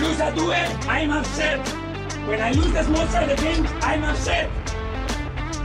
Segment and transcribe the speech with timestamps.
[0.00, 0.52] lose a duel,
[0.88, 1.66] I'm upset.
[2.26, 4.50] When I lose the small side game, I'm upset.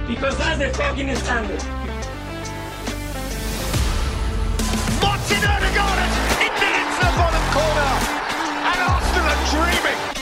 [0.07, 1.63] Because that's the fucking standard.
[5.01, 5.99] Martin Odegaard
[6.45, 7.91] it into the bottom corner.
[8.69, 10.14] And Arsenal are dreaming.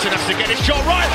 [0.00, 1.10] As has to get his shot right.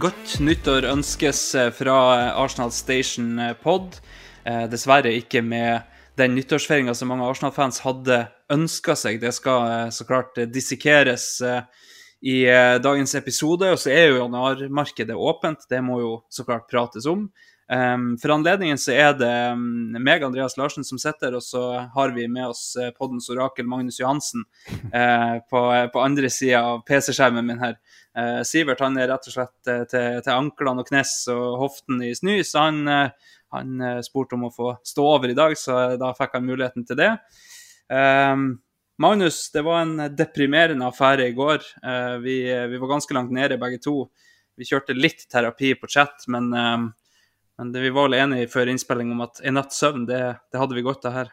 [0.00, 1.96] Godt nyttår ønskes eh, fra
[2.40, 3.98] Arsenal Station eh, Pod.
[4.48, 5.84] Eh, dessverre ikke med
[6.16, 9.20] den nyttårsfeiringa som mange Arsenal-fans hadde ønska seg.
[9.20, 11.60] Det skal eh, så klart eh, dissekeres eh,
[12.32, 13.74] i eh, dagens episode.
[13.74, 17.28] Og så er jo januarmarkedet åpent, det må jo så klart prates om.
[17.70, 21.62] Um, for anledningen så er det um, meg, Andreas Larsen, som sitter, og så
[21.94, 24.42] har vi med oss uh, poddens orakel Magnus Johansen
[24.90, 25.60] uh, på,
[25.94, 27.76] på andre sida av PC-skjermen min her.
[28.18, 32.02] Uh, Sivert han er rett og slett eh, til, til anklene og knes og hoften
[32.02, 35.54] i snø, så han, eh, han eh, spurte om å få stå over i dag,
[35.58, 37.12] så da fikk han muligheten til det.
[37.86, 38.48] Um,
[39.00, 41.62] Magnus, det var en deprimerende affære i går.
[41.86, 42.34] Eh, vi,
[42.74, 43.94] vi var ganske langt nede begge to.
[44.58, 46.90] Vi kjørte litt terapi på chat, men, eh,
[47.60, 50.60] men det, vi var vel enige før innspilling om at en natts søvn, det, det
[50.60, 51.30] hadde vi godt av her.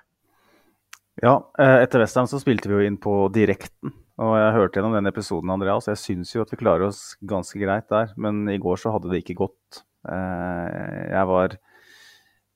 [1.23, 3.93] Ja, eh, etter Westham så spilte vi jo inn på direkten.
[4.21, 5.87] Og jeg hørte gjennom den episoden, Andreas.
[5.89, 8.11] Jeg syns jo at vi klarer oss ganske greit der.
[8.19, 9.81] Men i går så hadde det ikke gått.
[10.09, 11.55] Eh, Jeg var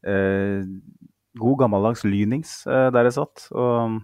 [0.06, 0.68] eh,
[1.42, 3.48] god gammeldags lynings der jeg satt.
[3.56, 3.98] Og,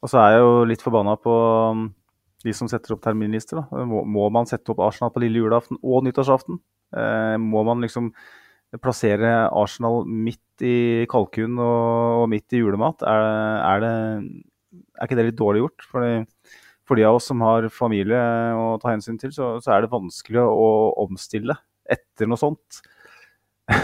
[0.00, 1.36] og så er jeg jo litt forbanna på
[1.76, 1.88] um,
[2.46, 3.60] de som setter opp terminlister.
[3.84, 6.62] Må, må man sette opp Arsenal på lille julaften og nyttårsaften?
[7.44, 8.08] Må man liksom
[8.78, 13.02] plassere Arsenal midt i kalkun og, midt i julemat?
[13.02, 13.26] Er,
[13.66, 13.94] er, det,
[14.98, 15.86] er ikke det litt dårlig gjort?
[15.90, 16.12] Fordi,
[16.86, 18.20] for de av oss som har familie
[18.54, 20.70] å ta hensyn til, så, så er det vanskelig å
[21.02, 21.56] omstille
[21.90, 22.82] etter noe sånt.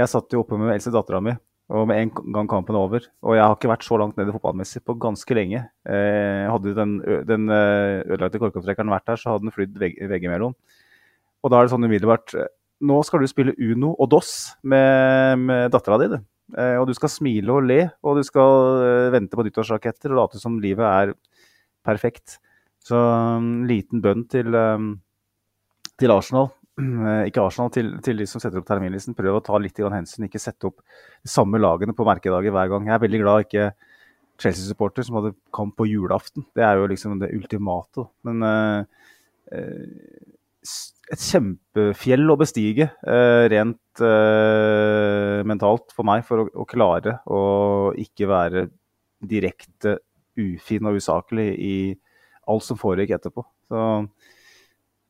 [0.00, 1.34] jeg satt jo oppe med eldste dattera mi,
[1.70, 3.08] og med en gang kampen er over.
[3.26, 5.64] Og jeg har ikke vært så langt nede fotballmessig på ganske lenge.
[5.86, 6.96] Eh, hadde den,
[7.26, 10.54] den eh, ødelagte korkopptrekkeren vært der, så hadde den flydd vegg, veggimellom.
[11.40, 12.34] Og da er det sånn umiddelbart
[12.80, 14.30] Nå skal du spille Uno og DOS
[14.64, 16.20] med, med dattera di, du.
[16.56, 20.22] Eh, og du skal smile og le, og du skal eh, vente på nyttårsraketter og
[20.22, 21.12] late som livet er
[21.86, 22.38] perfekt.
[22.80, 22.96] Så
[23.36, 24.88] en liten bønn til, eh,
[26.00, 26.48] til Arsenal.
[27.28, 29.14] Ikke Arsenal, til, til de som setter opp terminlisten.
[29.18, 30.24] Prøv å ta litt hensyn.
[30.26, 32.88] Ikke sette opp de samme lagene på merkedager hver gang.
[32.88, 33.68] Jeg er veldig glad ikke
[34.40, 36.46] Chelsea-supporter som hadde kamp på julaften.
[36.56, 38.06] Det er jo liksom det ultimate.
[38.24, 38.84] Men uh,
[39.52, 40.39] s-
[41.10, 47.40] et kjempefjell å bestige eh, rent eh, mentalt for meg for å, å klare å
[47.98, 48.66] ikke være
[49.20, 49.98] direkte
[50.40, 51.74] ufin og usaklig i
[52.50, 53.44] alt som foregikk etterpå.
[53.70, 53.80] Så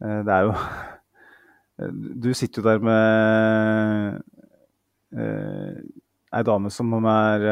[0.05, 0.57] eh, det er jo
[2.21, 4.19] Du sitter jo der med
[5.17, 7.47] ei dame som er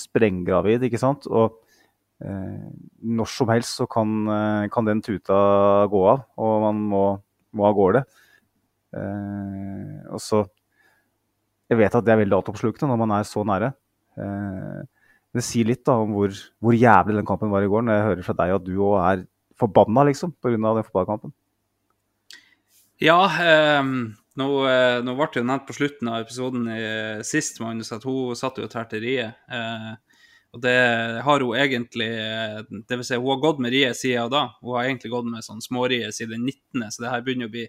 [0.00, 1.28] sprenggravid, ikke sant?
[1.28, 1.58] Og
[2.20, 7.04] når som helst så kan, eh, kan den tuta gå av, og man må,
[7.52, 8.04] må av gårde.
[8.96, 10.46] Eh, og så
[11.66, 13.72] Jeg vet at det er veldig altoppslukende når man er så nære.
[14.16, 16.30] men sier litt da om hvor,
[16.62, 18.94] hvor jævlig den kampen var i går, når jeg hører fra deg at du òg
[19.02, 19.24] er
[19.58, 20.54] forbanna, liksom, pga.
[20.54, 21.32] den fotballkampen.
[23.02, 23.18] Ja,
[23.80, 27.92] um nå, eh, nå ble det jo nevnt på slutten av episoden eh, sist, Magnus,
[27.94, 29.38] at hun satt jo til terteriet.
[29.48, 29.92] Eh,
[30.54, 30.76] og det
[31.26, 34.46] har hun egentlig eh, Det vil si, hun har gått med riet siden da.
[34.62, 37.54] Hun har egentlig gått med sånn smårie siden den 19., så det her begynner å
[37.56, 37.66] bli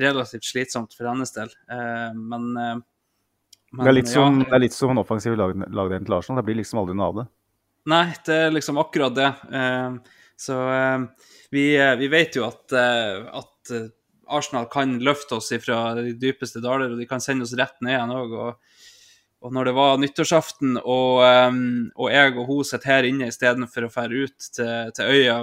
[0.00, 1.50] relativt slitsomt for hennes del.
[1.72, 2.76] Eh, men, eh,
[3.72, 6.18] men det, er litt som, ja, det er litt som en offensiv lag- lagdelen til
[6.18, 6.40] Arsenal.
[6.40, 7.26] Det blir liksom aldri noe av det.
[7.90, 9.28] Nei, det er liksom akkurat det.
[10.40, 10.56] Så
[11.50, 11.62] vi,
[12.00, 13.72] vi vet jo at, at
[14.30, 17.96] Arsenal kan løfte oss fra de dypeste daler, og de kan sende oss rett ned
[17.96, 18.34] igjen òg.
[18.36, 18.69] Og,
[19.40, 21.54] og når det var nyttårsaften, og, eh,
[21.96, 25.38] og jeg og hun sitter her inne istedenfor å dra ut til, til øya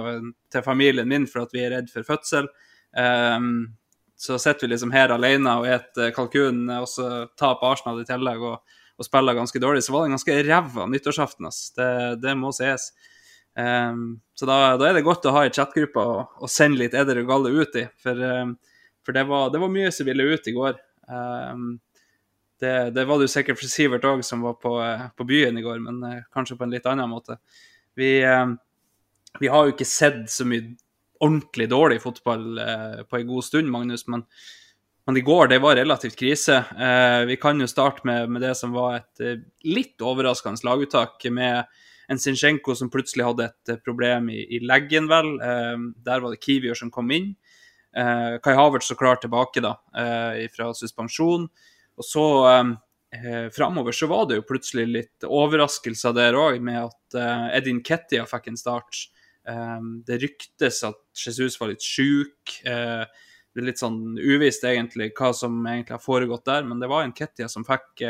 [0.52, 2.46] til familien min for at vi er redd for fødsel,
[2.94, 3.50] um,
[4.18, 7.08] så sitter vi liksom her alene og spiser kalkun, og så
[7.38, 9.84] taper Arsenal i tillegg og, og, spiller ganske dårlig.
[9.86, 11.46] Så var det en ganske ræva nyttårsaften.
[11.46, 11.60] ass.
[11.76, 11.90] Det,
[12.22, 12.90] det må sies.
[13.58, 16.96] Um, så da, da, er det godt å ha ei chatgruppe og, og, sende litt
[16.98, 17.86] eder og galle ut i.
[18.02, 18.56] For, um,
[19.06, 20.82] for det, var, det, var, mye som ville ut i går.
[21.06, 21.70] Um,
[22.60, 24.74] det, det, var jo sikkert for Sivert òg, som var på,
[25.16, 27.38] på, byen i går, men uh, kanskje på en litt annen måte.
[27.98, 28.12] Vi,
[29.42, 30.76] vi har jo ikke sett så mye
[31.18, 32.60] ordentlig dårlig fotball
[33.10, 34.04] på en god stund, Magnus.
[34.06, 34.22] men
[35.08, 36.56] men i går det var relativt krise.
[36.76, 41.24] Eh, vi kan jo starte med, med det som var et eh, litt overraskende laguttak,
[41.32, 41.64] med
[42.12, 45.30] en Zinchenko som plutselig hadde et eh, problem i, i leggen, vel.
[45.40, 47.30] Eh, der var det Kiwior som kom inn.
[47.96, 51.48] Eh, Kai Havertz så klart tilbake da, eh, fra suspensjon.
[51.98, 57.18] Og så eh, framover så var det jo plutselig litt overraskelser der òg, med at
[57.18, 59.06] eh, Edin Kettia fikk en start.
[59.48, 62.58] Eh, det ryktes at Jesus var litt sjuk.
[62.62, 67.02] det er litt sånn uvisst egentlig hva som egentlig har foregått der, men det var
[67.04, 68.06] en Kettia som fikk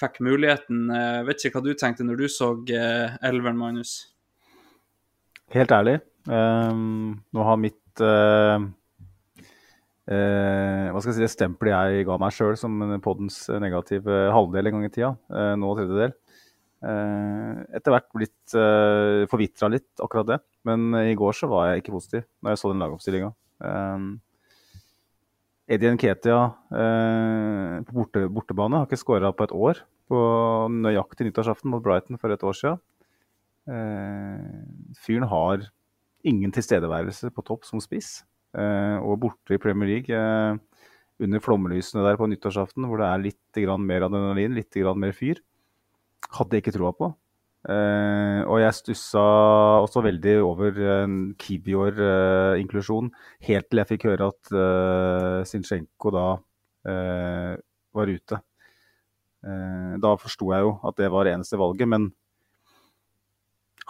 [0.00, 0.88] fikk muligheten.
[0.94, 3.94] Jeg vet ikke hva du tenkte når du så uh, elveren, Magnus?
[5.50, 5.98] Helt ærlig,
[6.30, 8.62] um, nå har mitt uh,
[10.06, 10.39] uh,
[11.00, 14.86] skal jeg si, det stempelet jeg ga meg sjøl som poddens negative halvdel en gang
[14.86, 15.10] i tida,
[15.60, 16.14] nå tredjedel,
[16.80, 18.54] etter hvert blitt
[19.32, 20.38] forvitra litt, akkurat det.
[20.68, 23.32] Men i går så var jeg ikke positiv når jeg så den lagoppstillinga.
[25.70, 26.38] Eddie Nketia
[26.74, 29.82] eh, på borte, bortebane har ikke skåra på et år.
[30.10, 30.20] På
[30.66, 32.80] nøyaktig nyttårsaften mot Brighton for et år.
[33.70, 34.64] Eh,
[34.98, 35.68] fyren har
[36.26, 38.24] ingen tilstedeværelse på topp som spiss.
[38.58, 40.58] Eh, og borte i Premier League, eh,
[41.20, 45.40] under flomlysene der på nyttårsaften, hvor det er litt mer adrenalin, litt mer fyr,
[46.36, 47.10] hadde jeg ikke troa på.
[47.60, 49.22] Uh, og jeg stussa
[49.84, 56.28] også veldig over en Kibior-inklusjon, uh, helt til jeg fikk høre at uh, Sinchenko da
[56.88, 57.52] uh,
[57.92, 58.40] var ute.
[59.40, 62.10] da forsto jeg jo at det var det eneste valget, men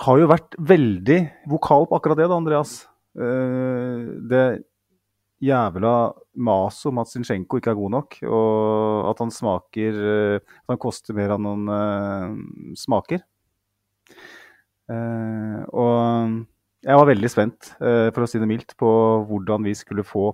[0.07, 1.19] har jo vært veldig
[1.51, 2.75] vokal på akkurat det, da, Andreas.
[4.31, 4.45] det
[5.41, 5.95] jævla
[6.37, 10.01] mas om at Zinchenko ikke er god nok, og at han smaker
[10.41, 13.25] At han koster mer enn han smaker.
[14.91, 16.47] Uh, og
[16.83, 18.91] jeg var veldig spent, uh, for å si det mildt, på
[19.29, 20.33] hvordan vi skulle få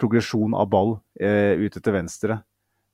[0.00, 2.38] progresjon av ball uh, ute til venstre.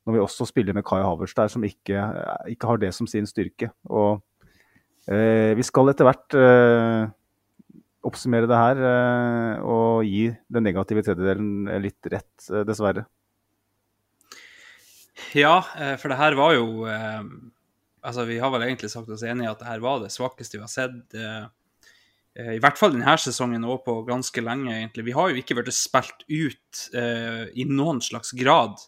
[0.07, 2.01] Når vi også spiller med Kai Havertz der, som ikke,
[2.49, 3.69] ikke, har det som sin styrke.
[3.91, 4.23] Og
[5.07, 6.35] vi skal etter hvert
[8.07, 8.79] oppsummere det her
[9.61, 13.03] og gi den negative tredjedelen litt rett, dessverre.
[15.35, 15.59] Ja,
[15.99, 16.87] for det her var jo
[18.07, 20.59] altså, Vi har vel egentlig sagt oss enig i at det her var det svakeste
[20.59, 21.15] vi har sett.
[21.15, 21.47] Eh,
[22.39, 25.07] eh, I hvert fall denne sesongen og på ganske lenge, egentlig.
[25.09, 28.79] Vi har jo ikke vært spilt ut eh, i noen slags grad,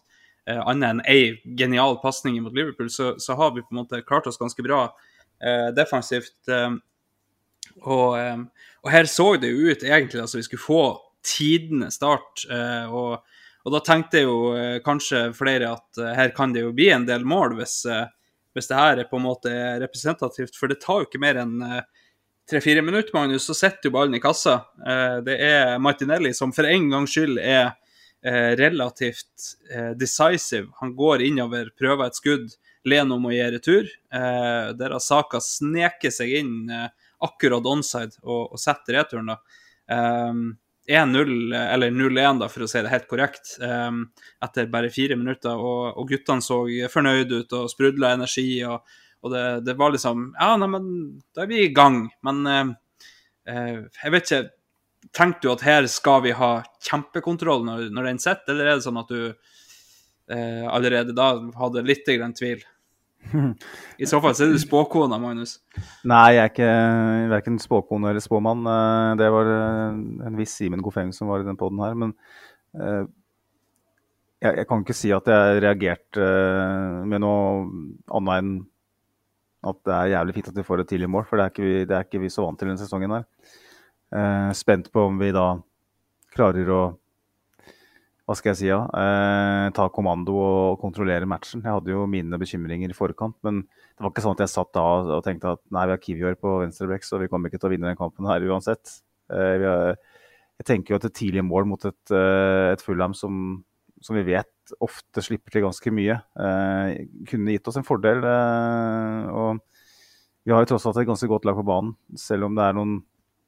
[0.46, 4.04] eh, annet enn ei genial pasning mot Liverpool, så, så, har vi på en måte
[4.06, 4.86] klart oss ganske bra
[5.42, 6.38] eh, defensivt.
[7.80, 8.46] Eh, og,
[8.82, 10.84] og, her så det jo ut egentlig altså vi skulle få
[11.26, 12.46] tidenes start.
[12.88, 13.20] og
[13.60, 14.36] og da tenkte jo
[14.80, 17.82] kanskje flere at her kan det jo bli en del mål hvis,
[18.54, 20.56] hvis det her er på en måte representativt.
[20.58, 21.84] For det tar jo ikke mer enn eh,
[22.50, 24.60] tre-fire minutter, Magnus, så setter jo ballen i kassa.
[24.86, 27.72] Eh, det er Martinelli som for en gangs skyld er
[28.24, 29.52] eh, relativt
[29.98, 30.70] decisive.
[30.82, 32.50] Han går innover, prøver et skudd,
[32.88, 33.88] Leno om å gi retur.
[34.08, 36.54] Der har Saka sneket seg inn
[37.24, 39.38] akkurat onside og, og setter returen, da.
[40.90, 44.04] 1-0, eller 0-1, da, for å si det helt korrekt, um,
[44.42, 45.54] etter bare fire minutter.
[45.54, 48.48] Og, og guttene så fornøyd ut og sprudla energi.
[48.66, 50.80] Og, og det, det, var liksom Ja, nei,
[51.36, 52.02] da er vi i gang.
[52.26, 52.72] Men uh,
[53.50, 54.48] uh, jeg vet ikke
[55.16, 56.50] Tenkte du at her skal vi ha
[56.84, 61.82] kjempekontroll når, når den sitter, eller er det sånn at du uh, allerede da hadde
[61.88, 62.60] litt grann tvil?
[64.00, 65.58] I så fall så er du spåkona, Magnus.
[66.08, 66.72] Nei, jeg er ikke
[67.30, 68.66] verken spåkone eller spåmann.
[68.66, 71.96] Eh, det var eh, en viss Simen Gofeng som var i den poden her.
[71.98, 72.14] Men
[72.78, 73.04] uh,
[74.40, 76.28] jeg, jeg, kan ikke si at jeg reagerte
[77.10, 77.64] med noe
[78.16, 78.52] annet enn
[79.70, 81.66] at det er jævlig fint at vi får et tidlig mål, for det er ikke
[81.66, 83.26] vi, er ikke vi så vant til denne sesongen her.
[84.56, 85.50] Spent på om vi da
[86.32, 86.80] klarer å
[88.30, 91.64] hva skal jeg si, ja, eh, ta kommando og kontrollere matchen.
[91.64, 94.70] Jeg hadde jo mine bekymringer i forkant, men det var ikke sånn at jeg satt
[94.76, 94.84] da
[95.16, 97.72] og tenkte at nei, vi har Kiwior på venstreback, så vi kommer ikke til å
[97.74, 99.00] vinne den kampen her uansett.
[99.34, 99.98] Eh, har,
[100.62, 103.34] jeg tenker jo at et tidlig mål mot et, eh, et Fulham som,
[103.98, 108.22] som, vi vet ofte slipper til ganske mye, eh, kunne gitt oss en fordel.
[108.22, 109.58] Eh, og
[110.46, 112.78] vi har jo tross alt et ganske godt lag på banen, selv om det er
[112.78, 113.00] noen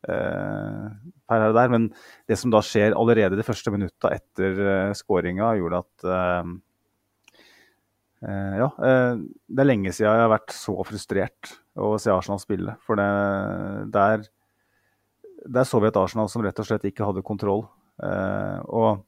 [0.09, 0.91] eh,
[1.31, 1.73] her og der.
[1.73, 1.89] Men
[2.31, 6.53] det som da skjer allerede de første minutta etter uh, skåringa, gjorde at uh,
[8.23, 12.77] Ja, det er lenge siden jeg har vært så frustrert å se Arsenal spille.
[12.87, 13.07] For det,
[13.91, 14.23] der,
[15.51, 17.65] der så vi et Arsenal som rett og slett ikke hadde kontroll.
[17.99, 19.03] og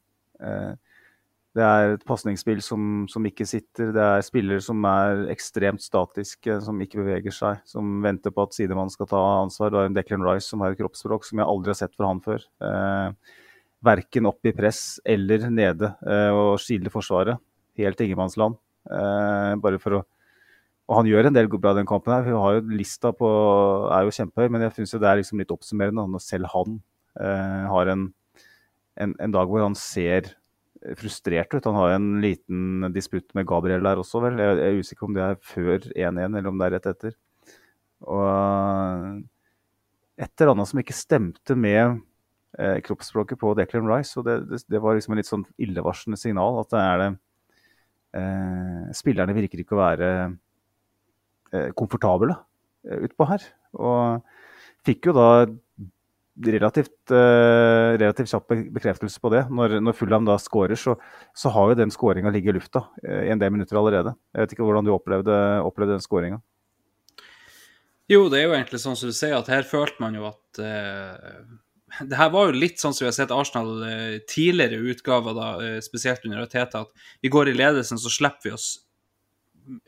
[1.54, 3.92] det er et pasningsspill som, som, ikke sitter.
[3.94, 7.60] Det er spillere som er ekstremt statiske, som ikke beveger seg.
[7.70, 9.70] Som venter på at sidemannen skal ta ansvar.
[9.70, 12.10] Det er en Declan Rice som har et kroppsspråk som jeg aldri har sett fra
[12.10, 12.42] han før.
[12.58, 13.38] Eh,
[13.86, 17.38] verken opp i press eller nede eh, og skille forsvaret.
[17.78, 18.58] Helt ingenmannsland.
[18.90, 20.04] Eh, bare for å
[20.84, 22.12] Og han gjør en del bra i den kampen.
[22.12, 22.26] her.
[22.26, 23.28] Vi har jo Lista på,
[23.94, 26.82] er jo kjempehøy, men jeg syns det er liksom litt oppsummerende når selv han
[27.16, 28.12] eh, har en,
[29.00, 30.34] en, en dag hvor han ser
[30.98, 31.64] frustrert ut.
[31.64, 34.40] Han har en liten disputt med Gabriel der også, vel.
[34.40, 37.16] Jeg er usikker om det er før 1-1, eller om det er rett etter.
[38.04, 39.22] Og
[40.20, 41.98] et eller annet som ikke stemte med
[42.58, 44.18] eh, kroppsspråket på Declan Rice.
[44.20, 46.60] og det, det, det, var liksom en litt sånn illevarslende signal.
[46.62, 47.10] At det er det
[48.20, 50.10] eh, Spillerne virker ikke å være
[51.54, 52.36] eh, komfortable
[52.86, 53.48] eh, utpå her.
[53.80, 54.20] Og
[54.84, 55.28] fikk jo da
[56.42, 59.44] relativt, uh, relativt kjapp bekreftelse på det.
[59.54, 60.96] Når, når Fulham da skårer, så,
[61.36, 64.16] så, har jo den skåringa ligget i lufta uh, i en del minutter allerede.
[64.34, 66.40] Jeg vet ikke hvordan du opplevde, opplevde den skåringa?
[68.10, 70.60] Jo, det er jo egentlig sånn som du sier, at her følte man jo at
[70.60, 71.44] uh,
[72.02, 73.70] det her var jo litt sånn som vi har sett Arsenal
[74.26, 75.50] tidligere utgaver, da,
[75.84, 78.66] spesielt under Teta, at vi går i ledelsen, så slipper vi oss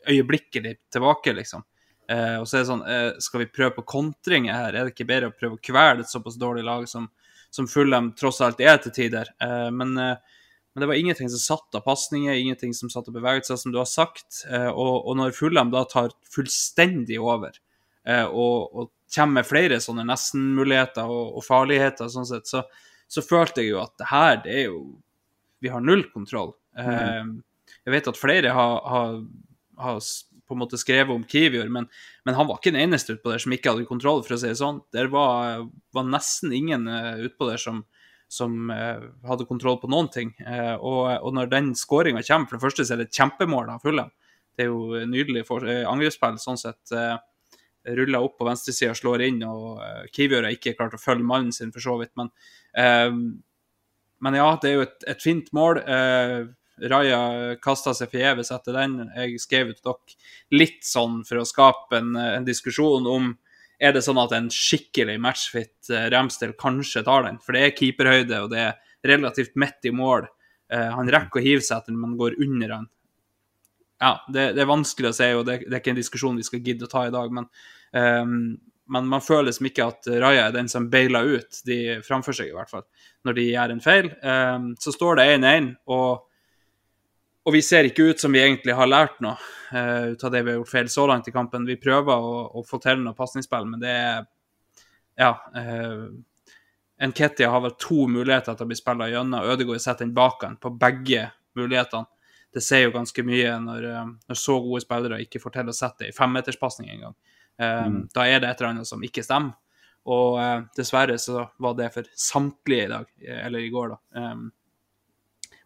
[0.07, 1.65] øyeblikkelig tilbake, liksom.
[2.07, 4.75] Eh, og så er det sånn, eh, skal vi prøve på kontringer her?
[4.75, 7.09] Er det ikke bedre å prøve å kvele et såpass dårlig lag som,
[7.51, 9.33] som Fulham tross alt er til tider?
[9.43, 13.17] Eh, men, eh, men, det var ingenting som satt av pasninger, ingenting som satt av
[13.17, 14.45] bevegelser, som du har sagt.
[14.47, 17.59] Eh, og, og, når Fulham da tar fullstendig over
[18.07, 22.65] eh, og, og, kommer med flere sånne nesten-muligheter og, og, farligheter, sånn sett, så,
[23.07, 24.81] så, følte jeg jo at det her, det er jo
[25.63, 26.51] Vi har null kontroll.
[26.77, 27.39] Mm.
[27.87, 29.15] Jeg vet at flere har, har,
[29.79, 30.01] har
[30.47, 31.87] på en måte skrevet om Kivior, men,
[32.25, 34.49] men, han var ikke den eneste utpå der som ikke hadde kontroll, for å si
[34.49, 34.81] det sånn.
[34.95, 37.83] Det var, var nesten ingen uh, utpå der som,
[38.31, 40.33] som uh, hadde kontroll på noen ting.
[40.41, 43.73] Uh, og, og, når den skåringa kommer, for det første så er det et kjempemål
[43.75, 44.13] av Fulham.
[44.57, 46.81] Det er jo nydelig for, uh, angrepsspill sånn sett.
[46.93, 47.17] Uh,
[47.97, 51.53] ruller opp på venstresida, slår inn, og uh, Kivior har ikke klart å følge mannen
[51.55, 52.15] sin, for så vidt.
[52.19, 52.31] Men,
[54.21, 55.79] men ja, det er jo et, et fint mål.
[55.87, 58.99] Uh, Raja kasta seg forgjeves etter den.
[59.15, 63.31] Jeg skrev ut dere litt sånn for å skape en, en, diskusjon om
[63.77, 67.39] er det sånn at en skikkelig matchfit remstel Ramsdale kanskje tar den.
[67.43, 70.29] For det er keeperhøyde, og det er relativt midt i mål.
[70.73, 72.87] Uh, han rekker å hive seg etter den, men går under han.
[74.01, 76.45] Ja, det, det, er vanskelig å si, og det, det, er ikke en diskusjon vi
[76.45, 77.33] skal gidde å ta i dag.
[77.33, 77.47] Men,
[77.93, 78.39] um,
[78.93, 82.51] men man føler som ikke at Raja er den som beiler ut de framfor seg,
[82.51, 82.85] i hvert fall,
[83.27, 84.09] når de gjør en feil.
[84.21, 86.25] Um, så står det 1-1, og
[87.47, 89.37] og vi ser ikke ut som vi egentlig har lært noe
[89.71, 91.67] uh, ut av det vi har gjort feil så langt i kampen.
[91.67, 94.25] Vi prøver å, å få til noe pasningsspill, men det er
[95.17, 95.31] Ja.
[95.55, 96.11] Uh,
[97.07, 99.45] Nketia har vel to muligheter til å bli spilla gjennom.
[99.53, 102.09] Ødegaard setter den bak han på begge mulighetene.
[102.53, 105.77] Det sier jo ganske mye når, uh, når så gode spillere ikke får til å
[105.77, 107.15] sette det i femmeterspasning engang.
[107.57, 108.01] Mm.
[108.13, 109.55] Da er det et eller annet som ikke stemmer.
[110.13, 110.35] Og
[110.77, 113.07] dessverre så var det for samtlige i dag,
[113.47, 114.21] eller i går, da.
[114.21, 114.43] Um,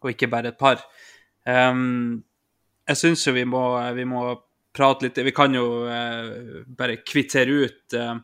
[0.02, 0.80] og ikke bare et par.
[1.48, 2.22] Um,
[2.86, 3.62] jeg syns jo vi må,
[3.96, 4.22] vi må,
[4.72, 8.14] prate litt Vi kan jo uh, bare kvittere ut uh,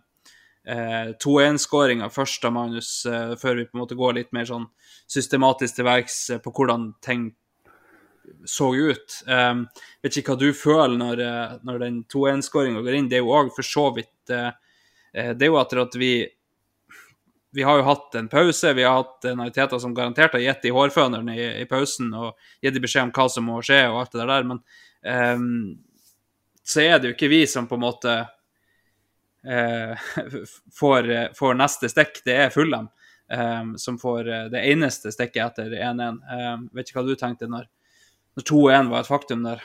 [0.65, 2.93] uh, 2-1-skåringa først da, Magnus,
[3.41, 4.65] før vi på en måte går litt mer sånn
[5.11, 7.29] systematisk til verks på hvordan ting
[8.49, 9.21] så ut.
[9.29, 9.67] Um,
[10.05, 11.23] vet ikke hva du føler når,
[11.65, 13.13] når den 2-1-skåringa går inn.
[13.13, 16.13] Det er jo òg for så vidt Det er jo etter at vi
[17.51, 18.73] vi har jo hatt en pause.
[18.77, 22.77] Vi har hatt Nariteta som garantert har gitt de hårføneren i, i, pausen og gitt
[22.77, 24.49] de beskjed om hva som må skje og alt det der.
[24.51, 24.61] Men
[25.39, 25.79] um,
[26.69, 28.19] så er det jo ikke vi som på en måte
[29.49, 30.11] uh,
[30.81, 32.21] får, får, neste stikk.
[32.27, 32.91] Det er Fulham
[33.33, 36.21] um, som får uh, det eneste stikket etter 1-1.
[36.29, 37.69] Um, vet ikke hva du tenkte når,
[38.37, 39.65] når 2-1 var et faktum der?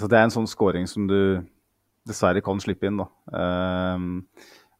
[0.00, 1.20] Så det er en sånn scoring som du
[2.08, 3.06] dessverre kan slippe inn, da.
[3.36, 4.22] Um,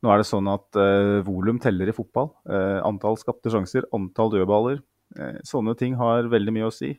[0.01, 2.31] nå er det sånn at uh, volum teller i fotball.
[2.49, 4.81] Uh, antall skapte sjanser, antall dødballer.
[5.19, 6.95] Uh, sånne ting har veldig mye å si.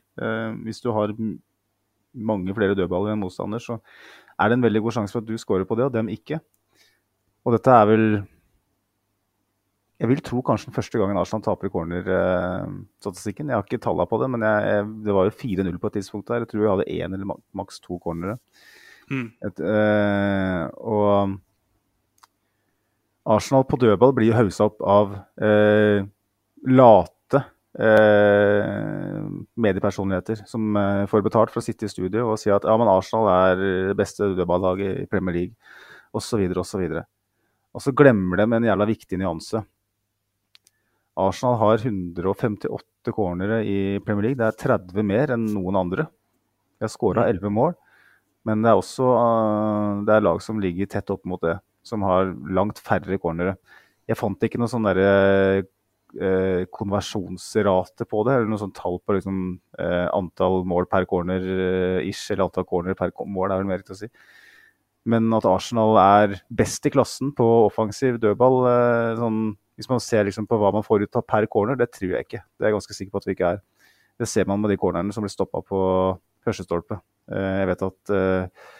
[0.62, 1.14] Hvis du har
[2.12, 3.80] mange flere dødballer enn motstander, så
[4.38, 6.38] er det en veldig god sjanse for at du scorer på det, og dem ikke.
[7.42, 8.06] Og dette er vel
[10.02, 13.50] Jeg vil tro kanskje den første gangen Arsenal taper i cornerstatistikken.
[13.50, 15.96] Jeg har ikke tallene på det, men jeg, jeg, det var jo 4-0 på et
[15.98, 16.42] tidspunkt der.
[16.42, 18.34] Jeg tror jeg hadde én eller maks to cornere.
[19.10, 19.28] Mm.
[19.46, 19.62] Et,
[20.82, 21.36] og
[23.30, 25.12] Arsenal på dødball blir jo haussa opp av
[25.42, 26.02] eh,
[26.66, 27.42] late
[27.78, 29.20] eh,
[29.62, 32.90] mediepersonligheter som eh, får betalt for å sitte i studio og si at ja, men
[32.90, 35.76] Arsenal er det beste dødballaget i Premier League,
[36.12, 36.82] osv., osv.
[37.72, 39.62] Og så glemmer de en jævla viktig nyanse.
[41.22, 44.40] Arsenal har 158 cornere i Premier League.
[44.40, 46.08] Det er 30 mer enn noen andre.
[46.78, 47.76] De har skåra 11 mål,
[48.48, 52.04] men det er også uh, det er lag som ligger tett opp mot det, som
[52.06, 53.56] har langt færre cornere.
[54.08, 55.08] Jeg fant ikke noe sånn derre
[55.62, 59.40] eh, konversjonsrate på det, eller noe sånt tall på liksom,
[59.78, 61.42] eh, antall mål per corner
[62.04, 64.10] ish, eller antall corner per mål, er vel mer riktig å si.
[65.08, 68.60] Men at Arsenal er best i klassen på offensiv dødball,
[69.18, 69.40] sånn,
[69.78, 72.28] hvis man ser liksom på hva man får ut av per corner, det tror jeg
[72.28, 72.42] ikke.
[72.44, 73.62] Det er jeg ganske sikker på at vi ikke er.
[74.20, 75.80] Det ser man med de cornerne som blir stoppa på
[76.44, 77.00] første stolpe.
[77.32, 78.70] Eh, jeg vet at uh,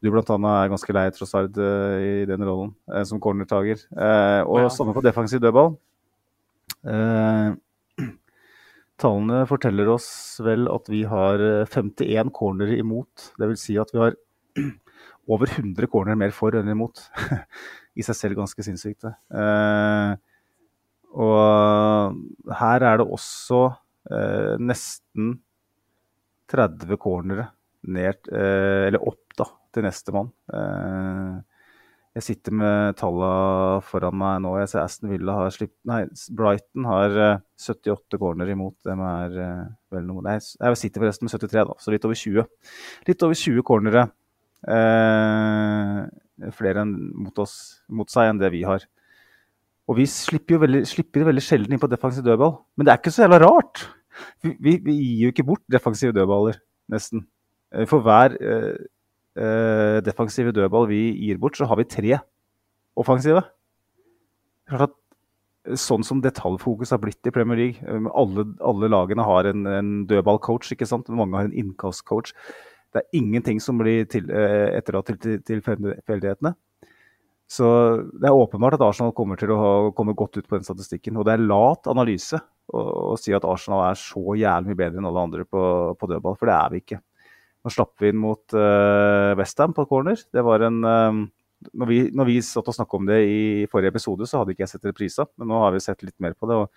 [0.00, 0.22] du bl.a.
[0.24, 3.82] er ganske lei Trossard uh, i den rollen uh, som cornertaker.
[4.46, 4.70] og ja.
[4.72, 5.74] samme på defensiv dødball.
[9.00, 10.08] tallene forteller oss
[10.44, 13.32] vel at vi har 51 cornere imot.
[13.36, 14.16] Det vil si at vi har
[15.32, 17.04] over 100 corner mer for enn imot.
[17.98, 19.04] I seg selv ganske sinnssykt.
[21.10, 23.62] og her er det også
[24.62, 25.34] nesten
[26.50, 27.50] 30 cornere
[27.88, 29.29] ned, eh, eller opp
[29.74, 30.30] til nestemann.
[30.54, 31.40] Eh,
[32.18, 34.56] jeg sitter med tallene foran meg nå.
[34.58, 36.02] Jeg ser Aston Villa har slipp, Nei,
[36.36, 37.18] Brighton har
[37.54, 38.76] 78 eh, corner imot.
[38.86, 39.36] Dem er
[39.94, 42.48] vel noe Nei, jeg sitter forresten med 73, da, så litt over 20.
[43.10, 44.08] Litt over 20 cornere.
[44.68, 47.54] Eh, flere mot, oss,
[47.88, 48.84] mot seg enn det vi har.
[49.90, 52.58] Og vi slipper jo veldig, slipper veldig sjelden inn på defensiv dødball.
[52.78, 53.84] Men det er ikke så jævla rart.
[54.44, 56.60] Vi, vi, vi gir jo ikke bort defensive dødballer,
[56.92, 57.24] nesten.
[57.74, 58.74] Eh, for hver eh,
[59.38, 62.18] eh, defensive dødball vi gir bort, så har vi tre
[62.98, 63.44] offensive.
[64.70, 64.96] Klart at
[65.76, 67.82] Sånn som detaljfokus har blitt i Premier League.
[67.84, 71.10] Eh, alle, alle lagene har en, en dødballcoach, ikke sant?
[71.12, 72.32] mange har en innkastcoach.
[72.90, 76.54] Det er ingenting som blir til, etterlatt til tilfeldighetene.
[77.50, 77.66] Så
[78.14, 81.18] det er åpenbart at Arsenal kommer til å komme godt ut på den statistikken.
[81.18, 82.38] Og det er lat analyse
[82.70, 85.62] å, å si at Arsenal er så jævlig mye bedre enn alle andre på,
[85.98, 87.00] på dødball, for det er vi ikke.
[87.60, 90.20] Nå slapp vi inn mot uh, Westham på corner.
[90.32, 91.24] Det var en um,
[91.76, 94.64] når, vi, når vi satt og snakka om det i forrige episode, så hadde ikke
[94.64, 96.56] jeg sett reprisa, men nå har vi sett litt mer på det.
[96.56, 96.70] og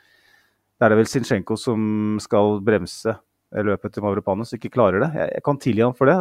[0.75, 3.15] Det er det vel Sinchenko som skal bremse
[3.61, 5.09] løpet til Mavropanos, ikke klarer det.
[5.13, 6.15] Jeg, jeg kan tilgi ham for det.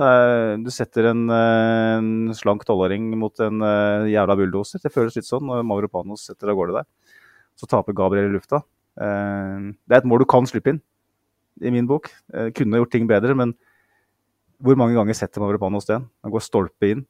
[0.66, 4.82] Du setter en, en slank tolvåring mot en uh, jævla bulldoser.
[4.82, 6.88] Det føles litt sånn når Mavropanos setter av gårde der.
[7.56, 8.60] Så taper Gabriel i lufta.
[9.00, 10.82] Uh, det er et mål du kan slippe inn,
[11.64, 12.10] i min bok.
[12.34, 13.56] Uh, kunne gjort ting bedre, men
[14.62, 16.06] hvor mange ganger setter Mavropanos den?
[16.22, 17.04] Han går stolpe inn.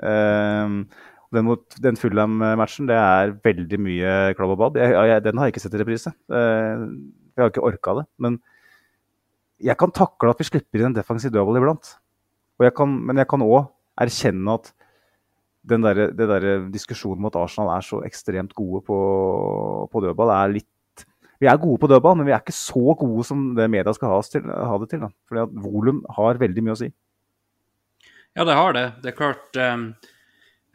[0.00, 0.84] Um,
[1.30, 4.78] den mot den Fulham-matchen, det er veldig mye klabb og babb.
[4.80, 6.12] Den har jeg ikke sett i reprise.
[6.32, 6.88] Uh,
[7.36, 8.06] jeg har ikke orka det.
[8.18, 8.40] Men
[9.60, 11.94] jeg kan takle at vi slipper inn en defensiv dødball iblant.
[12.60, 14.72] Jeg kan, men jeg kan òg erkjenne at
[15.70, 18.98] den der, der diskusjonen om at Arsenal er så ekstremt gode på,
[19.92, 20.68] på dødball, er litt
[21.40, 24.12] vi er gode på dødball, men vi er ikke så gode som det media skal
[24.12, 25.04] ha, til, ha det til.
[25.06, 25.08] Da.
[25.30, 26.90] Fordi at volum har veldig mye å si.
[28.36, 28.86] Ja, det har det.
[29.02, 29.86] Det er klart um,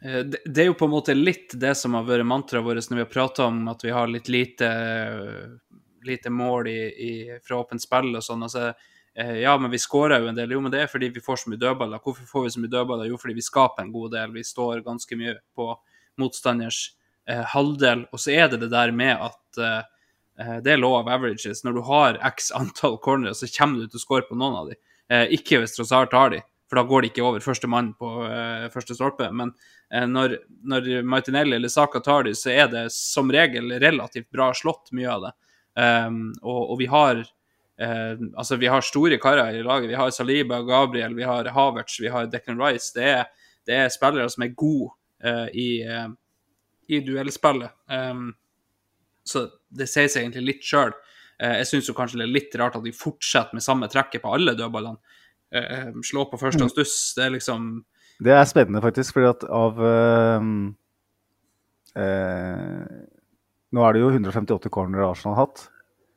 [0.02, 3.00] det, det, er jo på en måte litt det som har vært mantraet vårt når
[3.00, 4.68] vi har prata om at vi har litt lite,
[6.04, 7.14] lite mål i, i,
[7.46, 8.44] fra åpent spill og sånn.
[8.44, 10.52] altså eh, ja, men vi skårer jo en del.
[10.52, 12.02] Jo, men det er fordi vi får så mye dødballer.
[12.04, 13.10] Hvorfor får vi så mye dødballer?
[13.10, 14.36] Jo, fordi vi skaper en god del.
[14.36, 15.72] Vi står ganske mye på
[16.20, 16.84] motstanders
[17.30, 18.08] eh, halvdel.
[18.12, 19.82] Og så er det det der med at eh,
[20.36, 21.62] det er law of averages.
[21.64, 24.70] Når du har x antall cornere, så kommer du til å score på noen av
[24.72, 24.80] dem.
[25.08, 28.08] Eh, ikke hvis Trossard tar dem, for da går det ikke over første mann på
[28.26, 29.28] uh, første stolpe.
[29.30, 29.52] Men
[30.10, 30.32] når,
[30.66, 35.12] når, Martinelli eller Saka tar dem, så er det som regel relativt bra slått, mye
[35.12, 35.30] av det.
[35.78, 39.92] Um, og, og, vi har uh, altså vi har store karer i laget.
[39.92, 42.90] Vi har Saliba, Gabriel, vi har Havertz, vi har Declan Rice.
[42.96, 44.90] Det er, det er spillere som er gode
[45.56, 45.80] i,
[46.92, 47.72] i duellspillet.
[47.88, 48.34] Um,
[49.26, 49.46] så
[49.78, 50.94] det sier seg egentlig litt sjøl.
[51.42, 54.32] Eh, jeg syns kanskje det er litt rart at de fortsetter med samme trekket på
[54.36, 55.00] alle dødballene.
[55.54, 57.68] Eh, slå på første og stuss, det er liksom
[58.18, 60.48] Det er spennende, faktisk, fordi at av øh,
[62.02, 62.84] øh,
[63.76, 65.66] Nå er det jo 158 corner Arsenal har hatt.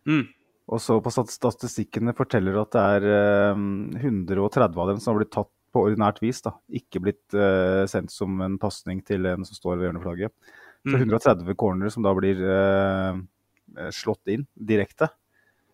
[0.07, 0.25] Mm.
[0.69, 3.07] Og så på statistikkene forteller at det er
[3.53, 3.63] øh,
[3.99, 6.41] 130 av dem som har blitt tatt på ordinært vis.
[6.41, 7.35] da, Ikke blitt
[7.91, 10.33] sendt som en pasning til en som står ved hjørneflagget.
[10.81, 11.57] Så 130 mm.
[11.59, 12.39] cornere som da blir
[13.95, 15.09] slått inn direkte.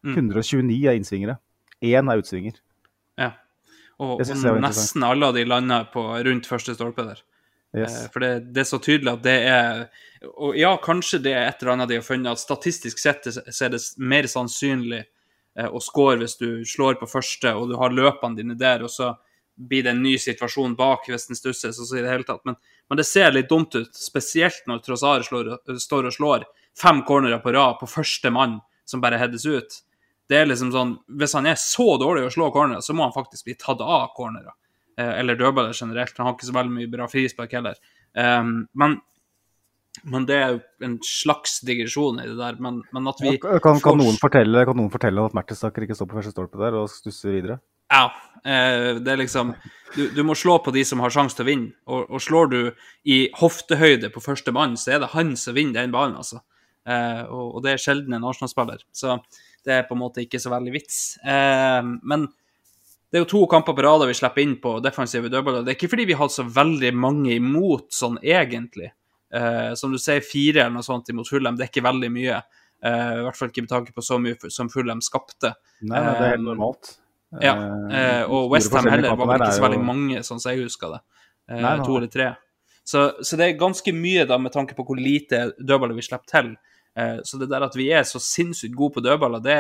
[0.06, 0.16] Mm.
[0.16, 1.38] 129 er innsvingere.
[1.86, 2.60] Én er utsvinger.
[3.20, 3.32] Ja.
[3.98, 7.22] Og, og nesten alle av de lander på rundt første stolpe der.
[7.76, 8.06] Yes.
[8.06, 9.82] Eh, For det, det er så tydelig at det er
[10.40, 13.66] Og ja, kanskje det er et eller annet de har funnet, at statistisk sett så
[13.66, 17.94] er det mer sannsynlig eh, å score hvis du slår på første, og du har
[17.94, 19.12] løpene dine der, og så
[19.56, 22.42] blir det en ny situasjon bak hvis den stusses, og så i det hele tatt.
[22.48, 22.58] Men,
[22.90, 26.48] men det ser litt dumt ut, spesielt når Trossar står og slår
[26.82, 29.82] fem cornerer på rad på første mann som bare heades ut.
[30.30, 33.14] Det er liksom sånn, Hvis han er så dårlig å slå cornerer, så må han
[33.14, 34.54] faktisk bli tatt av cornerer.
[34.98, 36.16] Eh, eller dødballer generelt.
[36.18, 37.76] Han har ikke så veldig mye bra frispark heller.
[38.16, 38.96] Um, men,
[40.08, 42.58] men det er jo en slags digresjon i det der.
[42.64, 45.98] Men, men at vi Kan, kan, får- noen fortelle, kan noen fortelle at Mertesaker ikke
[46.00, 47.60] står på første stolpe der og stusser videre?
[47.92, 48.08] Ja.
[48.46, 49.54] Eh, det er liksom
[49.96, 51.72] du, du må slå på de som har sjanse til å vinne.
[51.86, 52.60] Og, og slår du
[53.06, 56.42] i hoftehøyde på første mann, så er det han som vinner den ballen, altså.
[56.86, 58.84] Eh, og, det er sjelden en Arsenal-spiller.
[58.94, 59.18] Så
[59.66, 61.00] det er på en måte ikke så veldig vits.
[61.26, 62.28] Eh, men
[63.10, 65.64] det er jo to kamper på rad vi slipper inn på defensive dødballer.
[65.66, 68.92] Det er ikke fordi vi har så veldig mange imot sånn egentlig.
[69.36, 72.44] Eh, som du sier, fire eller noe sånt imot Fulham, det er ikke veldig mye.
[72.86, 75.56] I hvert fall ikke med tanke på så mye som Fulham skapte.
[75.82, 76.92] Nei, nei, det er helt normalt.
[77.42, 77.54] Ja,
[78.30, 81.00] og Westham heller var vel ikke så veldig mange, sånn som jeg husker det.
[81.50, 81.86] Eh, Nei, nei.
[81.86, 82.30] to eller tre.
[82.86, 86.30] Så, så det er ganske mye da med tanke på hvor lite dødballer vi slipper
[86.30, 86.52] til.
[86.98, 89.58] Eh, så det der at vi er så sinnssykt gode på dødballer, det,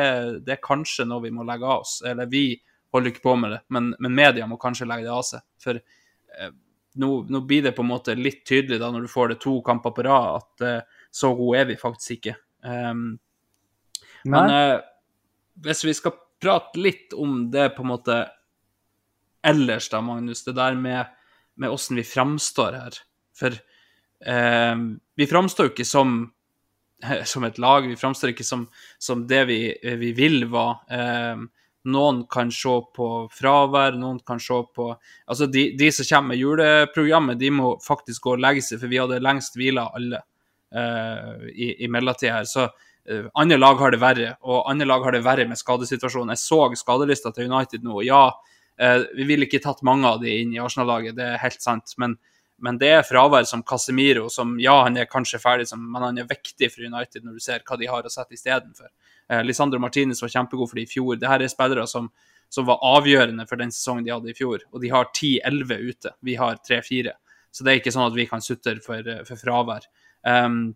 [0.47, 1.99] det er kanskje noe vi må legge av oss.
[2.07, 2.47] Eller vi
[2.95, 5.43] holder ikke på med det, men, men media må kanskje legge det av seg.
[5.61, 6.53] For eh,
[7.01, 9.57] nå, nå blir det på en måte litt tydelig da når du får det to
[9.65, 12.35] kamper på rad, at eh, så gode er vi faktisk ikke.
[12.65, 13.17] Um,
[14.25, 14.77] men eh,
[15.65, 18.17] hvis vi skal prate litt om det på en måte
[19.45, 21.11] ellers, da, Magnus, det der med,
[21.59, 22.99] med hvordan vi framstår her.
[23.37, 24.75] For eh,
[25.15, 26.17] vi framstår jo ikke som,
[27.31, 28.65] som et lag, vi framstår ikke som,
[28.99, 29.59] som det vi,
[30.01, 30.83] vi vil var.
[30.89, 31.45] Eh,
[31.85, 34.87] noen kan se på fravær, noen kan se på
[35.27, 38.91] Altså, de, de som kommer med juleprogrammet, de må faktisk gå og legge seg, for
[38.91, 40.23] vi hadde lengst hvila alle
[40.73, 42.49] eh, i, i mellomtida her.
[42.49, 46.33] Så eh, andre lag har det verre, og andre lag har det verre med skadesituasjonen.
[46.33, 48.01] Jeg så skadelista til United nå.
[48.07, 48.23] Ja,
[48.81, 51.93] eh, vi ville ikke tatt mange av de inn i Arsenal-laget, det er helt sant.
[52.01, 52.17] Men,
[52.63, 56.29] men det er fravær som Casemiro, som ja, han er kanskje ferdig, men han er
[56.29, 58.87] viktig for United når du ser hva de har å sette istedenfor.
[59.27, 61.19] Eh, Lisandro Martinez var kjempegod for dem i fjor.
[61.19, 62.07] Dette er spillere som,
[62.49, 66.15] som var avgjørende for den sesongen de hadde i fjor, og de har 10-11 ute.
[66.23, 67.13] Vi har 3-4.
[67.51, 69.87] Så det er ikke sånn at vi kan sutre for, for fravær.
[70.25, 70.75] Um,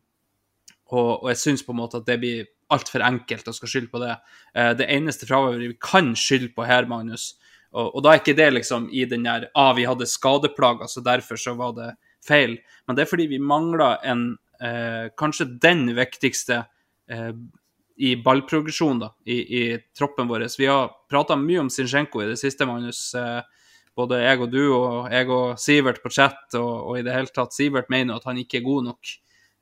[0.90, 3.92] og, og jeg syns på en måte at det blir altfor enkelt å skal skylde
[3.94, 4.16] på det.
[4.54, 7.34] Eh, det eneste fraværet vi kan skylde på her, Magnus,
[7.74, 11.04] og, og da er ikke det liksom i den der ah, vi hadde skadeplager, så
[11.06, 11.92] derfor så var det
[12.26, 12.58] feil.
[12.88, 14.26] Men det er fordi vi mangler en
[14.62, 16.64] eh, Kanskje den viktigste
[17.10, 17.32] eh,
[18.00, 19.64] i ballprogresjon da, i, i
[19.98, 20.48] troppen vår.
[20.58, 23.10] Vi har prata mye om Zinchenko i det siste, Magnus.
[23.18, 23.42] Eh,
[24.00, 27.34] både jeg og du og jeg og Sivert på chat, og, og i det hele
[27.36, 29.14] tatt Sivert mener at han ikke er god nok.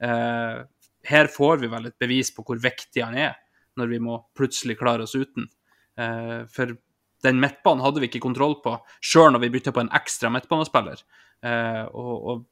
[0.06, 0.60] Eh,
[1.08, 3.38] her får vi vel et bevis på hvor viktig han er,
[3.80, 5.50] når vi må plutselig klare oss uten.
[5.98, 6.78] Eh, for
[7.26, 11.02] den midtbanen hadde vi ikke kontroll på, sjøl når vi bytta på en ekstra midtbanespiller.
[11.46, 12.46] Eh, og, og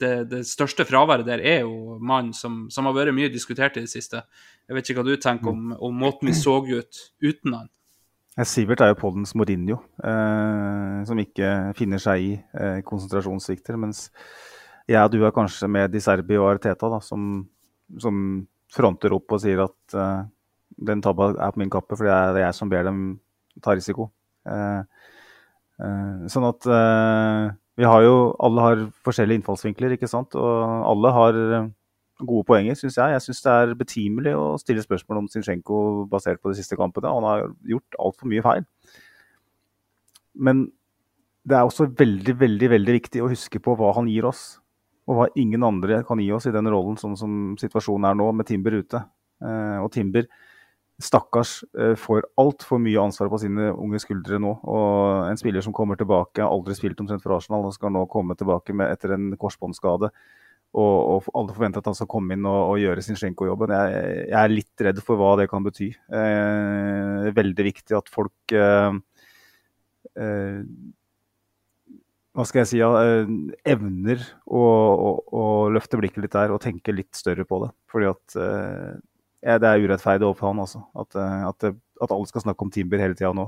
[0.00, 3.84] det, det, største fraværet der er jo mannen som, som, har vært mye diskutert i
[3.84, 4.22] det siste.
[4.68, 7.70] Jeg vet ikke hva du tenker om, om måten vi så ut uten han.
[8.46, 13.76] Sivert er jo poddens Mourinho, eh, som ikke finner seg i eh, konsentrasjonssvikter.
[13.80, 14.06] Mens
[14.88, 17.42] jeg og du er kanskje med Di Serbi og Arteta, da, som,
[18.00, 18.22] som
[18.72, 20.22] fronter opp og sier at eh,
[20.88, 23.02] den tabba er på min kappe, for det er jeg som ber dem
[23.62, 24.10] ta risiko.
[24.48, 24.82] Eh,
[25.80, 30.36] eh, sånn at eh, vi har jo Alle har forskjellige innfallsvinkler, ikke sant.
[30.36, 31.38] Og alle har
[32.20, 33.14] gode poenger, syns jeg.
[33.14, 35.78] Jeg syns det er betimelig å stille spørsmål om Zinsjenko
[36.10, 37.08] basert på de siste kampene.
[37.08, 38.66] Han har gjort altfor mye feil.
[40.36, 40.66] Men
[41.48, 44.58] det er også veldig, veldig, veldig viktig å huske på hva han gir oss.
[45.08, 48.28] Og hva ingen andre kan gi oss i den rollen, sånn som situasjonen er nå,
[48.36, 49.00] med Timber ute.
[49.40, 50.28] Og Timber,
[51.00, 54.52] stakkars, eh, får altfor mye ansvar på sine unge skuldre nå.
[54.68, 58.04] Og en spiller som kommer tilbake, har aldri spilt omtrent for Arsenal, og skal nå
[58.10, 60.12] komme tilbake med, etter en korsbåndskade.
[60.70, 63.72] Og, og, alle forventer at han skal komme inn og, og gjøre Zinchenko-jobben.
[63.74, 65.90] Jeg, jeg, er litt redd for hva det kan bety.
[65.90, 68.94] Eh, veldig viktig at folk eh,
[70.14, 70.62] eh,
[72.30, 72.90] Hva skal jeg si ja,
[73.66, 77.72] evner å, å, å, løfte blikket litt der og tenke litt større på det.
[77.90, 78.92] Fordi at eh,
[79.40, 80.82] ja, det er urettferdig overfor han, altså.
[80.98, 83.46] At, at, at, alle skal snakke om Timber hele tida nå.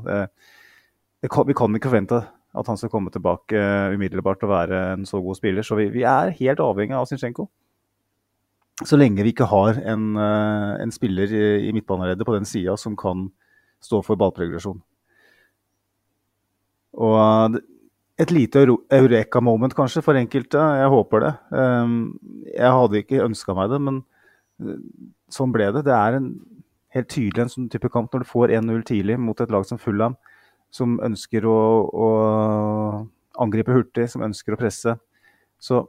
[1.28, 3.58] Kan, vi kan ikke forvente at han skal komme tilbake
[3.94, 5.64] umiddelbart og være en så god spiller.
[5.64, 7.48] Så vi, vi er helt avhengig av Zinchenko.
[8.82, 12.96] Så lenge vi ikke har en, en spiller i, i midtbaneleddet på den sida som
[12.98, 13.28] kan
[13.82, 14.80] stå for ballprogresjon.
[16.92, 17.60] Og
[18.20, 20.60] et lite eureka-moment kanskje for enkelte.
[20.82, 21.32] Jeg håper det.
[22.52, 24.02] Jeg hadde ikke ønska meg det, men
[25.34, 25.84] sånn ble det.
[25.88, 26.28] Det er en,
[26.92, 29.80] helt tydelig en sånn type kamp når du får 1-0 tidlig mot et lag som
[29.80, 30.16] Fulham,
[30.72, 32.08] som ønsker å, å
[33.42, 34.96] angripe hurtig, som ønsker å presse.
[35.62, 35.84] Så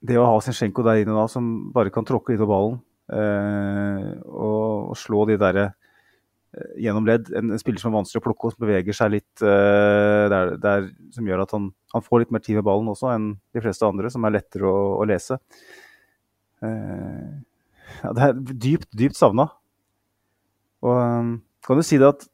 [0.00, 2.78] det å ha Zinchenko der inne da, som bare kan tråkke på ballen
[3.10, 8.22] eh, og, og slå de derre eh, gjennom ledd, en, en spiller som er vanskelig
[8.22, 12.06] å plukke og som beveger seg litt eh, der, der, som gjør at han, han,
[12.06, 14.78] får litt mer tid med ballen også enn de fleste andre, som er lettere å,
[15.02, 15.40] å lese.
[16.62, 17.34] Eh,
[18.02, 19.48] ja, det er dypt, dypt savna.
[20.84, 21.32] Og um,
[21.66, 22.28] kan du si det at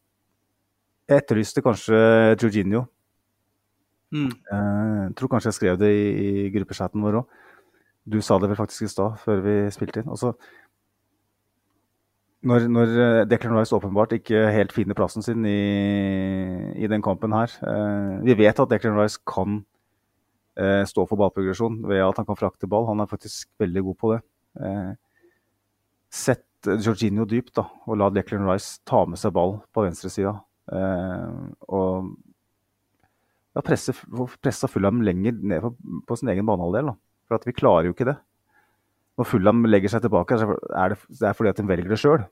[1.08, 1.98] jeg etterlyste kanskje
[2.40, 2.86] Jorginho.
[4.14, 4.30] Mm.
[4.30, 6.04] Eh, Jeg tror kanskje jeg skrev det i,
[6.46, 7.40] i gruppechatten vår òg.
[8.04, 10.10] Du sa det vel faktisk i stad, før vi spilte inn.
[10.12, 10.34] Også,
[12.44, 17.32] når, når eh, Declan Rice åpenbart ikke helt finner plassen sin i, i den kampen
[17.32, 19.62] her eh, Vi vet at Declan Rice kan
[20.60, 22.86] eh, stå for ballprogresjon ved at han kan frakte ball.
[22.90, 24.20] Han er faktisk veldig god på det.
[26.14, 30.36] Sett Jorginho dypt da, og la Declan Rice ta med seg ball på venstresida.
[30.72, 31.32] Eh,
[31.74, 32.14] og
[33.54, 35.74] ja, pressa Fulham lenger ned på,
[36.08, 36.94] på sin egen banehalvdel.
[37.28, 38.16] For at vi klarer jo ikke det.
[39.18, 42.24] Når Fulham legger seg tilbake, er det, det er fordi at de velger det sjøl.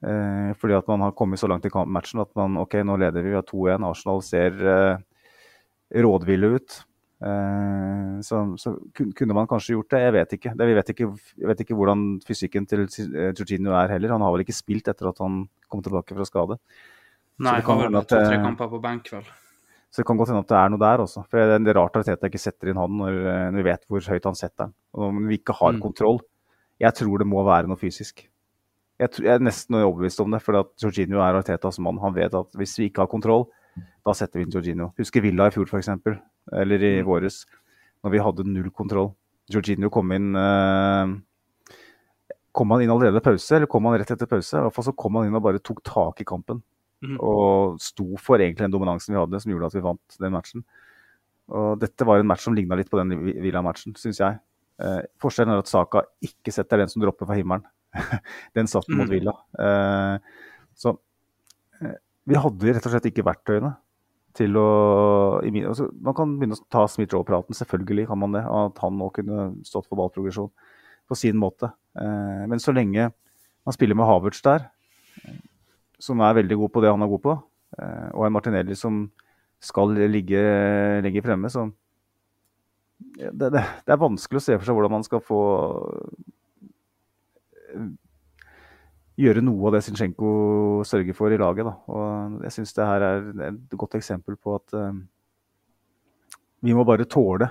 [0.00, 3.24] Eh, fordi at man har kommet så langt i matchen at man ok, nå leder
[3.24, 3.88] vi, vi har 2-1.
[3.90, 5.02] Arsenal ser eh,
[6.06, 6.78] rådville ut.
[7.20, 10.00] Eh, så, så kunne man kanskje gjort det.
[10.06, 10.54] Jeg vet ikke.
[10.56, 11.08] Det, vi vet ikke.
[11.42, 14.14] Jeg vet ikke hvordan fysikken til eh, Jorginho er heller.
[14.16, 16.58] Han har vel ikke spilt etter at han kom tilbake fra skade.
[17.40, 19.28] Nei, han har vel to-tre eh, kamper på benk, vel.
[19.90, 21.24] Så det kan godt hende at det er noe der også.
[21.26, 23.16] For det er er rart at Teta ikke setter inn han når,
[23.50, 24.74] når vi vet hvor høyt han setter den.
[24.94, 25.80] Og når vi ikke har Mm.
[25.82, 26.20] kontroll.
[26.80, 28.22] Jeg tror det må være noe fysisk.
[29.00, 31.98] Jeg, tror, jeg er nesten overbevist om det, for Jorginho er Artetas mann.
[32.00, 33.48] Han vet at hvis vi ikke har kontroll,
[34.06, 34.90] da setter vi inn Jorginho.
[34.96, 35.90] Husker Villa i fjor, f.eks.
[36.52, 37.06] Eller i Mm.
[37.06, 37.44] våres,
[38.04, 39.14] når vi hadde null kontroll.
[39.50, 41.16] Jorginho kom inn eh,
[42.52, 44.56] Kom han inn allerede pause, eller kom han rett etter pause?
[44.58, 46.62] I hvert fall så kom han inn og bare tok tak i kampen.
[47.02, 47.16] Mm.
[47.22, 50.64] Og sto for egentlig den dominansen vi hadde, som gjorde at vi vant den matchen.
[51.48, 54.40] Og dette var en match som ligna litt på den Villa-matchen, syns jeg.
[54.82, 57.62] Eh, forskjellen er at Saka ikke setter den som dropper fra himmelen.
[58.58, 59.14] den satt mot Mm.
[59.14, 59.36] Villa.
[59.58, 60.18] Eh,
[60.74, 60.96] så
[61.82, 61.94] eh,
[62.26, 63.76] vi hadde rett og slett ikke verktøyene
[64.36, 64.66] til å
[65.42, 68.44] altså, Man kan begynne å ta Smith-Roe-praten, selvfølgelig kan man det.
[68.46, 70.50] At han nå kunne stått for ballprogresjon
[71.10, 71.72] på sin måte.
[71.98, 73.10] Eh, men så lenge
[73.66, 74.68] man spiller med Havertz der,
[76.00, 77.34] som er veldig god på det han er god på,
[77.76, 79.02] eh, og en Martinelli som
[79.60, 80.40] skal ligge
[81.04, 81.66] lenger fremme, så
[83.00, 85.40] det, det, det er vanskelig å se for seg hvordan man skal få
[87.74, 87.90] eh,
[89.18, 90.30] gjøre noe av det Zinchenko
[90.86, 91.66] sørger for i laget.
[91.68, 91.74] Da.
[91.92, 94.92] Og jeg syns det her er et godt eksempel på at uh,
[96.64, 97.50] vi må bare tåle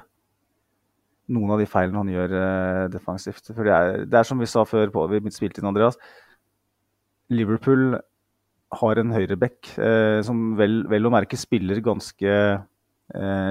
[1.29, 3.51] noen av de feilene han gjør uh, defensivt.
[3.51, 5.99] For det er, det er som vi sa før på, vi spilte inn, Andreas.
[7.29, 7.99] Liverpool
[8.79, 12.35] har en høyreback uh, som vel, vel å merke spiller ganske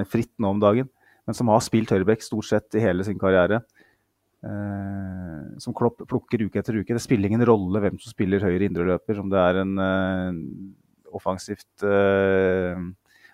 [0.07, 0.87] fritt nå om dagen,
[1.27, 3.57] men som har spilt høyreback stort sett i hele sin karriere.
[4.39, 6.95] Eh, som Klopp plukker uke etter uke.
[6.95, 11.83] Det spiller ingen rolle hvem som spiller høyre indreløper, om det er en uh, offensivt
[11.83, 12.79] uh,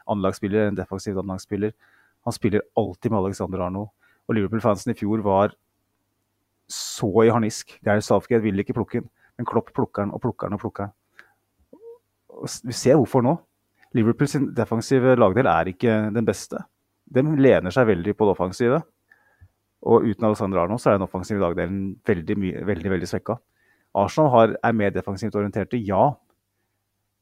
[0.09, 1.75] anlagsspiller, en defensivt anlagsspiller.
[2.25, 3.91] Han spiller alltid med Alexander Arnold.
[4.25, 5.53] Og Liverpool-fansen i fjor var
[6.71, 7.75] så i harnisk.
[7.85, 10.87] Geir Southgate vil ikke plukke den, men Klopp plukker den og plukker den og plukker
[10.87, 11.83] den.
[12.33, 13.35] Og Vi ser hvorfor nå.
[13.95, 16.65] Liverpools defensive lagdel er ikke den beste.
[17.05, 18.81] De lener seg veldig på det offensive.
[19.86, 23.38] Og uten Alexander Arnold så er den offensive lagdelen veldig, veldig, veldig svekka.
[23.95, 26.10] Arsenal har, er mer defensivt orienterte, ja.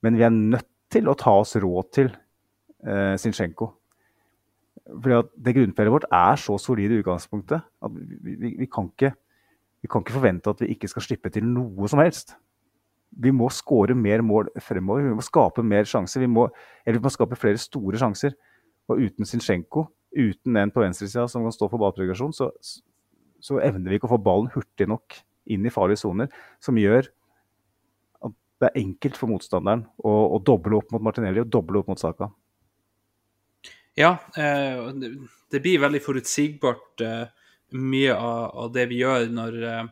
[0.04, 2.12] Men vi er nødt til å ta oss råd til
[2.88, 3.70] eh, Zinchenko.
[4.84, 8.90] Fordi at det grunnfjellet vårt er så solid i utgangspunktet at vi, vi, vi, kan
[8.90, 9.14] ikke,
[9.84, 12.36] vi kan ikke forvente at vi ikke skal slippe til noe som helst.
[13.24, 15.06] Vi må skåre mer mål fremover.
[15.06, 16.24] Vi må skape mer sjanser.
[16.24, 16.48] Vi må,
[16.84, 18.36] eller vi må skape flere store sjanser.
[18.92, 22.52] Og uten Zinchenko, uten en på venstresida som kan stå for ballprogresjon, så,
[23.44, 25.18] så evner vi ikke å få ballen hurtig nok
[25.52, 26.32] inn i farlige soner,
[26.64, 27.10] som gjør
[28.24, 31.92] at det er enkelt for motstanderen å, å doble opp mot Martinelli og doble opp
[31.92, 32.30] mot Saka.
[33.98, 34.88] Ja, eh,
[35.52, 37.26] det, blir veldig forutsigbart eh,
[37.78, 39.84] mye av, det vi gjør når eh,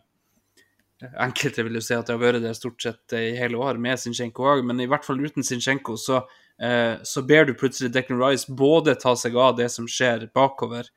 [1.21, 3.97] Enkelte vil jo si at det har vært det stort sett i hele år med
[3.97, 6.19] Zinchenko òg, men i hvert fall uten Zinchenko så,
[6.61, 10.91] så ber du plutselig Declan Rice både ta seg av det som skjer bakover,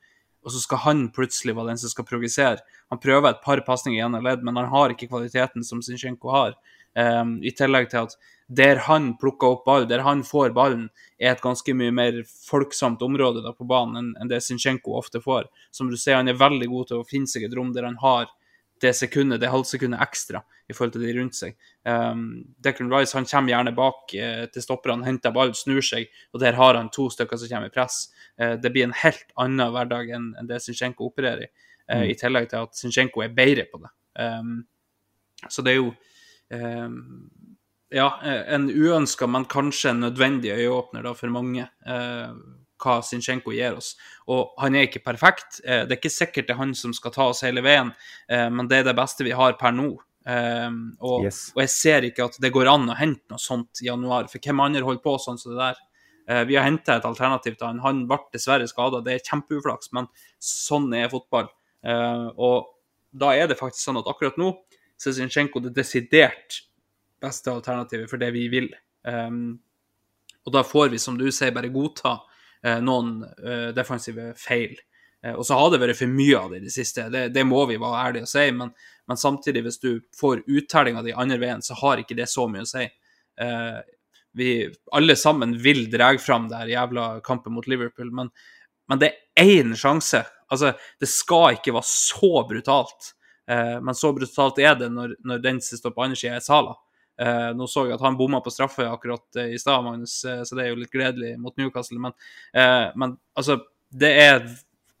[0.45, 2.61] og så skal han plutselig være den som skal progressere.
[2.93, 6.29] Han prøver et par pasninger i ene ledd, men han har ikke kvaliteten som Zinchenko
[6.29, 6.53] har.
[6.93, 8.13] Um, I tillegg til at
[8.47, 13.01] der han plukker opp ball, der han får ballen, er et ganske mye mer folksomt
[13.01, 15.49] område da på banen enn det Zinchenko ofte får.
[15.73, 17.97] Som du ser, han er veldig god til å finne seg et rom der han
[18.03, 18.29] har
[18.81, 21.55] det sekundet, det halvsekundet ekstra i forhold til de rundt seg.
[21.87, 26.41] Um, Declan Rice han kommer gjerne bak uh, til stopperne, henter ball, snur seg, og
[26.43, 28.09] der har han to stykker som kommer i press.
[28.41, 31.51] Uh, det blir en helt annen hverdag enn enn det Zinchenko opererer i,
[31.93, 33.91] eh, i tillegg til at Zinchenko er bedre på det.
[34.19, 34.57] Um,
[35.51, 35.91] så det er jo
[36.49, 36.99] um,
[37.95, 38.09] ja,
[38.47, 41.67] en uønska, men kanskje en nødvendig øyeåpner da for mange.
[41.87, 42.31] Eh,
[42.81, 43.93] hva Zinchenko gir oss.
[44.27, 45.61] Og han er ikke perfekt.
[45.63, 47.93] Eh, det er ikke sikkert det er han som skal ta oss hele veien,
[48.29, 49.91] eh, men det er det beste vi har per nå.
[50.25, 51.51] Eh, og, Yes.
[51.55, 54.39] og jeg ser ikke at det går an å hente noe sånt i januar, for
[54.39, 55.83] hvem andre holder på sånn som det der?
[56.49, 57.79] Vi har henta et alternativ til han.
[57.83, 60.07] Han ble dessverre skada, det er kjempeuflaks, men
[60.41, 61.51] sånn er fotball.
[61.85, 62.71] Eh, og
[63.13, 64.47] da er det faktisk sånn at akkurat nå
[64.97, 66.63] så er Zinchenko det desidert
[67.21, 68.71] beste alternativet for det vi vil.
[69.05, 72.15] Og da får vi, som du sier, bare godta
[72.81, 74.75] noen eh, defensive feil.
[75.25, 77.45] Eh, og så har det vært for mye av det i det siste, det, det
[77.47, 78.45] må vi være ærlige og si.
[78.55, 78.71] Men,
[79.09, 82.65] men samtidig, hvis du får uttellinga di andre veien, så har ikke det så mye
[82.65, 82.85] å si.
[83.41, 83.81] Eh,
[84.35, 84.49] vi
[84.91, 88.31] alle sammen vil dra fram det her jævla kampen mot Liverpool, men,
[88.89, 90.25] men det er én sjanse.
[90.51, 93.13] Altså, det skal ikke være så brutalt.
[93.49, 96.45] Eh, men så brutalt er det når, når den som står på andre sida, er
[96.45, 96.75] Sala.
[97.21, 100.41] Eh, nå så jeg at han bomma på straffe akkurat eh, i stad, Magnus, eh,
[100.47, 101.99] så det er jo litt gledelig mot Newcastle.
[102.01, 102.15] Men,
[102.53, 103.59] eh, men altså,
[103.91, 104.41] det er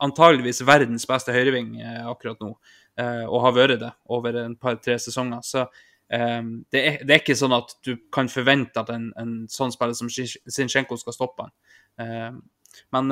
[0.03, 2.53] antageligvis verdens beste høyreving eh, akkurat nå,
[3.01, 5.43] eh, og har vært det over en par-tre sesonger.
[5.43, 9.35] Så eh, det, er, det er ikke sånn at du kan forvente at en, en
[9.51, 11.55] sånn spiller som Zinchenko skal stoppe han.
[11.99, 12.31] Eh,
[12.95, 13.11] men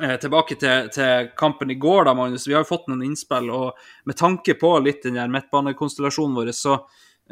[0.00, 2.46] Eh, tilbake til, til kampen i går, da, Magnus.
[2.48, 6.52] Vi har jo fått noen innspill, og med tanke på litt den der midtbanekonstellasjonen vår,
[6.56, 6.78] så,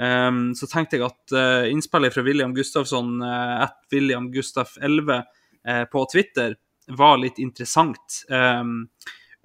[0.02, 5.20] ehm, så tenkte jeg at uh, innspillet fra William Gustafsson, uh, at William Gustaf 11
[5.20, 6.56] uh, på Twitter,
[6.90, 8.22] var litt interessant.
[8.32, 8.88] Um,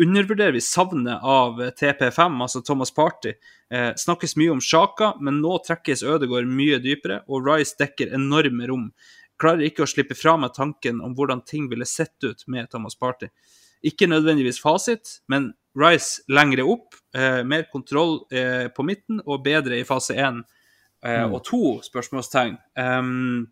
[0.02, 3.36] undervurderer vi savnet av TP5, altså Thomas Party.
[3.74, 8.72] Uh, snakkes mye om Sjaka, men nå trekkes Ødegaard mye dypere, og Rice dekker enorme
[8.72, 8.90] rom
[9.42, 12.98] klarer ikke å slippe fra meg tanken om hvordan ting ville sett ut med Thomas
[13.00, 13.30] Party.
[13.84, 19.82] Ikke nødvendigvis fasit, men Rice lengre opp, eh, mer kontroll eh, på midten og bedre
[19.82, 20.40] i fase én
[21.04, 22.56] eh, og to, spørsmålstegn.
[22.80, 23.50] Um,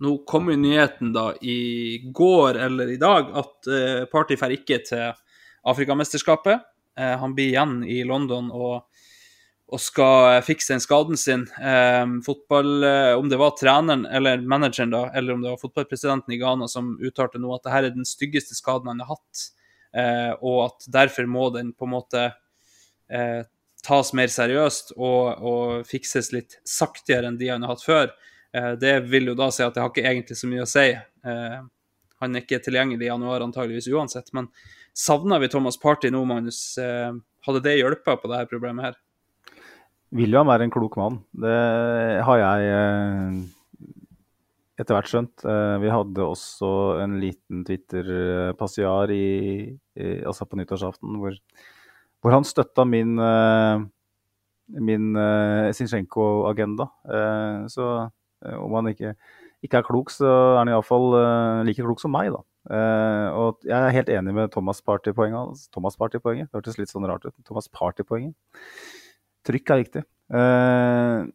[0.00, 4.78] nå kom jo nyheten da i går eller i dag at eh, Party drar ikke
[4.86, 5.10] til
[5.68, 6.62] Afrikamesterskapet.
[6.96, 8.86] Eh, han blir igjen i London og
[9.70, 11.46] og skal fikse den skaden sin.
[11.62, 16.34] Eh, fotball, eh, Om det var treneren eller manageren, da, eller om det var fotballpresidenten
[16.34, 19.44] i Ghana som uttalte nå at dette er den styggeste skaden han har hatt,
[19.94, 22.24] eh, og at derfor må den på en måte
[23.10, 23.42] eh,
[23.86, 28.10] tas mer seriøst og, og fikses litt saktigere enn de han har hatt før.
[28.52, 30.88] Eh, det vil jo da si at det har ikke egentlig så mye å si.
[30.90, 31.60] Eh,
[32.20, 34.50] han er ikke tilgjengelig i januar antageligvis uansett, men
[34.98, 36.76] savner vi Thomas Party nå, Magnus?
[37.40, 38.98] hadde det hjulpet på dette problemet her?
[40.10, 41.20] William er en klok mann.
[41.30, 41.56] Det
[42.26, 43.34] har jeg eh,
[44.82, 45.44] etter hvert skjønt.
[45.46, 46.70] Eh, vi hadde også
[47.04, 51.36] en liten Twitter-passiar altså på nyttårsaften hvor,
[52.22, 53.84] hvor han støtta min, eh,
[54.82, 55.12] min
[55.76, 56.88] Zinchenko-agenda.
[57.70, 57.86] Så
[58.40, 59.14] om han ikke,
[59.62, 61.12] ikke, er klok, så er han iallfall
[61.68, 62.40] like klok som meg, da.
[63.36, 65.68] og jeg er helt enig med Thomas Party-poenget.
[65.74, 67.36] Thomas Party-poenget, Det hørtes litt sånn rart ut.
[67.44, 68.34] Thomas Party-poenget.
[69.46, 70.02] Trykk er viktig.
[70.30, 71.26] Uh,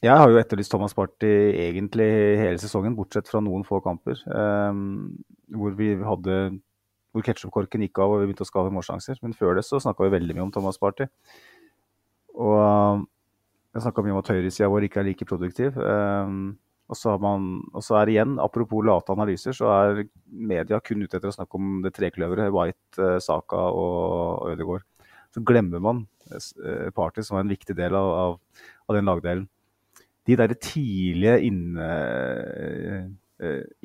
[0.00, 1.28] jeg har jo etterlyst Thomas Party
[1.60, 2.08] egentlig
[2.40, 4.20] hele sesongen, bortsett fra noen få kamper.
[4.32, 5.18] Um,
[5.52, 6.40] hvor vi hadde
[7.10, 9.18] hvor ketsjupkorken gikk av og vi begynte å skape målsjanser.
[9.24, 11.08] Men før det så snakka vi veldig mye om Thomas Party.
[12.38, 13.02] Og uh,
[13.74, 15.76] jeg snakka mye om at høyresida vår ikke er like produktiv.
[15.78, 16.54] Um,
[16.90, 21.20] og så, man, og så, er igjen, apropos late analyser, så er media kun ute
[21.20, 22.50] etter å snakke om det trekløveret.
[22.54, 24.89] White, Saka og Ødegaard.
[25.34, 26.04] Så glemmer man
[26.94, 29.46] Party, som var en viktig del av, av, av den lagdelen.
[30.26, 31.90] De der tidlige inne...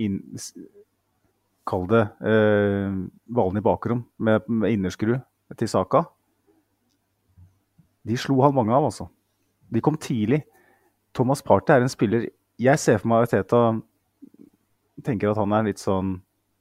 [0.02, 0.20] In,
[1.66, 5.16] Kall det eh, ballen i bakrom med, med innerskru
[5.58, 6.04] til Saka.
[8.06, 9.08] De slo han mange av, altså.
[9.74, 10.44] De kom tidlig.
[11.16, 12.28] Thomas Party er en spiller
[12.62, 13.62] Jeg ser for meg at Teta
[15.06, 16.12] tenker at han er litt sånn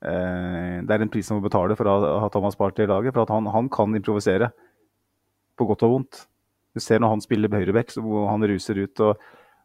[0.06, 3.12] eh, Det er en pris han må betale for å ha Thomas Party i laget.
[3.12, 4.54] For at han, han kan improvisere
[5.58, 6.24] på godt og vondt.
[6.74, 9.00] Du ser når han spiller høyreback, hvor han ruser ut.
[9.00, 9.18] og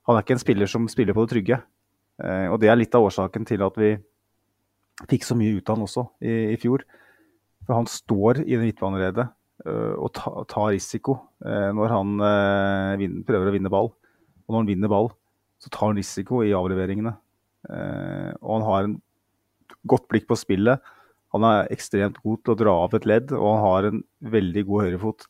[0.08, 1.62] Han er ikke en spiller som spiller på det trygge.
[2.22, 3.96] Eh, og Det er litt av årsaken til at vi
[5.10, 6.84] fikk så mye ut av han også i, i fjor.
[7.66, 9.28] For han står i det midtbaneredet
[9.66, 13.92] øh, tar ta, risiko øh, når han øh, vin- prøver å vinne ball.
[14.46, 15.12] Og når han vinner ball,
[15.62, 17.14] så tar han risiko i avleveringene.
[17.70, 18.96] Eh, og han har en
[19.88, 20.82] godt blikk på spillet.
[21.36, 24.00] Han er ekstremt god til å dra av et ledd, og han har en
[24.34, 25.28] veldig god høyrefot.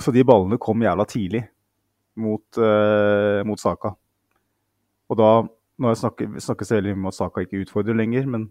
[0.00, 1.44] Så de ballene kom jævla tidlig
[2.20, 3.94] mot, uh, mot Saka.
[5.10, 5.34] Og da
[5.74, 8.44] Nå snakket, snakkes det veldig mye om at Saka ikke utfordrer lenger, men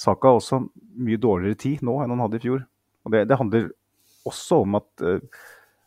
[0.00, 0.62] Saka har også
[0.96, 2.62] mye dårligere tid nå enn han hadde i fjor.
[3.04, 3.66] Og det, det handler
[4.24, 5.42] også om at uh,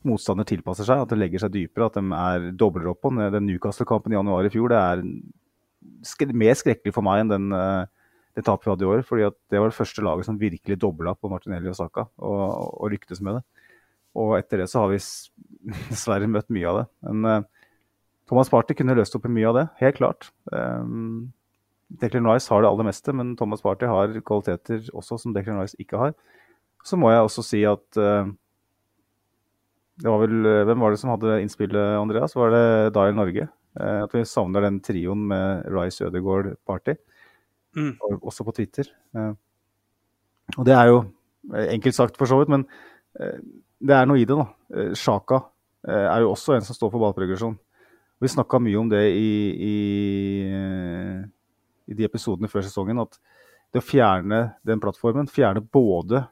[0.06, 3.10] motstander tilpasser seg, at det legger seg dypere, at de er dobler opp på.
[3.18, 3.50] den.
[3.50, 5.04] Newcastle-kampen i januar i fjor det er
[6.06, 7.90] sk mer skrekkelig for meg enn den, uh,
[8.38, 9.02] det vi hadde i år.
[9.02, 12.44] fordi det var det første laget som virkelig dobla på Martinelli og Saka, og,
[12.84, 13.67] og lyktes med det.
[14.18, 15.00] Og etter det så har vi
[15.92, 16.86] dessverre møtt mye av det.
[17.08, 17.68] Men uh,
[18.28, 20.32] Thomas Party kunne løst opp i mye av det, helt klart.
[20.52, 21.30] Um,
[22.02, 25.80] Declan Rice har det aller meste, men Thomas Party har kvaliteter også som Declan Rice
[25.80, 26.18] ikke har.
[26.86, 28.28] Så må jeg også si at uh,
[29.98, 32.36] det var vel, Hvem var det som hadde innspillet, Andreas?
[32.38, 32.66] Var det
[32.98, 33.48] Dial Norge?
[33.80, 36.98] Uh, at vi savner den trioen med Rice, Ødegaard, Party.
[37.78, 37.96] Mm.
[38.20, 38.90] Også på Twitter.
[39.16, 39.34] Uh,
[40.58, 41.00] og det er jo
[41.72, 42.66] enkelt sagt, for så vidt, men
[43.80, 44.36] det er noe i det.
[44.36, 44.48] da.
[44.74, 45.42] Eh, Sjaka
[45.88, 47.58] eh, er jo også en som står for ballprogresjon.
[48.18, 49.32] Vi snakka mye om det i,
[49.68, 49.76] i,
[50.50, 51.20] eh,
[51.86, 53.20] i de episodene før sesongen, at
[53.74, 56.24] det å fjerne den plattformen, fjerne både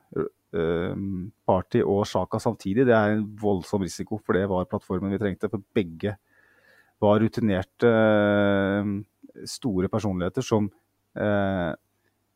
[0.56, 5.50] Party og Sjaka samtidig, det er en voldsom risiko, for det var plattformen vi trengte.
[5.52, 6.14] For begge
[7.04, 7.91] var rutinerte,
[9.52, 10.70] store personligheter som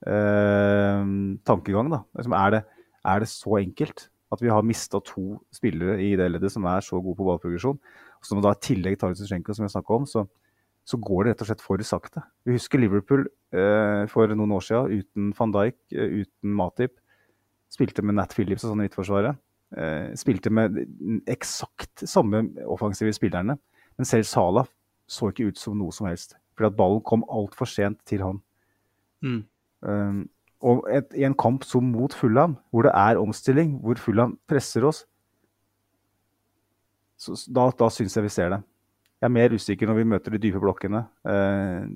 [0.06, 1.04] eh,
[1.48, 2.00] tankegang, da.
[2.22, 2.62] Er, det,
[3.02, 4.00] er det så enkelt
[4.34, 7.80] at vi har mista to spillere i det leddet som er så gode på ballprogresjon?
[8.18, 10.26] Og som da i tillegg tar ut Zuzjenko, som jeg snakka om, så,
[10.88, 12.24] så går det rett og slett for sakte.
[12.48, 16.98] Vi husker Liverpool eh, for noen år siden uten van Dijk, eh, uten Matip.
[17.72, 19.40] Spilte med Nat Phillips og sånn i midtforsvaret.
[19.76, 20.78] Eh, spilte med
[21.28, 23.58] eksakt samme offensive spillerne.
[23.98, 24.68] Men selv Salah
[25.08, 26.36] så ikke ut som noe som helst.
[26.58, 28.42] Fordi at ballen kom altfor sent til han.
[29.24, 29.42] Mm.
[29.82, 30.24] Um,
[30.90, 35.04] et, i en kamp som mot Fulham, hvor det er omstilling, hvor Fulham presser oss,
[37.18, 38.62] så, da, da syns jeg vi ser det.
[39.18, 41.88] Jeg er mer usikker når vi møter de dype blokkene eh,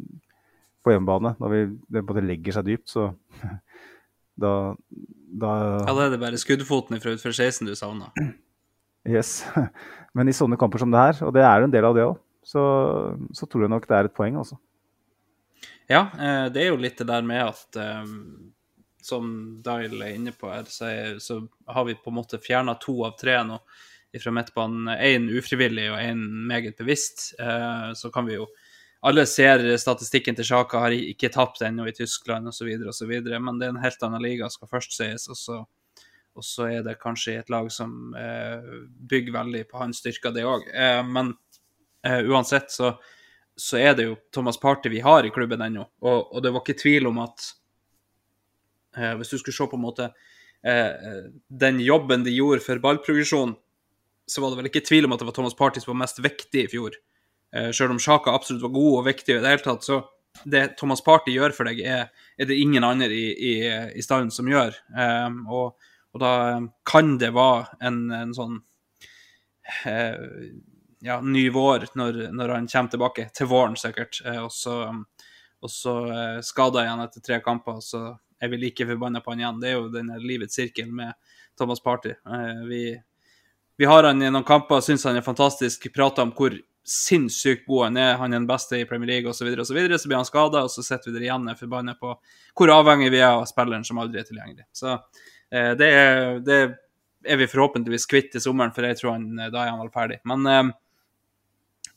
[0.81, 1.35] på hjemmebane.
[1.41, 1.59] Når vi,
[1.93, 3.11] det både legger seg dypt, så
[4.43, 4.53] da,
[5.29, 5.51] da
[5.85, 8.09] Ja, da er det bare skuddfoten fra utfor 16 du savner.
[9.05, 9.43] Yes.
[10.17, 12.17] Men i sånne kamper som det her, og det er en del av det òg,
[12.41, 12.63] så,
[13.37, 14.57] så tror jeg nok det er et poeng, altså.
[15.87, 18.11] Ja, eh, det er jo litt det der med at eh,
[19.01, 19.31] Som
[19.65, 23.39] Dial er inne på her, så, har vi på en måte fjerna to av tre
[23.43, 23.57] nå
[24.21, 24.91] fra midtbanen.
[24.99, 27.31] Én ufrivillig og én meget bevisst.
[27.39, 28.47] Eh, Så kan vi jo
[29.03, 33.65] Alle ser statistikken til Sjaka, har ikke tapt ennå i Tyskland osv., osv., men det
[33.65, 35.25] er en helt annen liga, skal først sies.
[35.25, 35.55] Og så,
[36.37, 38.13] og så er det kanskje et lag som
[39.09, 40.69] bygger veldig på hans styrker, det òg.
[41.09, 41.33] Men
[42.05, 42.91] uansett så
[43.61, 45.85] så er det jo Thomas Party vi har i klubben ennå.
[46.01, 47.51] Og, og det var ikke tvil om at
[48.97, 50.07] eh, Hvis du skulle se på en måte
[50.65, 53.53] eh, den jobben de gjorde for ballprogresjon,
[54.25, 56.21] så var det vel ikke tvil om at det var Thomas Party som var mest
[56.23, 56.97] viktig i fjor.
[57.53, 60.01] Eh, selv om Sjaka absolutt var god og viktig i det hele tatt, så
[60.47, 62.09] det Thomas Party gjør for deg, er,
[62.39, 63.53] er det ingen andre i, i,
[63.99, 64.73] i stallen som gjør.
[64.95, 66.33] Eh, og, og da
[66.87, 68.59] kan det være en, en sånn
[69.85, 70.17] eh,
[71.01, 73.29] ja, ny vår når, når han kommer tilbake.
[73.33, 74.21] Til våren, sikkert.
[74.25, 74.83] Eh, og så,
[75.61, 78.03] og så eh, skada igjen etter tre kamper, og så
[78.41, 79.61] er vi like forbanna på han igjen.
[79.61, 81.13] Det er jo denne livets sirkel med
[81.57, 82.13] Thomas Party.
[82.13, 82.83] Eh, vi,
[83.77, 87.83] vi har han i noen kamper, syns han er fantastisk, prater om hvor sinnssykt god
[87.89, 90.29] han er, han er den beste i Premier League osv., så, videre, så blir han
[90.29, 92.15] skada, og så sitter vi der igjen og forbanna på
[92.57, 94.65] hvor avhengig vi er av spilleren som aldri er tilgjengelig.
[94.73, 94.95] Så
[95.51, 96.57] det, er, det
[97.21, 100.17] er vi forhåpentligvis kvitt til sommeren, for jeg tror han, da er han vel ferdig.
[100.29, 100.71] Men eh,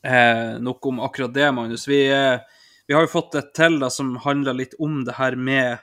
[0.05, 1.87] Eh, nok om akkurat det, Magnus.
[1.87, 2.39] Vi, eh,
[2.87, 5.79] vi har jo fått et til da, som handler litt om det her med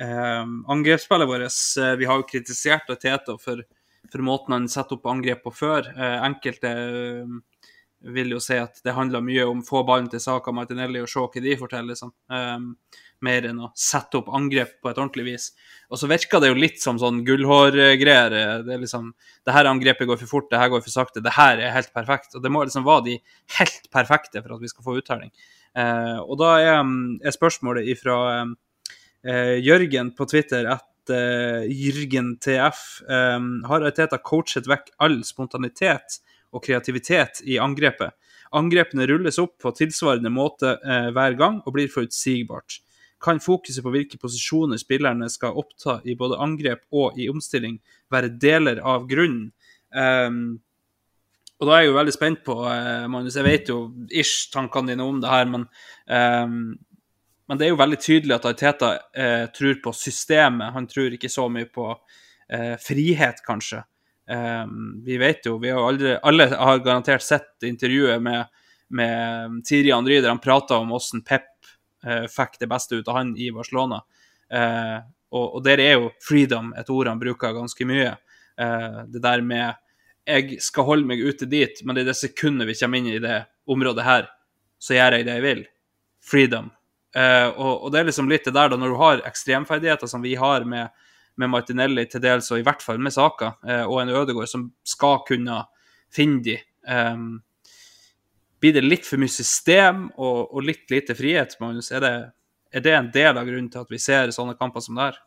[0.00, 1.60] eh, angrepsspillet vårt.
[1.80, 3.62] Eh, vi har jo kritisert Teta for,
[4.12, 5.88] for måten han setter opp angrep på før.
[5.88, 7.32] Eh, enkelte eh,
[8.12, 11.24] vil jo si at det handler mye om få ballen til Saka Martinelli og se
[11.24, 12.12] hva de forteller, liksom.
[12.28, 12.74] Um,
[13.24, 15.46] mer enn å sette opp angrep på et ordentlig vis.
[15.90, 18.34] Og så virker det jo litt som sånn gullhårgreier.
[18.66, 19.12] Det er liksom
[19.46, 21.92] Det her angrepet går for fort, det her går for sakte, det her er helt
[21.94, 22.34] perfekt.
[22.34, 23.16] Og det må liksom være de
[23.60, 25.30] helt perfekte for at vi skal få uttaling.
[25.76, 26.82] Eh, og da er,
[27.22, 28.18] er spørsmålet ifra
[29.22, 36.20] eh, Jørgen på Twitter at uh, Jørgen TF um, har Arteta coachet vekk all spontanitet
[36.54, 38.14] og kreativitet i angrepet.
[38.56, 42.78] Angrepene rulles opp på tilsvarende måte eh, hver gang og blir forutsigbart.
[43.22, 47.78] Kan fokuset på hvilke posisjoner spillerne skal oppta i både angrep og i omstilling,
[48.12, 49.50] være deler av grunnen?
[49.96, 50.58] Um,
[51.56, 53.78] og da er jeg jo veldig spent på, eh, Magnus, jeg vet jo
[54.12, 55.64] ish tankene dine om det her, men,
[56.04, 56.74] um,
[57.48, 60.74] men det er jo veldig tydelig at Arteta eh, tror på systemet.
[60.74, 61.88] Han tror ikke så mye på
[62.52, 63.80] eh, frihet, kanskje.
[64.28, 68.50] Um, vi vet jo, vi har aldri, alle har garantert sett intervjuet med,
[68.90, 71.46] med Tiri Andry der han prata om hvordan Pep
[72.30, 74.02] fikk det beste ut av han i Barcelona.
[74.52, 75.00] Uh,
[75.34, 78.12] og, og, der er jo 'freedom' et ord han bruker ganske mye.
[78.60, 79.74] Uh, det der med
[80.26, 83.44] 'jeg skal holde meg ute dit', men i det sekundet vi kommer inn i det
[83.66, 84.28] området her,
[84.78, 85.66] så gjør jeg det jeg vil.
[86.22, 86.70] Freedom.
[87.16, 90.34] Og, og, det er liksom litt det der da, når du har ekstremferdigheter som vi
[90.34, 90.90] har med
[91.36, 94.70] med Martinelli til dels, og i hvert fall med Saka, eh, og en Ødegaard som
[94.86, 95.62] skal kunne
[96.12, 96.56] finne de.
[96.86, 97.42] Um,
[98.66, 101.92] blir det litt for mye system og, og litt lite frihet, Magnus?
[101.94, 102.12] Er det,
[102.74, 105.22] er det, en del av grunnen til at vi ser sånne kamper som det her?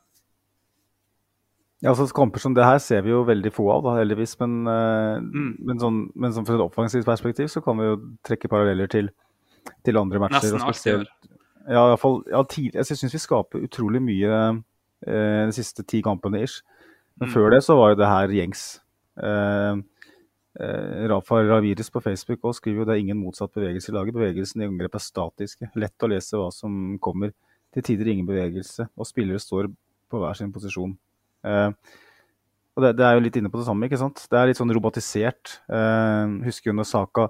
[1.79, 4.35] Ja, altså Kamper som det her ser vi jo veldig få av, da, heldigvis.
[4.41, 5.51] Men, uh, mm.
[5.63, 9.07] men, sånn, men sånn fra et offensivt perspektiv så kan vi jo trekke paralleller til,
[9.87, 10.57] til andre matcher.
[10.59, 11.05] Nesten gjør.
[11.69, 14.41] Ja, i hvert fall, ja, tidlig, jeg syns vi skaper utrolig mye
[15.07, 16.59] Eh, de siste ti kampene ish.
[17.19, 17.33] Men mm.
[17.33, 18.63] før det så var jo det her gjengs.
[19.23, 19.75] Eh, eh,
[20.57, 24.15] Rafa Ravirez på Facebook også skriver jo det er ingen motsatt bevegelse i laget.
[24.17, 25.69] Bevegelsen i angrep er statiske.
[25.77, 27.35] Lett å lese hva som kommer.
[27.69, 29.67] Til tider ingen bevegelse, og spillere står
[30.09, 30.95] på hver sin posisjon.
[31.45, 31.69] Eh,
[32.73, 34.23] og det, det, er jo litt inne på det samme, ikke sant.
[34.31, 35.59] Det er litt sånn robotisert.
[35.69, 37.27] Eh, husker jo når Saka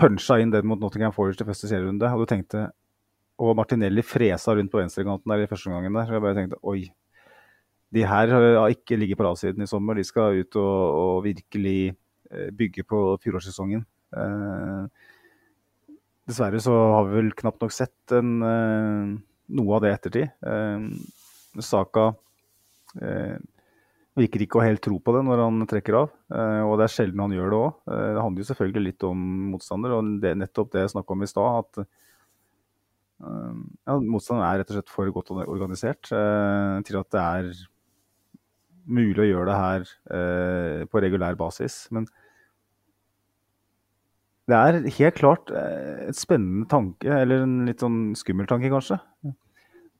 [0.00, 2.70] puncha inn den mot Nottingham Forest i første serierunde, og du tenkte
[3.38, 6.08] og Martinelli fresa rundt på venstrekanten der i første gangen der.
[6.08, 6.80] Og jeg bare tenkte oi,
[7.94, 9.98] de her har ikke ligget på lavsiden i sommer.
[9.98, 11.98] De skal ut og, og virkelig eh,
[12.52, 13.84] bygge på fjorårssesongen.
[14.16, 14.86] Eh,
[16.28, 19.12] dessverre så har vi vel knapt nok sett en, eh,
[19.58, 20.32] noe av det ettertid.
[20.44, 22.10] Eh, Saka
[23.00, 23.38] eh,
[24.18, 26.10] virker ikke å helt tro på det når han trekker av.
[26.32, 27.78] Eh, og det er sjelden han gjør det òg.
[27.88, 29.24] det handler jo selvfølgelig litt om
[29.54, 31.64] motstander, og det, nettopp det jeg snakka om i stad.
[31.64, 31.88] at
[33.18, 37.48] ja, Motstanderen er rett og slett for godt organisert eh, til at det er
[38.88, 41.86] mulig å gjøre det her eh, på regulær basis.
[41.94, 42.08] Men
[44.48, 49.00] det er helt klart eh, et spennende tanke, eller en litt sånn skummel tanke, kanskje.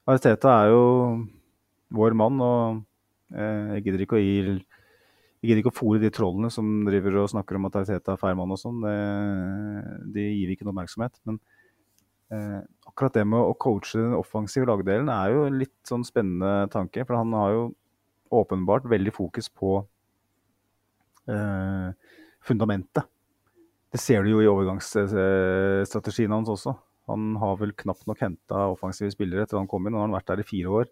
[0.09, 0.85] Ariteta er jo
[1.95, 2.85] vår mann, og
[3.29, 4.39] jeg gidder ikke å gi
[5.39, 8.21] jeg gidder ikke å fòre de trollene som driver og snakker om at Ariteta er
[8.21, 8.81] feil mann og sånn.
[10.11, 11.21] De gir ikke noe oppmerksomhet.
[11.29, 11.37] Men
[12.35, 16.69] eh, akkurat det med å coache den offensive lagdelen er jo en litt sånn spennende
[16.73, 17.05] tanke.
[17.07, 17.63] For han har jo
[18.35, 19.79] åpenbart veldig fokus på
[21.31, 21.91] eh,
[22.45, 23.09] fundamentet.
[23.93, 26.75] Det ser du jo i overgangsstrategien hans også.
[27.09, 29.97] Han har vel knapt nok henta offensive spillere etter han kom inn.
[29.97, 30.91] Han har vært der i fire år.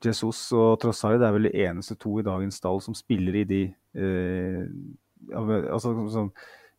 [0.00, 3.60] Jesus og Trossard er vel de eneste to i dagens stall som spiller i de
[3.68, 4.62] eh,
[5.36, 6.30] altså, som,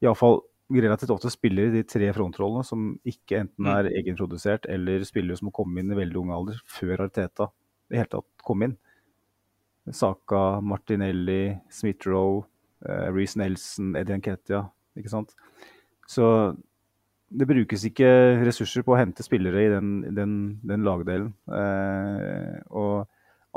[0.01, 0.41] Iallfall
[0.71, 3.71] relativt ofte spiller i de tre frontrollene som ikke enten mm.
[3.75, 7.51] er egenprodusert eller spillere som må komme inn i veldig ung alder, før Arteta
[7.91, 8.77] i hele tatt kom inn.
[9.89, 12.43] Saka, Martinelli, Smith-Roe,
[12.85, 14.65] uh, Reece Nelson, Eddie Nketia.
[14.99, 15.33] Ikke sant?
[16.09, 16.25] Så
[17.31, 18.11] det brukes ikke
[18.43, 21.31] ressurser på å hente spillere i den, den, den lagdelen.
[21.47, 23.07] Uh, og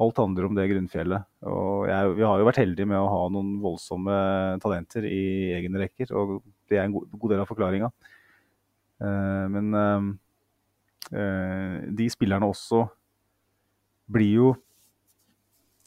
[0.00, 1.26] alt handler om det grunnfjellet.
[1.46, 4.18] Og jeg, vi har jo vært heldige med å ha noen voldsomme
[4.62, 7.90] talenter i egne rekker, og det er en god, god del av forklaringa.
[9.02, 10.08] Uh, men uh,
[11.14, 12.84] uh, de spillerne også
[14.14, 14.52] blir jo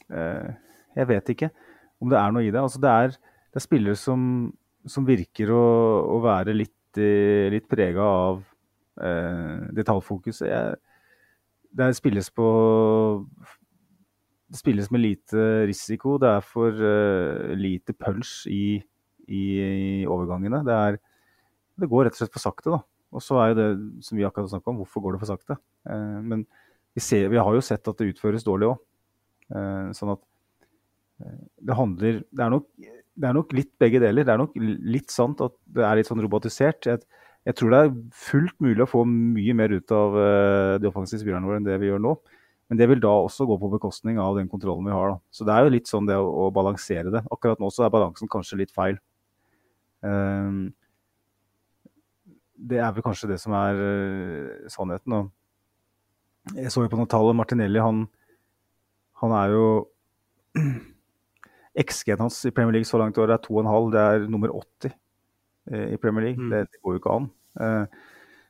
[0.08, 1.50] Jeg vet ikke
[2.02, 2.60] om det er noe i det.
[2.62, 3.14] Altså det, er,
[3.52, 4.20] det er spillere som,
[4.88, 5.64] som virker å,
[6.16, 7.00] å, være litt,
[7.52, 8.42] litt prega av
[9.76, 10.40] detaljfokus.
[10.48, 10.78] Jeg,
[11.78, 12.48] det spilles på
[14.48, 16.16] det spilles med lite risiko.
[16.20, 18.78] Det er for uh, lite punch i,
[19.28, 20.62] i, i overgangene.
[20.64, 21.00] Det, er,
[21.76, 22.80] det, går rett og slett for sakte, da.
[23.12, 23.68] Og så er jo det
[24.04, 25.58] som vi akkurat snakka om, hvorfor går det for sakte?
[25.88, 26.46] Uh, men
[26.96, 28.80] vi, ser, vi, har jo sett at det utføres dårlig òg.
[29.54, 30.24] Eh, sånn at
[31.18, 32.66] det handler Det er nok
[33.18, 34.26] det er nok litt begge deler.
[34.26, 36.86] Det er nok litt sant at det er litt sånn robotisert.
[36.86, 37.02] Jeg,
[37.48, 41.22] jeg tror det er fullt mulig å få mye mer ut av uh, de offensive
[41.24, 42.14] spillerne våre enn det vi gjør nå.
[42.68, 45.14] Men det vil da også gå på bekostning av den kontrollen vi har.
[45.14, 45.20] Da.
[45.34, 47.24] Så det er jo litt sånn det å, å balansere det.
[47.32, 49.00] Akkurat nå så er balansen kanskje litt feil.
[50.04, 50.68] Um,
[52.58, 55.16] det er vel kanskje det som er uh, sannheten.
[55.16, 57.32] Og jeg så jo på noen tall.
[57.36, 58.04] Martinelli han,
[59.22, 59.66] han er jo
[61.78, 63.90] XG-en hans i Premier League så langt i år er 2,5.
[63.94, 64.92] Det er nummer 80
[65.72, 66.42] eh, i Premier League.
[66.42, 66.50] Mm.
[66.54, 67.30] Det, går jo ikke an.
[67.60, 68.04] Eh,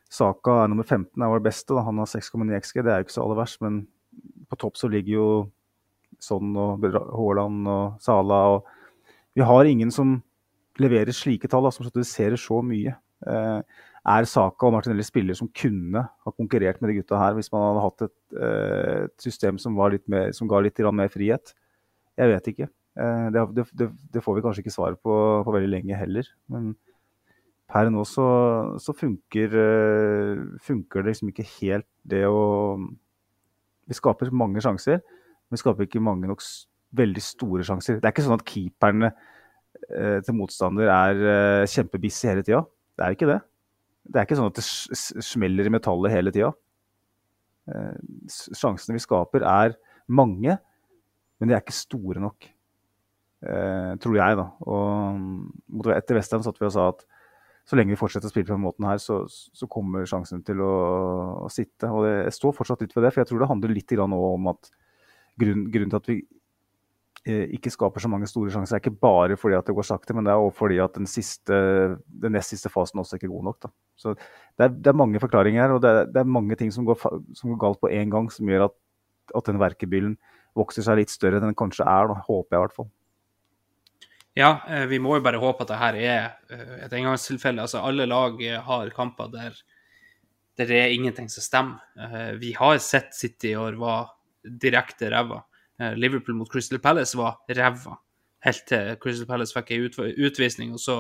[0.08, 1.74] Saka er nummer 15, er vår beste.
[1.74, 1.84] Da.
[1.88, 2.82] Han har 6,9 XG.
[2.82, 3.82] Det er jo ikke så aller verst, men
[4.48, 5.30] på topp så ligger jo
[6.18, 8.38] Sånn og Haaland og Sala.
[8.56, 10.16] Og vi har ingen som
[10.82, 12.96] leverer slike tall, da, som statistiserer så mye.
[13.22, 13.60] Eh,
[14.06, 17.64] er Saka og Martinelli spillere som kunne ha konkurrert med de gutta her hvis man
[17.66, 21.54] hadde hatt et, eh, et system som, mer, som, ga litt mer frihet?
[22.18, 22.68] Jeg vet ikke.
[22.98, 26.28] Eh, det, det, det, får vi kanskje ikke svar på på veldig lenge heller.
[26.48, 26.74] Men
[27.68, 28.28] per nå så,
[28.80, 32.78] så funker, eh, funker, det liksom ikke helt det å
[33.88, 36.42] Vi skaper mange sjanser, men vi skaper ikke mange nok
[36.92, 37.96] veldig store sjanser.
[37.96, 39.14] Det er ikke sånn at keeperne
[39.88, 42.60] til motstander er kjempebissige hele tida.
[42.98, 43.38] Det er ikke det.
[44.08, 44.66] Det er ikke sånn at det
[45.26, 46.52] smeller i metallet hele tida.
[47.68, 47.98] Eh,
[48.56, 49.76] sjansene vi skaper er
[50.08, 50.56] mange,
[51.38, 52.48] men de er ikke store nok.
[53.38, 54.48] Eh, tror jeg, da.
[54.66, 57.04] Og etter Westham satt vi og sa at
[57.68, 60.62] så lenge vi fortsetter å spille på denne måten her, så, så kommer sjansen til
[60.64, 60.72] å,
[61.44, 61.90] å sitte.
[61.92, 64.70] Og jeg står fortsatt litt ved det, for jeg tror det handler litt om at
[65.38, 66.16] grunn, grunnen til at vi
[67.28, 70.26] ikke skaper så mange store sjanser, er ikke bare fordi at det går sakte, men
[70.26, 71.58] det er også fordi at den, siste,
[72.08, 73.58] den nest siste fasen også er ikke god nok.
[73.64, 73.72] Da.
[73.98, 76.72] Så det er, det er mange forklaringer her, og det er, det er mange ting
[76.74, 77.00] som går,
[77.34, 78.76] som går, galt på én gang, som gjør at,
[79.36, 80.14] at den verkebylen
[80.58, 82.10] vokser seg litt større enn den kanskje er.
[82.10, 82.90] Da, håper jeg i hvert fall.
[84.38, 86.22] Ja, eh, vi må jo bare håpe at det her er
[86.54, 87.64] eh, et engangstilfelle.
[87.64, 89.58] Altså, alle lag eh, har kamper der
[90.58, 92.32] det er ingenting som stemmer.
[92.42, 94.08] Vi har sett City i år var
[94.42, 95.44] direkte ræva.
[95.78, 97.98] Liverpool mot Crystal Palace var ræva.
[98.42, 99.84] Helt til Crystal Palace fikk ei
[100.26, 100.96] utvisning, og så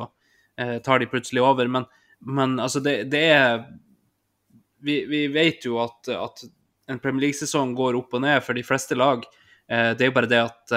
[0.84, 1.66] tar de plutselig over.
[1.70, 1.86] Men,
[2.22, 3.64] men altså, det, det er
[4.86, 6.44] vi, vi, vet jo at, at
[6.90, 9.26] en Premier League-sesong går opp og ned for de fleste lag.
[9.66, 10.76] Det er jo bare det at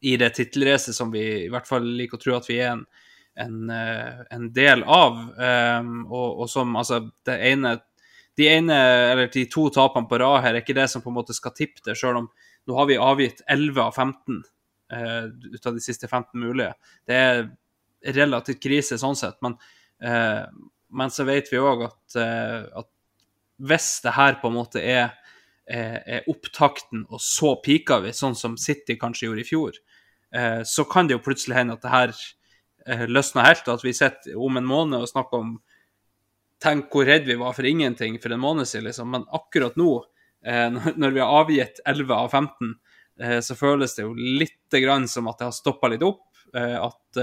[0.00, 2.84] i det tittelracet som vi i hvert fall liker å tro at vi er en,
[3.40, 5.18] en, eh, en del av.
[6.08, 7.78] Og, og, som altså det ene
[8.38, 8.76] De ene,
[9.10, 11.52] eller de to tapene på rad her er ikke det som på en måte skal
[11.52, 12.28] tippe det, sjøl om
[12.68, 14.40] nå har vi avgitt 11 av 15
[14.92, 16.74] uh, ut av de siste 15 mulige.
[17.08, 17.40] Det er
[18.16, 19.56] relativt krise sånn sett, men,
[20.04, 20.44] uh,
[20.90, 22.90] men så vet vi òg at, uh, at
[23.60, 25.16] hvis det her på en måte er
[25.70, 29.76] er opptakten, og så piker vi, sånn som City kanskje gjorde i fjor,
[30.34, 32.12] Eh, så kan det jo plutselig hende at det her
[32.86, 35.58] eh, løsner helt, og at vi sitter om en måned og snakker om
[36.60, 39.06] Tenk hvor redd vi var for ingenting for en måned siden, liksom.
[39.08, 40.09] Men akkurat nå, eh,
[41.00, 42.74] når vi har avgitt 11 av 15,
[43.44, 46.22] så føles det jo litt grann som at det har stoppa litt opp.
[46.56, 47.18] At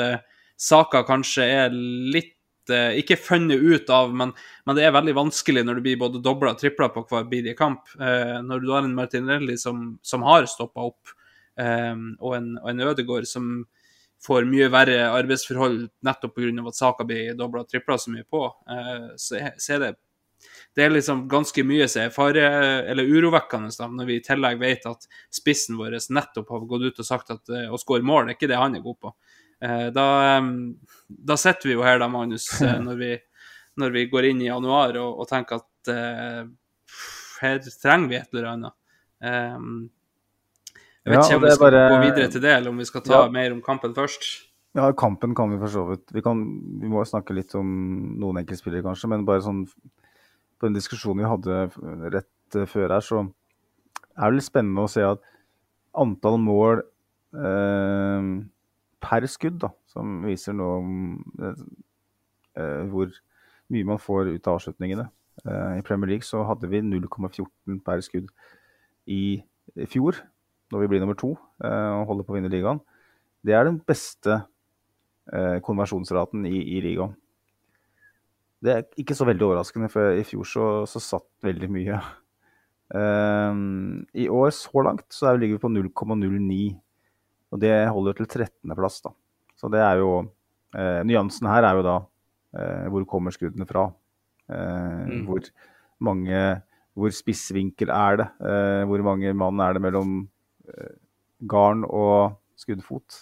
[0.53, 2.35] saka kanskje er litt
[2.69, 4.33] ikke funnet ut av, men,
[4.67, 7.57] men, det er veldig vanskelig når du blir både dobla og tripla på hver bidige
[7.57, 7.89] kamp.
[7.95, 11.15] Eh, når du har en Martinelli som, som har stoppa opp,
[11.57, 13.63] og, en, og en Ødegård som
[14.21, 16.67] får mye verre arbeidsforhold nettopp pga.
[16.67, 18.43] at saka blir dobla og tripla så mye på.
[19.17, 19.95] Så, er det
[20.77, 22.43] det er liksom ganske mye som er fare,
[22.91, 27.01] eller urovekkende, da, når vi i tillegg vet at spissen vår nettopp har gått ut
[27.01, 29.13] og sagt at uh, å skåre mål det er ikke det han er god på.
[29.57, 30.07] Uh, da,
[31.09, 32.45] da sitter vi jo her da, Magnus,
[32.87, 33.11] når vi,
[33.81, 35.93] når, vi, går inn i januar og, og tenker at
[37.41, 38.77] her trenger vi et eller annet.
[39.17, 39.87] Um,
[41.07, 41.83] jeg vet ikke om vi skal bare...
[41.89, 43.27] gå videre til det, eller om vi skal ta ja.
[43.33, 44.25] mer om kampen først.
[44.77, 46.11] Ja, kampen kan vi for så vidt.
[46.13, 46.41] Vi, kan,
[46.81, 47.69] vi må snakke litt om
[48.21, 49.09] noen enkeltspillere, kanskje.
[49.09, 49.63] Men bare sånn
[50.57, 53.23] på den diskusjonen vi hadde rett før her, så
[54.17, 55.23] er det litt spennende å se at
[55.97, 56.81] antall mål
[57.37, 58.29] eh,
[59.03, 60.95] per skudd, da, som viser noe om
[61.41, 63.11] eh, hvor
[63.73, 65.07] mye man får ut av avslutningene.
[65.45, 68.31] Eh, I Premier League så hadde vi 0,14 per skudd
[69.05, 69.43] i,
[69.91, 70.15] fjor
[70.71, 71.33] når vi blir nummer to
[71.63, 72.79] eh, og holder på å vinne ligaen,
[73.45, 74.41] det er den beste
[75.31, 77.13] eh, konversjonsraten i, i, ligaen.
[78.67, 82.01] Det er ikke så veldig overraskende, for i fjor så, så satt veldig mye.
[82.87, 86.59] Um, I år så langt så ligger vi på 0,09,
[87.51, 89.01] og det holder til 13.-plass.
[89.07, 89.15] da.
[89.57, 90.11] Så det er jo
[90.75, 91.97] eh, Nyansen her er jo da
[92.59, 93.87] eh, hvor kommer skuddene fra?
[94.51, 95.21] Eh, mm.
[95.27, 95.47] Hvor
[96.03, 96.41] mange
[96.97, 98.25] Hvor spissvinkel er det?
[98.41, 100.25] Eh, hvor mange mann er det mellom
[100.67, 100.95] Eh,
[101.47, 103.21] garn og skuddfot.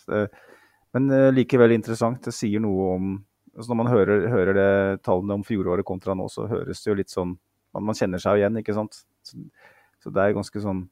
[0.95, 2.23] Men eh, likevel interessant.
[2.25, 3.15] Det sier noe om
[3.55, 4.69] altså Når man hører, hører det
[5.07, 7.37] tallene om fjoråret kontra nå, så høres det jo litt sånn
[7.75, 9.01] Man, man kjenner seg jo igjen, ikke sant.
[9.25, 9.39] Så,
[9.99, 10.85] så det er ganske sånn,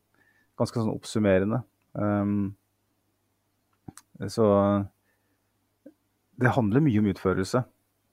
[0.60, 1.62] ganske sånn oppsummerende.
[1.96, 2.50] Um,
[4.28, 4.48] så
[6.44, 7.62] det handler mye om utførelse.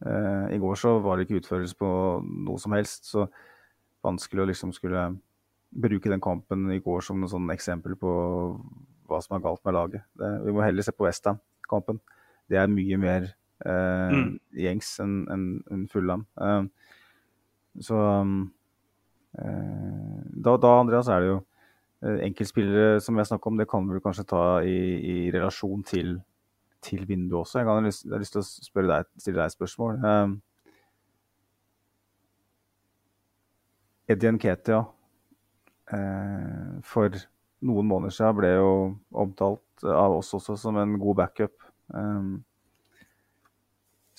[0.07, 1.91] Uh, I går så var det ikke utførelse på
[2.47, 3.27] noe som helst, så
[4.07, 5.09] vanskelig å liksom skulle
[5.71, 8.15] bruke den kampen i går som noe sånn eksempel på
[9.11, 10.07] hva som er galt med laget.
[10.15, 11.99] Det, vi må heller se på Westham-kampen.
[12.51, 14.39] Det er mye mer Mm.
[14.57, 16.23] gjengs enn en, en Fulham.
[16.41, 16.65] Eh,
[17.85, 17.99] så
[19.39, 21.39] eh, da, da, Andreas, er det jo
[22.03, 24.79] eh, enkeltspillere som jeg snakker om, det kan du kanskje ta i,
[25.13, 26.17] i relasjon til,
[26.81, 27.59] til vinduet også.
[27.61, 30.01] Jeg, har lyst- jeg har lyst til å deg, stille deg et spørsmål.
[30.01, 30.39] Eh,
[34.11, 34.81] Eddie Nketia
[35.95, 37.15] eh, for
[37.63, 38.71] noen måneder siden ble jo
[39.21, 41.55] omtalt av oss også som en god backup.
[41.95, 42.31] Eh,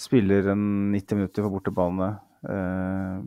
[0.02, 2.12] spiller en 90 minutter på bortebane.
[2.50, 3.18] Eh,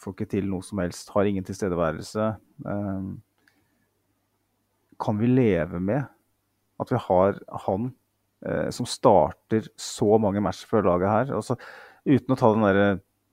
[0.00, 1.10] får ikke til noe som helst.
[1.14, 2.28] Har ingen tilstedeværelse.
[2.72, 3.08] Eh,
[5.02, 6.06] kan vi leve med
[6.80, 7.90] at vi har han
[8.46, 11.34] eh, som starter så mange matcher før laget her?
[11.36, 11.56] Altså,
[12.06, 12.82] uten å der,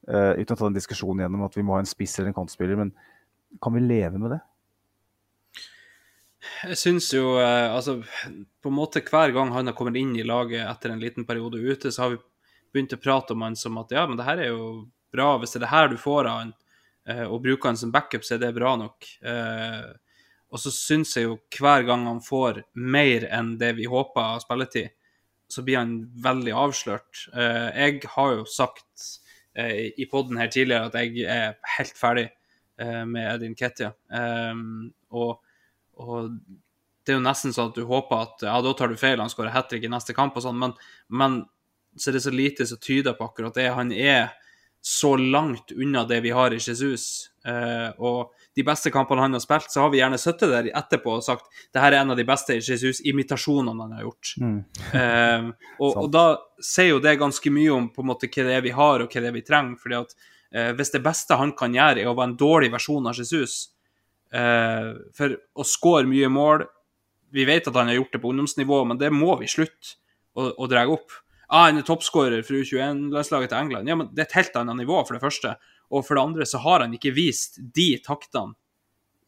[0.07, 2.39] eh, uten å ta den diskusjonen gjennom at vi må ha en spiss eller en
[2.41, 2.93] kantspiller, men
[3.61, 4.41] kan vi leve med det?
[6.63, 7.99] Jeg syns jo eh, Altså,
[8.61, 11.61] på en måte hver gang han har kommet inn i laget etter en liten periode
[11.61, 12.21] ute, så har vi
[12.73, 14.67] begynt å prate om han som at ja, men det her er jo
[15.13, 15.35] bra.
[15.39, 16.53] Hvis det er det her du får av han,
[17.09, 19.07] eh, og bruker han som backup, så er det bra nok.
[19.21, 19.91] Eh,
[20.53, 24.43] og så syns jeg jo hver gang han får mer enn det vi håper av
[24.43, 24.93] spilletid,
[25.49, 27.23] så blir han veldig avslørt.
[27.33, 29.07] Jeg har jo sagt
[29.53, 32.27] i poden her tidligere at jeg er helt ferdig
[33.09, 33.91] med Edin Ketia.
[35.13, 35.42] Og
[36.03, 36.37] og
[37.03, 39.31] det er jo nesten sånn at du håper at ja, da tar du feil, han
[39.31, 40.75] skårer hat trick i neste kamp og sånn, men,
[41.11, 41.41] men
[41.99, 43.67] så er det så lite som tyder på akkurat det.
[43.75, 44.31] Han er
[44.85, 47.29] så langt unna det vi har i Jesus.
[47.47, 51.17] Eh, og de beste kampene han har spilt, så har vi gjerne sittet der etterpå
[51.17, 54.33] og sagt det her er en av de beste i Jesus-imitasjonene han har gjort.
[54.99, 55.47] Eh,
[55.79, 56.25] og, og da
[56.59, 59.11] sier jo det ganske mye om på en måte hva det er vi har, og
[59.11, 59.79] hva det er vi trenger.
[59.79, 60.17] fordi at
[60.51, 63.72] eh, hvis det beste han kan gjøre, er å være en dårlig versjon av Jesus,
[64.33, 66.63] for å skåre mye mål
[67.33, 69.95] Vi vet at han har gjort det på ungdomsnivå, men det må vi slutte
[70.33, 71.13] å, å dra opp.
[71.49, 73.89] Ah, han er toppskårer for U21-landslaget til England.
[73.89, 75.55] Ja, men Det er et helt annet nivå, for det første.
[75.93, 78.55] Og for det andre så har han ikke vist de taktene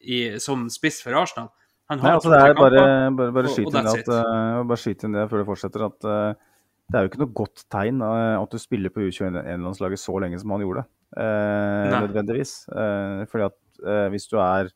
[0.02, 1.52] i, som spiss for Arsenal.
[1.90, 2.82] Han Nei, altså det er bare,
[3.14, 6.56] bare, bare skyt inn det at, eh, det før det fortsetter, at uh,
[6.90, 10.42] det er jo ikke noe godt tegn uh, at du spiller på U21-landslaget så lenge
[10.42, 10.86] som han gjorde.
[11.14, 12.68] eh, nødvendigvis.
[12.68, 14.72] Eh, fordi at eh, hvis du er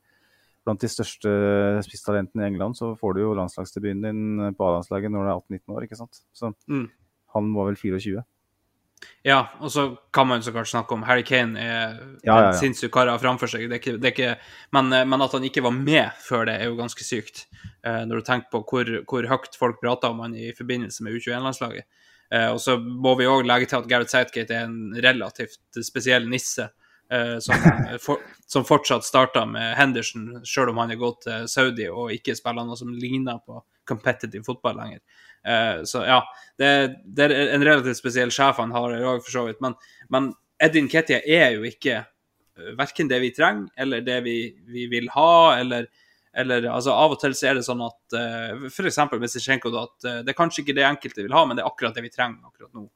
[0.67, 1.31] blant de største
[1.87, 5.77] spisstalentene i England, så får du jo landslagsdebuten din på A-landslaget når du er 18-19
[5.77, 6.21] år, ikke sant.
[6.37, 6.91] Så Mm.
[7.35, 8.25] han var vel 24.
[9.25, 12.49] Ja, og så kan man så kanskje snakke om Harry Kane er Ja, ja, ja.
[12.51, 13.69] en sinnssyk kar framfor seg.
[13.71, 14.39] Det er ikke, det er ikke,
[14.77, 17.47] men, eh, men at han ikke var med før det, er jo ganske sykt.
[17.83, 21.17] Eh, når du tenker på hvor, hvor høyt folk prater om han i forbindelse med
[21.17, 21.85] U21-landslaget.
[22.31, 26.29] Eh, og så må vi òg legge til at Gareth Southgate er en relativt spesiell
[26.29, 26.69] nisse.
[27.13, 27.67] Eh, som,
[28.05, 32.37] for, som fortsatt starta med Henderson, sjøl om han er gått til Saudi og ikke
[32.39, 35.03] spiller noe som ligner på competitive fotball lenger.
[35.47, 36.21] Eh, så ja,
[36.61, 36.71] det,
[37.05, 39.61] det er en relativt spesiell sjef han har i dag, for så vidt.
[39.65, 39.77] Men,
[40.13, 40.33] men
[40.63, 42.05] Edin Ketia er jo ikke
[42.77, 44.37] verken det vi trenger, eller det vi,
[44.69, 45.87] vi vil ha, eller,
[46.37, 49.01] eller altså Av og til så er det sånn at uh, f.eks.
[49.13, 51.71] med Zizjenko, at uh, det er kanskje ikke det enkelte vil ha, men det er
[51.71, 52.87] akkurat det vi trenger akkurat nå.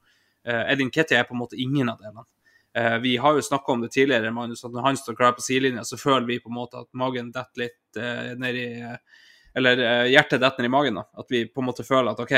[0.45, 2.27] Uh, Edin Ketty er på en måte ingen av delene.
[2.75, 5.43] Uh, vi har jo snakka om det tidligere, Magnus, at når han står klar på
[5.45, 8.97] sidelinja, så føler vi på en måte at magen detter litt eh, ned i uh,
[9.55, 10.97] Eller uh, hjertet detter ned i magen.
[10.99, 12.33] da, At vi på en måte føler at OK,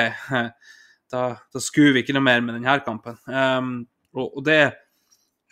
[1.12, 1.22] da,
[1.54, 3.18] da skuer vi ikke noe mer med denne kampen.
[3.26, 3.80] Um,
[4.18, 4.62] og, og det,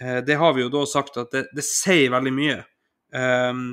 [0.02, 2.60] eh, det har vi jo da sagt at det, det sier veldig mye.
[3.16, 3.68] Um,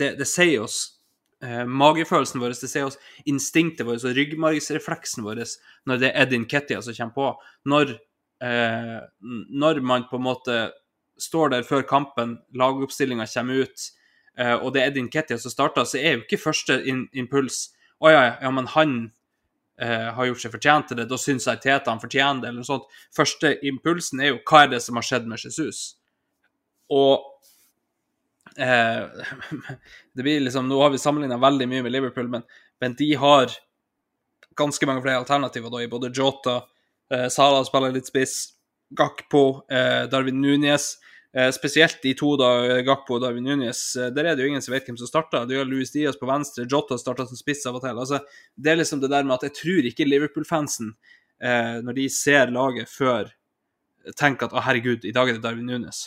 [0.00, 0.78] det, det sier oss
[1.44, 2.98] eh, magefølelsen vår, det sier oss
[3.28, 5.44] instinktet vårt og ryggmargsrefleksen vår
[5.88, 7.28] når det er Edin Kettia som kommer på.
[7.70, 7.94] Når,
[8.42, 9.00] eh,
[9.48, 10.60] når man på en måte
[11.20, 13.88] står der før kampen, lagoppstillinga kommer ut,
[14.38, 17.68] eh, og det er Edin Kettia som starter, så er jo ikke første in impuls
[18.02, 18.94] å ja, ja, men han
[19.80, 22.64] eh, har gjort seg fortjent til det, da syns jeg Teta han fortjener det, eller
[22.64, 22.88] noe sånt.
[23.14, 25.84] Første impulsen er jo hva er det som har skjedd med Jesus?
[26.90, 27.22] Og
[28.58, 29.28] eh,
[30.18, 32.46] det blir liksom, Nå har vi sammenligna veldig mye med Liverpool, men,
[32.82, 33.54] men de har
[34.58, 36.58] ganske mange flere alternativer da, i både Jota,
[37.12, 38.52] eh, Salah spiller litt spiss,
[38.96, 40.96] Gakpo, eh, Darwin Núñez.
[41.34, 43.80] Eh, spesielt de to, da, Gakpo og Darwin Núñez.
[43.96, 45.46] Eh, der er det jo ingen som vet hvem som starta.
[45.48, 47.96] Du har Louis Diaz på venstre, Jota starta som spiss av og til.
[47.96, 48.20] Altså,
[48.56, 50.92] det er liksom det der med at jeg tror ikke Liverpool-fansen,
[51.40, 53.32] eh, når de ser laget før,
[54.18, 56.04] tenker at å, herregud, i dag er det Darwin Núñez.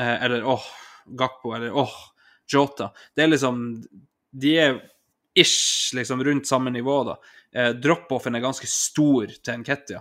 [0.00, 0.64] Eh, eller åh,
[1.18, 1.92] Gakpo, eller åh,
[2.48, 2.92] Jota.
[3.16, 3.60] Det er liksom
[4.32, 4.78] De er
[5.36, 7.18] ish liksom rundt samme nivå, da.
[7.54, 10.00] Eh, Drop-offen er ganske stor til en Ketia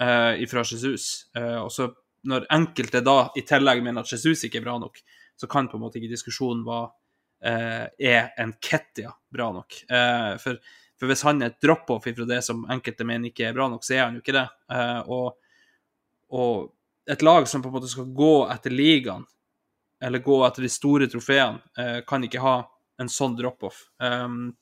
[0.00, 1.26] eh, fra Jesus.
[1.36, 1.88] Eh, og så
[2.26, 4.98] når enkelte da i tillegg mener at Jesus ikke er bra nok,
[5.36, 6.88] så kan på en måte ikke diskusjonen være
[7.46, 9.78] eh, er en Ketia bra nok.
[9.88, 10.58] Eh, for,
[10.98, 13.84] for, hvis han er et drop-off fra det som enkelte mener ikke er bra nok,
[13.84, 14.46] så er han jo ikke det.
[14.72, 15.36] Eh, og,
[16.34, 16.72] og,
[17.06, 19.22] et lag som på en måte skal gå etter ligaen,
[20.02, 22.56] eller gå etter de store trofeene, eh, kan ikke ha
[23.00, 23.84] en sånn drop-off.
[24.02, 24.56] Um,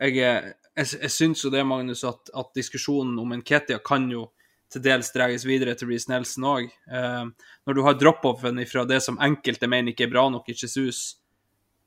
[0.00, 4.28] jeg, jeg, jeg syns jo det, Magnus, at, at diskusjonen om en Ketia kan jo
[4.72, 6.68] til dels dreies videre til Reece Nelson òg.
[6.68, 7.24] Eh,
[7.66, 11.18] når du har drop-offen fra det som enkelte mener ikke er bra nok i Jesus,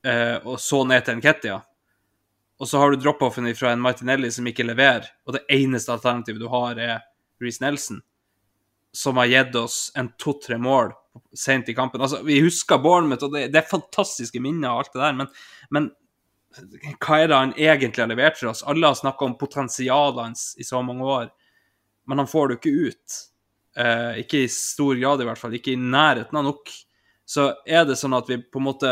[0.05, 1.61] eh, og så ned til en Ketia,
[2.55, 6.43] og så har du drop-offen fra en Martinelli som ikke leverer, og det eneste alternativet
[6.43, 7.01] du har, er
[7.41, 8.03] Reece Nelson,
[8.95, 10.93] som har gitt oss en to-tre mål
[11.35, 12.03] sent i kampen.
[12.03, 15.33] Altså, Vi husker Bournemouth, og det, det, er fantastiske minner og alt det der, men,
[15.71, 15.89] men
[17.03, 18.63] hva er det han egentlig har levert for oss?
[18.63, 21.33] Alle har snakka om potensialet hans i så mange år
[22.05, 23.17] men han får det jo ikke ut.
[23.81, 25.55] Eh, ikke i stor grad, i hvert fall.
[25.57, 26.71] Ikke i nærheten av nok.
[27.25, 28.91] Så er det sånn at vi på en måte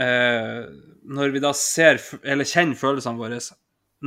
[0.00, 0.62] eh,
[1.08, 3.40] Når vi da ser, eller kjenner følelsene våre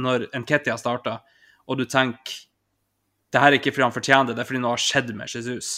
[0.01, 1.19] når Nketia starta,
[1.67, 2.47] og du tenker
[3.31, 5.31] det her er ikke fordi han fortjener det, det er fordi noe har skjedd med
[5.31, 5.69] Jesus.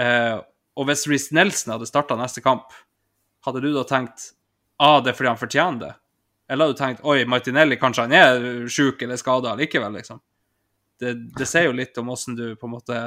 [0.00, 0.36] Eh,
[0.76, 2.74] og hvis Reece Nelson hadde starta neste kamp,
[3.46, 4.30] hadde du da tenkt
[4.78, 5.92] ah, det er fordi han fortjener det?
[6.48, 10.20] Eller hadde du tenkt oi, Martinelli, kanskje han er sjuk eller skada likevel, liksom?
[11.00, 13.00] det, det sier jo litt om åssen du på en måte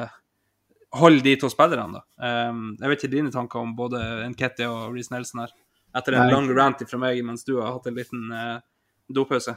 [0.99, 2.49] holder de to spillerne, da.
[2.49, 4.01] Um, jeg vet ikke dine tanker om både
[4.32, 5.51] Nketi og Reece Nelson her,
[5.97, 6.34] etter en Nei.
[6.34, 8.57] lang rant fra meg mens du har hatt en liten uh,
[9.13, 9.53] dopause.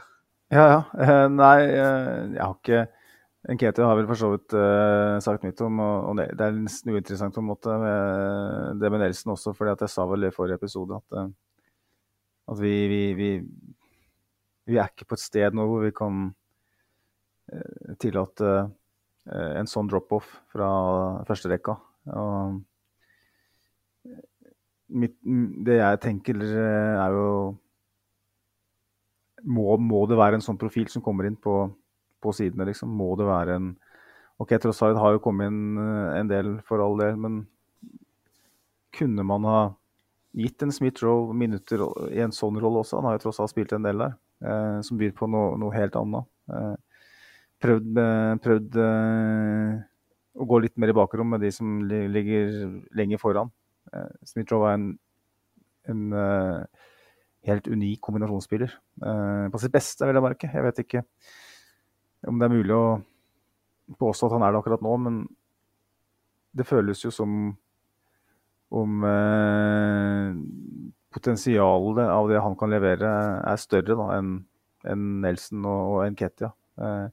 [0.53, 0.81] Ja, ja.
[0.93, 2.83] Uh, nei, uh, jeg har ikke
[3.53, 6.93] Nketi har vel for så vidt uh, sagt mitt om, og, det, det, er nesten
[6.93, 10.31] uinteressant på en måte med det med Nelson også, fordi at jeg sa vel i
[10.31, 11.33] forrige episode at,
[12.51, 13.29] at vi, vi, vi,
[14.67, 16.31] vi, er ikke på et sted nå hvor vi kan
[17.51, 18.51] Eh, tillate
[19.27, 20.69] eh, en sånn drop-off fra
[21.27, 21.75] førsterekka.
[22.15, 22.61] Og
[24.93, 25.17] mitt,
[25.67, 27.27] det jeg tenker, eh, er jo
[29.43, 31.67] må, må, det være en sånn profil som kommer inn på,
[32.23, 32.93] på sidene, liksom?
[32.95, 33.73] Må det være en
[34.41, 37.43] OK, Trossard har jo kommet inn en del, for all del, men
[38.95, 39.59] kunne man ha
[40.33, 42.99] gitt en Smith-Roe minutter i en sånn rolle også?
[42.99, 44.15] Han har jo tross alt spilt en del der,
[44.45, 46.29] eh, som byr på noe, noe helt annet.
[46.49, 46.75] Eh,
[47.63, 49.75] prøvd, eh, prøvd eh,
[50.33, 53.53] å gå litt mer i bakrom med de som ligger lenger foran.
[53.93, 54.85] Uh, Smith-Roe er en,
[55.91, 56.87] en uh,
[57.45, 58.71] helt unik kombinasjonsspiller.
[59.51, 60.49] på sitt beste, vil jeg merke.
[60.49, 61.03] Jeg vet ikke
[62.25, 62.85] om det er mulig å
[63.99, 65.19] påstå at han er det akkurat nå, men
[66.55, 67.51] det føles jo som
[68.73, 69.05] om
[71.13, 73.11] potensialet av det han kan levere,
[73.45, 74.33] er større da, enn
[74.89, 76.51] en Nelson og, og Ketia.
[76.81, 77.07] Eh,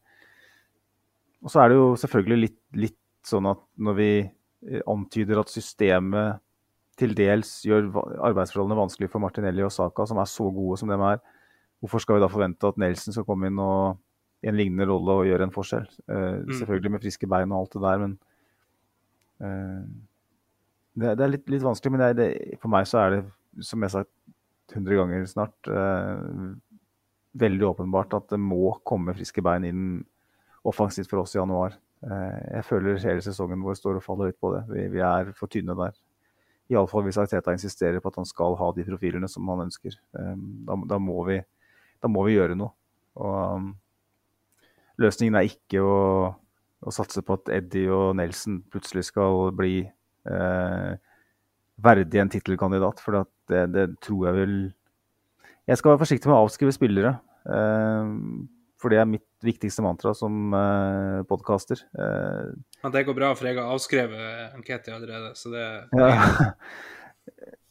[1.40, 5.52] og så er det jo selvfølgelig litt, litt sånn at når vi eh, antyder at
[5.52, 6.40] systemet
[7.00, 7.88] til dels gjør
[8.28, 11.22] arbeidsforholdene vanskelig for Martinelli og Saka, som er så gode som de er,
[11.80, 14.00] hvorfor skal vi da forvente at Nelson skal komme inn og,
[14.44, 15.86] i en lignende rolle og gjøre en forskjell?
[16.04, 16.52] Uh, mm.
[16.58, 18.18] Selvfølgelig med friske bein og alt det der, men
[19.40, 19.86] uh,
[21.01, 21.94] det, det, er litt, litt vanskelig.
[21.94, 22.30] Men det
[22.62, 23.20] for meg så er det,
[23.66, 26.55] som jeg har sagt 100 ganger snart, eh,
[27.40, 29.84] veldig åpenbart at det må komme friske bein inn
[30.66, 31.76] offensivt for oss i januar.
[32.05, 34.64] Eh, jeg føler hele sesongen vår står og faller litt på det.
[34.70, 35.96] Vi, vi er for tynne der.
[36.70, 39.96] Iallfall hvis Arteta insisterer på at han skal ha de profilene som han ønsker.
[40.18, 40.34] Eh,
[40.68, 41.40] da, da, må, vi,
[42.03, 42.74] da må vi gjøre noe.
[43.20, 43.70] Og um,
[45.03, 45.96] løsningen er ikke å,
[46.30, 49.82] å, satse på at Eddie og Nelson plutselig skal bli
[51.81, 54.55] verdig en tittelkandidat, for det, det, tror jeg vil
[55.68, 57.12] Jeg skal være forsiktig med å avskrive spillere.
[57.47, 58.14] Eh,
[58.81, 61.83] for det er mitt viktigste mantra som eh, podkaster.
[61.93, 65.66] Uh, ja, det går bra, for jeg har avskrevet Nketi allerede, så det
[66.01, 66.09] ja.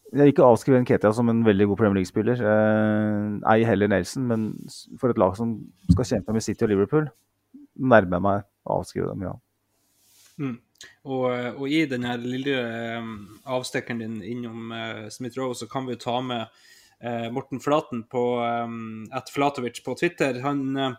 [0.10, 2.40] Jeg vil ikke avskrive Nketia som en veldig god Premier League-spiller.
[3.46, 4.48] Ei heller Nelson, men
[4.98, 5.52] for et lag som
[5.92, 7.12] skal kjempe med City og Liverpool,
[7.78, 9.36] nærmer jeg meg å avskrive dem, ja.
[10.42, 10.56] Mm.
[11.04, 12.56] Og, og, i den lille
[13.00, 13.14] um,
[13.44, 16.48] avstikkeren din innom uh, Smith Rowe, så kan vi ta med
[17.04, 20.40] uh, Morten Flaten på um, at Flatovic på Twitter.
[20.46, 20.96] Han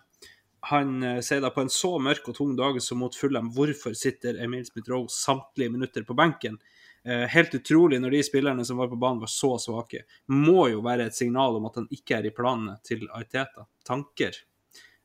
[0.60, 3.94] han eh, sier da på en så mørk og tung dag som mot Fulham, hvorfor
[3.96, 6.58] sitter Emil Smith Rowe samtlige minutter på benken?
[7.04, 10.04] Eh, helt utrolig når de spillerne som var på banen var så svake.
[10.28, 13.64] Må jo være et signal om at han ikke er i planene til Arteta.
[13.88, 14.36] Tanker.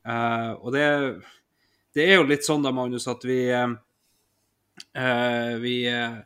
[0.05, 0.85] Eh, og det,
[1.95, 3.77] det er jo litt sånn da, Magnus, at vi eh, eh,
[5.61, 6.17] Vi eh,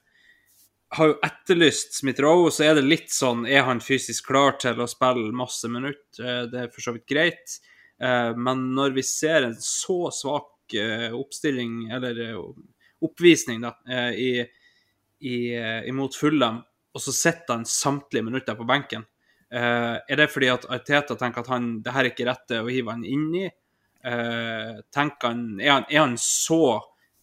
[0.89, 4.88] har jo etterlyst Smith-Roe, så er det litt sånn Er han fysisk klar til å
[4.89, 6.24] spille masse minutter?
[6.24, 7.60] Eh, det er for så vidt greit.
[8.02, 12.41] Eh, men når vi ser en så svak eh, oppstilling, eller eh,
[13.06, 14.32] oppvisning, da, eh, i,
[15.30, 19.06] i, eh, imot Fulham, og så sitter han samtlige minutter på benken,
[19.54, 22.72] eh, er det fordi at Arteta tenker at han, det her er ikke rette å
[22.72, 23.45] hive han inn i?
[24.10, 26.80] Eh, tenker han, er, han, er han så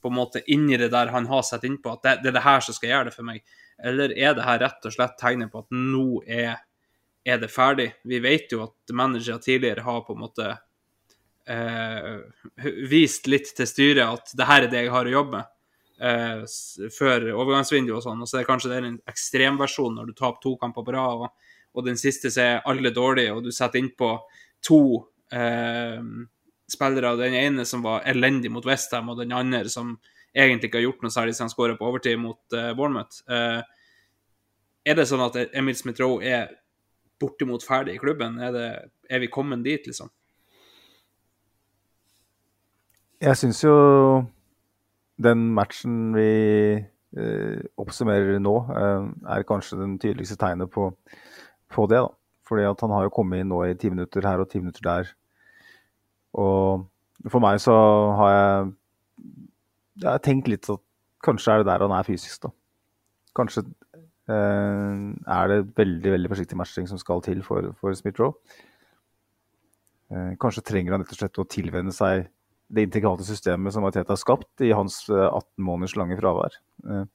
[0.07, 2.47] på en måte inni det der han har sett innpå, at det, det er det
[2.47, 3.43] her som skal gjøre det for meg?
[3.85, 6.55] Eller er det her rett og slett tegnet på at nå er,
[7.27, 7.91] er det ferdig?
[8.09, 10.55] Vi vet jo at managere tidligere har på en måte
[11.49, 12.15] eh,
[12.89, 15.53] vist litt til styret at det her er det jeg har å jobbe med,
[16.01, 18.23] eh, før overgangsvinduet og sånn.
[18.23, 20.97] Og så er det kanskje det er en ekstremversjon når du taper to kamper på
[20.97, 24.15] rad, og, og den siste så er alle dårlige, og du setter innpå
[24.65, 24.81] to
[25.33, 26.01] eh,
[26.71, 29.97] spillere, den ene som var elendig mot Westham, og den andre som
[30.37, 33.23] egentlig ikke har gjort noe særlig siden han skåra på overtid mot uh, Bournemouth.
[33.31, 33.63] Uh,
[34.87, 36.51] er det sånn at Emil Smith-Roe er
[37.21, 38.39] bortimot ferdig i klubben?
[38.43, 38.69] Er, det,
[39.11, 40.13] er vi kommet dit, liksom?
[43.23, 43.77] Jeg syns jo
[45.17, 46.29] den matchen vi
[46.77, 50.91] eh, oppsummerer nå, eh, er kanskje den tydeligste tegnet på,
[51.73, 52.03] på det.
[52.05, 52.13] da.
[52.47, 54.85] Fordi at han har jo kommet inn nå i ti minutter her og ti minutter
[54.87, 55.15] der.
[56.37, 57.75] Og for meg så
[58.19, 58.69] har jeg,
[60.03, 60.83] jeg har tenkt litt at
[61.25, 62.53] kanskje er det der han er fysisk, da.
[63.37, 64.93] Kanskje eh,
[65.37, 68.37] er det veldig veldig forsiktig matching som skal til for, for Smith-Roe.
[70.13, 72.29] Eh, kanskje trenger han rett og slett å tilvenne seg
[72.67, 76.61] det integrale systemet som Arteta har skapt i hans eh, 18 måneders lange fravær.
[76.87, 77.07] Eh,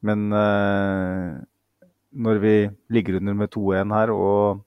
[0.00, 1.34] Men eh,
[2.16, 2.54] når vi
[2.88, 4.62] ligger under med 2-1 her, og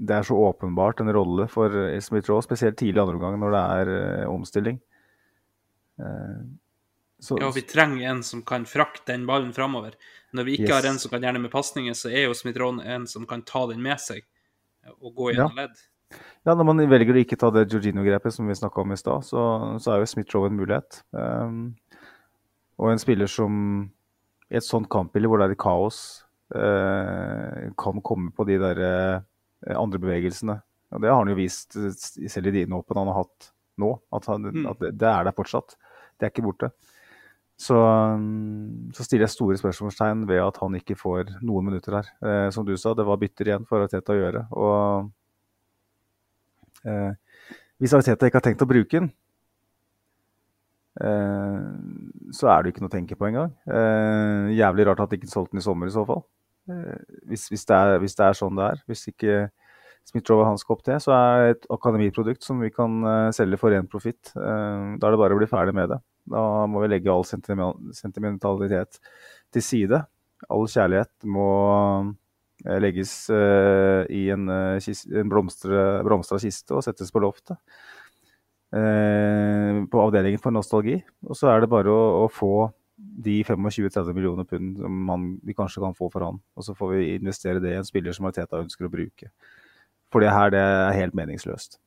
[0.00, 3.64] det er så åpenbart en rolle for Smith-Roe, spesielt tidlig i andre omgang når det
[3.80, 3.90] er
[4.26, 4.80] uh, omstilling
[6.00, 6.46] Uh,
[7.18, 9.92] så, Ja, vi trenger en som kan frakte den ballen framover.
[10.32, 10.72] Når vi ikke Yes.
[10.72, 13.66] har en som kan gjerne med pasninger, så er jo Smith-Roe en som kan ta
[13.66, 14.22] den med seg
[15.02, 15.44] og gå Ja.
[15.44, 15.76] gjennom ledd.
[16.46, 19.24] Ja, når man velger å ikke ta det Georgino-grepet som vi snakka om i stad,
[19.28, 21.02] så, så er jo Smith-Roe en mulighet.
[21.12, 21.76] Um,
[22.78, 23.90] og en spiller som
[24.50, 26.24] i et sånt kampbilde hvor det er kaos,
[26.56, 29.20] uh, kan komme på de der eh,
[29.68, 30.60] andre bevegelsene.
[30.90, 31.92] Og det har han jo vist eh,
[32.28, 33.50] selv i de innhoppene han har hatt
[33.80, 34.66] nå, at, han, Mm.
[34.72, 35.76] at det, det er der fortsatt.
[36.18, 36.72] Det er ikke borte.
[37.60, 42.06] Så, um, så stiller jeg store spørsmålstegn ved at han ikke får noen minutter her.
[42.24, 44.46] Eh, som du sa, det var bytter igjen for Arteta å gjøre.
[44.56, 45.10] og
[46.80, 47.12] Eh,
[47.76, 49.10] hvis Arteta ikke har tenkt å bruke den,
[51.00, 51.66] eh,
[52.32, 53.52] så er det jo ikke noe å tenke på engang.
[53.68, 56.24] Eh, jævlig rart at de ikke solgte den i sommer i så fall.
[56.70, 58.84] Eh, hvis, hvis, det er, hvis det er sånn det er.
[58.90, 59.40] Hvis ikke
[60.08, 63.32] Smith-Roe har hans kopp opp til, så er det et akademiprodukt som vi kan eh,
[63.36, 64.32] selge for ren profitt.
[64.36, 66.00] Eh, da er det bare å bli ferdig med det.
[66.30, 69.00] Da må vi legge all sentimentalitet
[69.54, 70.02] til side.
[70.48, 71.50] All kjærlighet må
[72.60, 77.56] legges i en, en blomstra kiste og settes på loftet.
[78.70, 80.98] På avdelingen for nostalgi.
[81.24, 82.68] Og så er det bare å, å få
[83.24, 86.40] de 25-30 millioner pund som man, vi kanskje kan få for han.
[86.56, 89.30] Og så får vi investere det i en spiller som Arteta ønsker å bruke.
[90.10, 91.78] For det her det er helt meningsløst.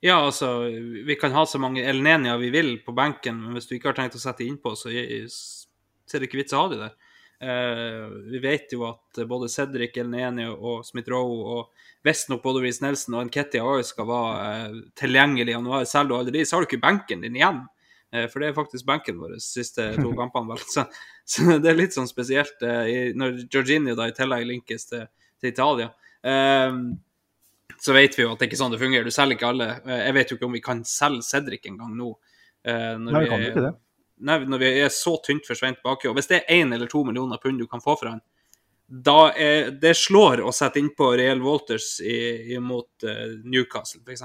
[0.00, 0.64] Ja, altså,
[1.04, 3.98] vi kan ha så mange Elnenia vi vil på benken, men hvis du ikke har
[3.98, 6.94] tenkt å sette innpå, så ser er det ikke vits å ha de der.
[7.44, 13.18] Uh, vi vet jo at både Cedric, Elneni og Smith-Roe og visstnok både Reece Nelson
[13.18, 15.86] og Nketia òg skal være eh, tilgjengelig i januar.
[15.88, 17.62] Selger du alle de, så har du ikke benken din igjen.
[18.14, 20.58] Eh, for det er faktisk benken vår de siste to kampene.
[20.70, 20.86] Så,
[21.26, 25.08] så det er litt sånn spesielt eh, når Georginio da i tillegg linkes til,
[25.40, 25.90] til Italia.
[26.24, 26.84] Um,
[27.82, 29.08] så vet vi jo at det ikke er sånn det fungerer.
[29.08, 29.70] Du selger ikke alle.
[29.82, 32.12] Eh, Jeg vet jo ikke om vi kan selge Cedric engang nå.
[32.64, 33.72] når Nei, vi kan ikke det.
[34.24, 36.08] Nei, når vi er så tynt forsvent baki.
[36.08, 38.22] Og hvis det er én eller to millioner pund du kan få for han,
[38.84, 44.22] da er, det slår å sette innpå Real Walters i, imot uh, Newcastle, f.eks.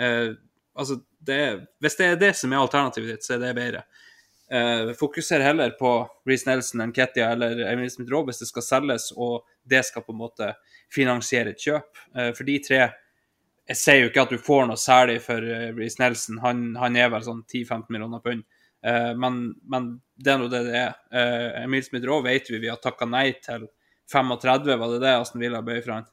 [0.00, 0.34] Uh,
[0.74, 1.40] altså, det,
[1.80, 3.84] hvis det er det som er alternativet ditt, så er det bedre.
[4.52, 5.90] Uh, fokuser heller på
[6.28, 10.12] Reece Nelson, Nketia eller Emil Smith Roe hvis det skal selges, og det skal på
[10.12, 10.50] en måte
[10.92, 11.88] finansiere et kjøp.
[12.16, 12.82] Uh, for de tre
[13.64, 16.98] Jeg sier jo ikke at du får noe særlig for uh, Reece Nelson, han, han
[17.00, 18.44] er vel sånn 10-15 millioner pund.
[18.84, 19.88] Uh, men, men
[20.20, 20.92] det er nå det det er.
[21.64, 23.64] Emil Smith Roe vet vi vi har takka nei til
[24.12, 26.10] 35, var det det Aston Villa bøy fra han?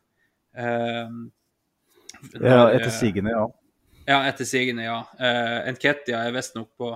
[2.40, 3.44] Ja, etter sigende, ja.
[4.12, 4.98] Ja, etter sigende, ja.
[5.16, 6.92] Uh, Nketia er visstnok på,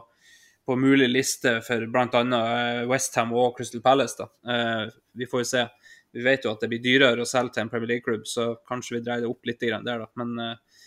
[0.67, 2.07] på mulig liste for bl.a.
[2.11, 4.17] Uh, Westham og Crystal Palace.
[4.19, 4.27] da.
[4.43, 5.65] Uh, vi får jo se.
[6.15, 8.97] Vi vet jo at det blir dyrere å selge til en Premier League-klubb, så kanskje
[8.97, 10.09] vi dreier det opp litt der, da.
[10.19, 10.85] Men, uh,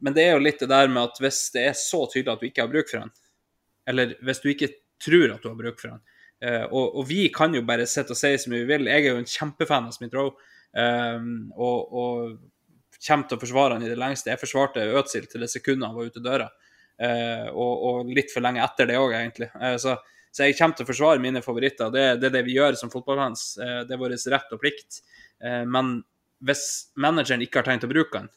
[0.00, 2.44] men det er jo litt det der med at hvis det er så tydelig at
[2.44, 3.12] du ikke har bruk for han,
[3.88, 4.72] eller hvis du ikke
[5.04, 6.06] tror at du har bruk for han,
[6.38, 8.86] Uh, og, og vi kan jo bare sitte og si så mye vi vil.
[8.86, 10.36] Jeg er jo en kjempefan av Smith Rowe,
[10.76, 12.34] Um, og, og
[13.06, 14.32] kommer til å forsvare han i det lengste.
[14.32, 16.48] Jeg forsvarte Øtzil til det sekundet han var ute døra,
[16.98, 19.50] eh, og, og litt for lenge etter det òg, egentlig.
[19.54, 19.96] Eh, så,
[20.30, 21.92] så jeg kommer til å forsvare mine favoritter.
[21.94, 23.46] Det, det er det vi gjør som fotballfans.
[23.62, 25.00] Eh, det er vår rett og plikt.
[25.44, 25.98] Eh, men
[26.44, 26.64] hvis
[27.00, 28.28] manageren ikke har tenkt å bruke han,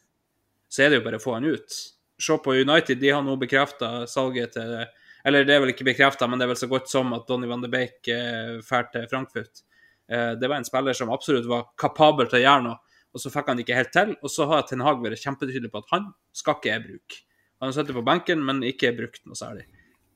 [0.72, 1.82] så er det jo bare å få han ut.
[2.22, 4.82] Se på United, de har nå bekrefta salget til
[5.26, 7.45] Eller det er vel ikke bekrefta, men det er vel så godt som at Donny
[7.49, 9.62] van de Beek eh, drar til Frankfurt.
[10.09, 13.32] Eh, det var en spiller som absolutt var kapabel til å gjøre noe, og så
[13.34, 14.16] fikk han ikke helt til.
[14.24, 17.22] Og så har Ten Hag vært kjempetydelig på at han skal ikke jeg bruke.
[17.62, 19.68] Han har sittet på benken, men ikke brukt noe særlig.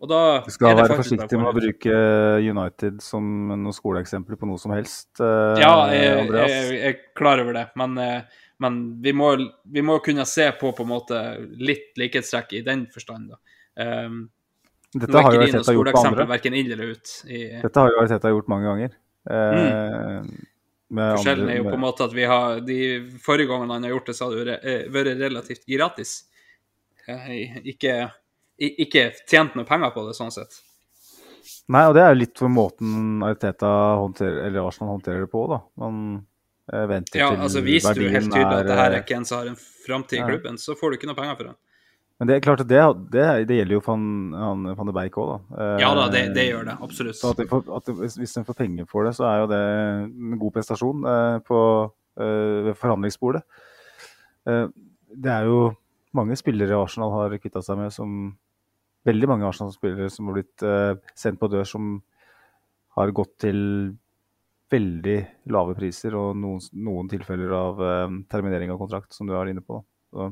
[0.01, 1.97] Og da Du skal det være forsiktig med å bruke
[2.43, 5.07] United som noen skoleeksempler på noe som helst.
[5.23, 6.51] eh, Ja, jeg, Andreas.
[6.51, 9.29] jeg, jeg er klar over det, men, eh, men vi, må,
[9.71, 11.21] vi må kunne se på på en måte
[11.59, 13.31] litt likhetstrekk i den forstand.
[13.31, 13.39] da.
[14.05, 14.19] Um,
[14.95, 16.25] Dette har jo Arteta gjort på andre.
[16.29, 17.15] verken inn eller ut.
[17.27, 18.93] I, Dette har jo Arteta gjort mange ganger.
[19.29, 20.35] Eh, med
[20.93, 22.79] forskjellen er jo på en måte at vi har de
[23.23, 26.13] forrige gangene han har gjort det, så har det eh, vært relativt gratis.
[27.07, 27.97] Eh, Ikke,
[28.57, 30.61] ikke tjent noe penger på det, sånn sett.
[31.73, 35.45] Nei, og det er jo litt for måten Ariteta håndterer, eller Arsenal håndterer det på,
[35.49, 35.59] da.
[35.81, 36.01] Man
[36.71, 39.25] eh, venter Ja, til altså Viser du helt tydelig at det her er ikke en
[39.25, 41.55] som har en framtid i klubben, så får du ikke noe penger for det.
[42.19, 42.79] Men det er klart at det,
[43.11, 44.03] det, det gjelder jo van,
[44.39, 45.39] han, van de Beijk òg, da.
[45.65, 46.75] Eh, Ja da, det, det gjør det.
[46.85, 47.17] Absolutt.
[47.19, 49.59] Så at de får, at hvis- en får penger for det, så er jo det
[49.59, 51.59] en god prestasjon eh, på
[52.23, 53.43] eh, forhandlingsbordet.
[54.47, 54.67] Eh,
[55.11, 55.59] det er jo
[56.15, 58.15] mange spillere Arsenal har kvitta seg med som
[59.05, 61.99] Veldig mange Arsenal-spillere som har blitt eh, sendt på dør, som
[62.97, 63.59] har gått til
[64.73, 65.17] veldig
[65.53, 69.61] lave priser, og noen, noen tilfeller av eh, terminering av kontrakt, som du er inne
[69.61, 69.77] på.
[69.77, 70.31] Da.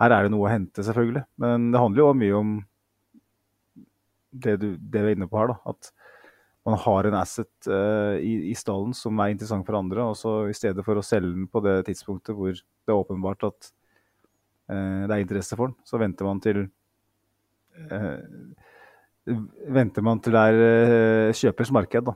[0.00, 1.24] her er det noe å hente, selvfølgelig.
[1.42, 2.54] Men det handler jo mye om
[4.44, 5.58] det du det vi er inne på her, da.
[5.70, 5.92] At
[6.64, 10.08] man har en asset uh, i, i stallen som er interessant for andre.
[10.10, 13.46] Og så i stedet for å selge den på det tidspunktet hvor det er åpenbart
[13.50, 13.70] at
[14.72, 16.64] uh, det er interesse for den, så venter man til
[17.92, 18.20] uh,
[19.24, 22.12] Venter man til det er kjøpers marked, da.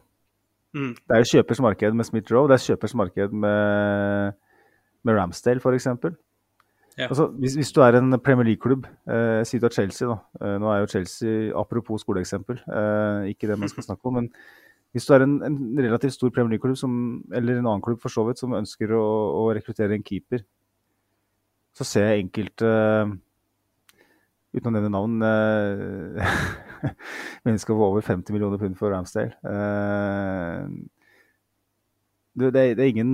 [0.76, 0.90] Mm.
[0.92, 4.34] Det er jo kjøpers marked med Smith Rowe, det er kjøpers marked med,
[5.08, 5.88] med Ramsdale f.eks.
[7.06, 10.16] Altså, hvis, hvis du er en Premier League-klubb, eh, si du er Chelsea, da.
[10.42, 14.30] Eh, nå er jo Chelsea, apropos skoleeksempel, eh, ikke det man skal snakke om, men
[14.92, 16.78] hvis du er en, en relativt stor Premier League-klubb,
[17.34, 19.04] eller en annen klubb for så vidt, som ønsker å,
[19.44, 20.42] å rekruttere en keeper,
[21.76, 22.70] så ser jeg enkelte
[24.56, 26.36] uten å nevne navn eh,
[27.46, 29.36] mennesker for over 50 millioner pund for Ramsdale.
[29.44, 30.62] Eh,
[32.38, 33.12] det, det, er ingen,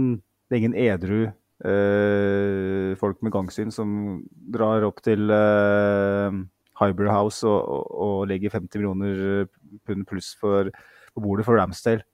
[0.48, 1.18] det er ingen edru
[1.62, 4.24] eh, folk med gangsyn som
[4.54, 6.34] drar opp til uh,
[6.80, 9.46] Hybrid House og, og, og legger 50 millioner
[9.86, 10.70] pund pluss for,
[11.14, 12.04] på bordet for Ramsdale,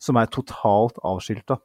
[0.00, 1.58] som er totalt avskilta.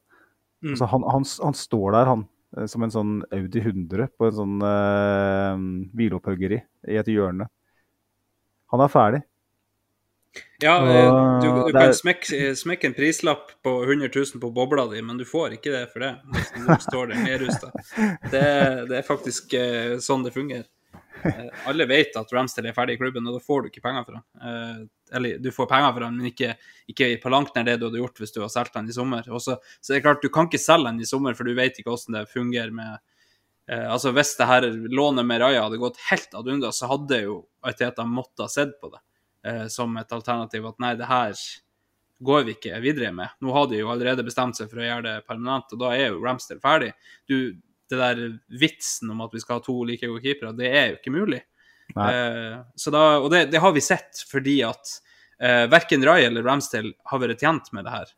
[0.64, 0.74] Mm.
[0.74, 2.26] Altså, han, han, han står der, han,
[2.58, 5.60] eh, som en sånn Audi 100 på en sånn uh,
[5.96, 6.62] hvileopphuggeri
[6.92, 7.50] i et hjørne.
[8.74, 9.26] Han er ferdig.
[10.64, 15.02] Ja, eh, du, du kan smekke, smekke en prislapp på 100 000 på bobla di,
[15.04, 16.14] men du får ikke det for det.
[16.56, 17.72] Du står det nedrusta.
[18.32, 18.46] Det,
[18.90, 20.70] det er faktisk eh, sånn det fungerer.
[21.26, 24.06] Eh, alle vet at Ramsdale er ferdig i klubben, og da får du ikke penger
[24.08, 24.26] for han.
[24.50, 24.84] Eh,
[25.18, 26.54] eller du får penger for han, men ikke,
[26.92, 29.28] ikke på langt nær det du hadde gjort hvis du hadde solgt han i sommer.
[29.28, 31.80] Også, så det er klart, du kan ikke selge han i sommer, for du vet
[31.80, 36.00] ikke hvordan det fungerer med eh, Altså, hvis det her lånet med Raja hadde gått
[36.12, 39.02] helt ad undas, så hadde jo Arteta måttet ha sett på det
[39.46, 41.38] eh, som et alternativ at nei, det her
[42.26, 43.34] går vi ikke videre med.
[43.44, 46.10] Nå har de jo allerede bestemt seg for å gjøre det permanent, og da er
[46.10, 46.94] jo Ramster ferdig.
[47.28, 47.38] Du,
[47.92, 48.22] det der
[48.62, 51.42] vitsen om at vi skal ha to like gode keepere, det er jo ikke mulig.
[52.16, 54.96] Eh, så da, og det, det har vi sett fordi at
[55.38, 58.16] eh, verken Rai eller Ramsdale har vært tjent med det her.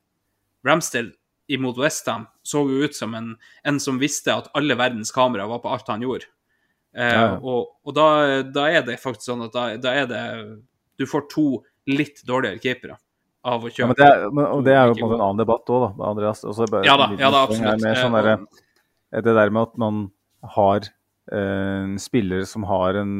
[0.66, 1.12] Ramsdale
[1.52, 3.34] imot Westham så jo ut som en,
[3.68, 6.30] en som visste at alle verdens kameraer var på alt han gjorde.
[6.96, 7.28] Eh, Ja.
[7.42, 8.08] Og, og da,
[8.44, 10.24] da er det faktisk sånn at da, da er det
[10.98, 12.98] Du får to litt dårligere keepere
[13.48, 13.88] av å Ja, kjøpe.
[13.88, 16.10] men det er, men, det er jo på en måte en annen debatt òg, da,
[16.10, 16.42] Andreas.
[16.72, 17.82] Bare, Ja da, ja da, absolutt.
[17.86, 20.12] mer Sånn der, derre- det der med at man
[20.58, 20.82] har
[21.32, 23.14] eh, en spiller som har en,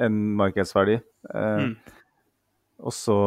[0.00, 0.98] en markedsverdi,
[1.34, 1.76] eh, Mm.
[2.84, 3.18] og så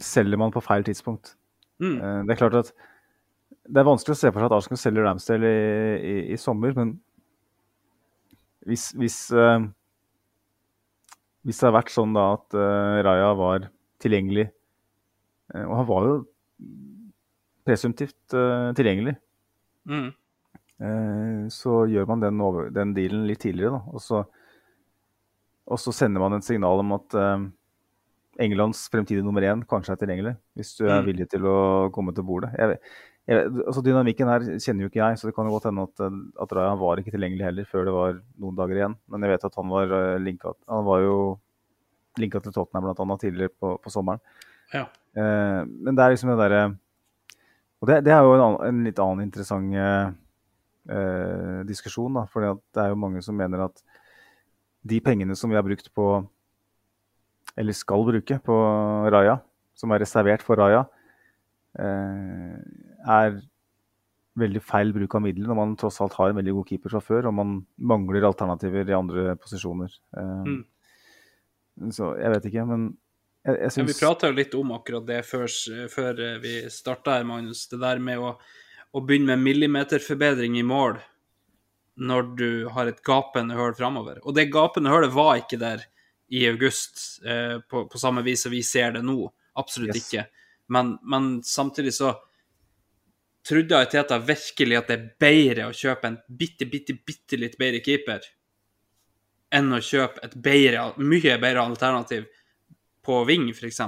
[0.00, 1.34] selger man på feil tidspunkt.
[1.80, 1.96] Mm.
[2.00, 2.72] Eh, det er klart at
[3.68, 6.72] det er vanskelig å se for seg at Arsenal selger Ramsdale i, i, i sommer,
[6.74, 6.94] men
[8.66, 9.66] hvis, hvis, eh,
[11.48, 13.68] hvis det har vært sånn da at uh, Raja var
[14.04, 16.16] tilgjengelig eh, Og han var jo
[17.66, 19.16] presumptivt eh, tilgjengelig.
[19.88, 20.12] Mm.
[21.52, 23.92] Så gjør man den, over, den dealen litt tidligere, da.
[23.92, 24.20] Og så,
[25.66, 27.16] og så sender man et signal om at
[28.38, 31.08] Englands fremtidige nummer én kanskje er tilgjengelig, hvis du er Mm.
[31.10, 31.58] villig til å
[31.92, 32.52] komme til bordet.
[32.54, 32.78] Jeg,
[33.28, 36.20] altså Dynamikken her kjenner jo ikke jeg, så det kan jo godt hende at, eh,
[36.44, 38.96] at Raja var ikke tilgjengelig heller før det var noen dager igjen.
[39.12, 41.18] Men jeg vet at han var eh, linka Han var jo
[42.18, 44.22] linka til Tottenham annet tidligere på, på sommeren.
[44.72, 44.86] Ja.
[45.16, 46.62] Eh, men det er liksom det derre
[47.80, 50.10] Og det, det er jo en, annen, en litt annen interessant eh,
[50.92, 52.26] eh, diskusjon, da.
[52.32, 53.84] For det er jo mange som mener at
[54.88, 56.08] de pengene som vi har brukt på
[57.58, 58.56] Eller skal bruke på
[59.12, 59.38] Raja,
[59.74, 60.84] som er reservert for Raja,
[61.76, 63.40] er
[64.38, 67.02] veldig feil bruk av midler når man tross alt har en veldig god keeper fra
[67.04, 67.54] før, og man
[67.90, 69.94] mangler alternativer i andre posisjoner.
[70.16, 70.44] Eh,
[71.78, 71.92] Mm.
[71.94, 72.86] Så jeg vet ikke, men
[73.46, 75.46] jeg, jeg Ja, vi prata jo litt om akkurat det før,
[75.92, 77.68] før eh, vi starta her, Magnus.
[77.70, 78.32] Det der med å,
[78.90, 80.98] å begynne med millimeterforbedring i mål
[81.98, 84.18] når du har et gapende høl framover.
[84.24, 85.86] Og det gapende hølet var ikke der
[86.34, 89.30] i august eh, på, på samme vis som vi ser det nå.
[89.58, 90.02] Absolutt Yes.
[90.08, 90.26] ikke.
[90.68, 92.12] Men, men samtidig så
[93.48, 97.80] trodde Teta virkelig at det er bedre å kjøpe en bitte, bitte, bitte litt bedre
[97.84, 98.26] keeper
[99.54, 102.26] enn å kjøpe et bedre, mye bedre alternativ
[103.04, 103.80] på wing, f.eks.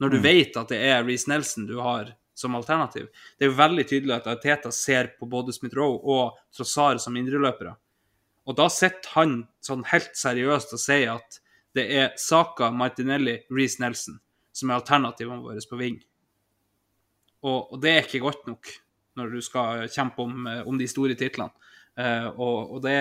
[0.00, 3.10] Når du vet at det er Reece Nelson du har som alternativ.
[3.36, 7.74] Det er jo veldig tydelig at Arteta ser på både Smith-Roe og Trossar som indreløpere.
[8.48, 11.38] Og da sitter han sånn helt seriøst og sier at
[11.76, 14.16] det er Saka, Martinelli, Reece Nelson
[14.52, 16.00] som er alternativene våre på wing.
[17.42, 18.70] Og, og det er ikke godt nok
[19.18, 21.52] når du skal kjempe om, eh, om de store titlene.
[21.98, 22.98] Eh, og, og det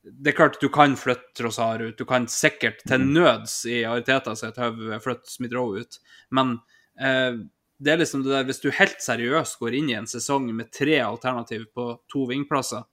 [0.00, 1.98] det er klart du kan flytte Trossard ut.
[1.98, 5.98] Du kan sikkert til nøds i Ariteta sitt hode flytte Smith-Roe ut.
[6.32, 6.54] Men
[6.96, 7.36] eh,
[7.80, 10.72] det er liksom det der, hvis du helt seriøst går inn i en sesong med
[10.72, 12.84] tre alternativ på to vingplasser,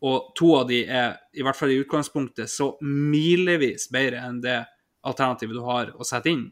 [0.00, 4.62] og to av de er, i hvert fall i utgangspunktet, så milevis bedre enn det
[5.04, 6.46] alternativet du har å sette inn.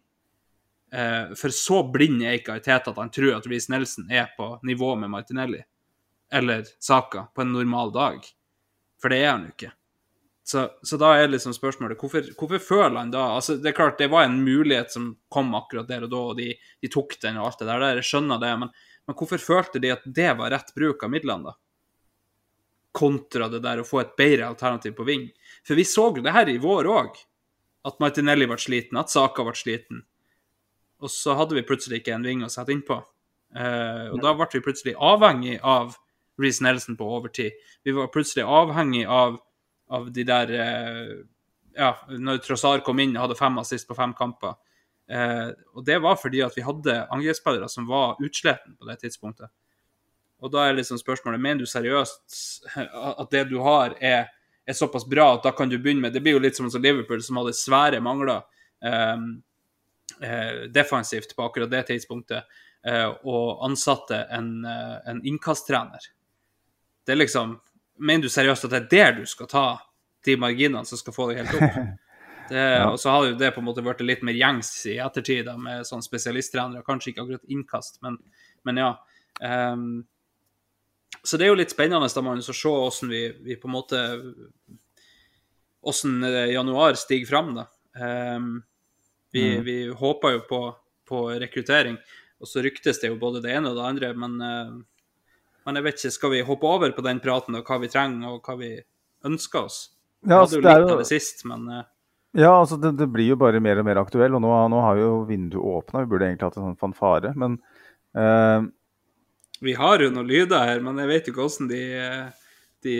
[0.92, 4.54] Eh, for så blind er ikke Ariteta at han tror at Reece Nelson er på
[4.64, 5.60] nivå med Martinelli
[6.32, 8.24] eller Saka på en normal dag.
[9.02, 9.72] For det er han jo ikke.
[10.48, 13.98] Så, så da er liksom spørsmålet hvorfor, hvorfor føler han da altså Det er klart
[14.00, 17.36] det var en mulighet som kom akkurat der og da, og de, de tok den
[17.36, 17.84] og alt det der.
[17.98, 18.72] Jeg skjønner det, men,
[19.04, 21.58] men hvorfor følte de at det var rett bruk av midlene, da?
[22.96, 25.28] Kontra det der å få et bedre alternativ på ving.
[25.68, 27.20] For vi så det her i vår òg.
[27.84, 30.00] At Martinelli ble sliten, at Saka ble sliten.
[31.02, 32.98] Og så hadde vi plutselig ikke en ving å sette innpå.
[33.54, 35.94] Uh, og da ble vi plutselig avhengig av
[36.38, 37.56] Reece Nelson på overtid.
[37.86, 39.38] Vi var plutselig avhengig av,
[39.90, 41.18] av de der uh,
[41.78, 44.58] Ja, når Trossard kom inn og hadde fem assist på fem kamper.
[45.08, 49.52] Uh, og det var fordi at vi hadde angrepsspillere som var utsletten på det tidspunktet.
[50.38, 52.36] Og da er liksom spørsmålet mener du seriøst
[52.78, 54.28] at det du har, er,
[54.66, 56.82] er såpass bra at da kan du begynne med Det blir jo litt som som
[56.82, 58.44] Liverpool, som hadde svære mangler
[58.84, 59.24] eh, eh,
[60.74, 62.44] defensivt på akkurat det tidspunktet,
[62.86, 66.10] eh, og ansatte en, eh, en innkasttrener.
[67.06, 67.60] Det er liksom
[67.98, 69.62] Mener du seriøst at det er der du skal ta
[70.22, 71.88] de marginene som skal få deg helt opp?
[72.48, 75.50] Det, Og så har jo det på en måte blitt litt mer gjengs i ettertid
[75.60, 76.80] med sånn spesialisttrenere.
[76.86, 78.16] Kanskje ikke akkurat innkast, men,
[78.64, 78.92] men ja.
[79.42, 80.06] Um,
[81.20, 83.20] så det er jo litt spennende da, Magnus, å se hvordan vi,
[83.50, 84.00] vi på en måte
[85.84, 87.66] Hvordan eh, januar stiger fram, da.
[88.00, 88.62] Ehm,
[89.32, 89.64] vi, Mm.
[89.64, 90.60] vi håper jo på,
[91.08, 91.98] på rekruttering,
[92.40, 94.70] og så ryktes det jo både det ene og det andre, men, eh,
[95.66, 98.28] men jeg vet ikke, skal vi hoppe over på den praten og hva vi trenger
[98.32, 98.70] og hva vi
[99.28, 99.90] ønsker oss?
[100.22, 101.84] Vi Ja, hadde altså, jo det er litt jo- av det sist, men eh,
[102.34, 104.96] Ja, altså det, det blir jo bare mer og mer aktuell, og nå, nå har
[105.00, 106.02] jo vinduet åpna.
[106.04, 107.58] Vi burde egentlig hatt en sånn fanfare, men
[108.14, 108.66] uh...
[109.60, 111.80] vi har jo noen lyder her, men jeg vet jo ikke hvordan de,
[112.84, 112.94] de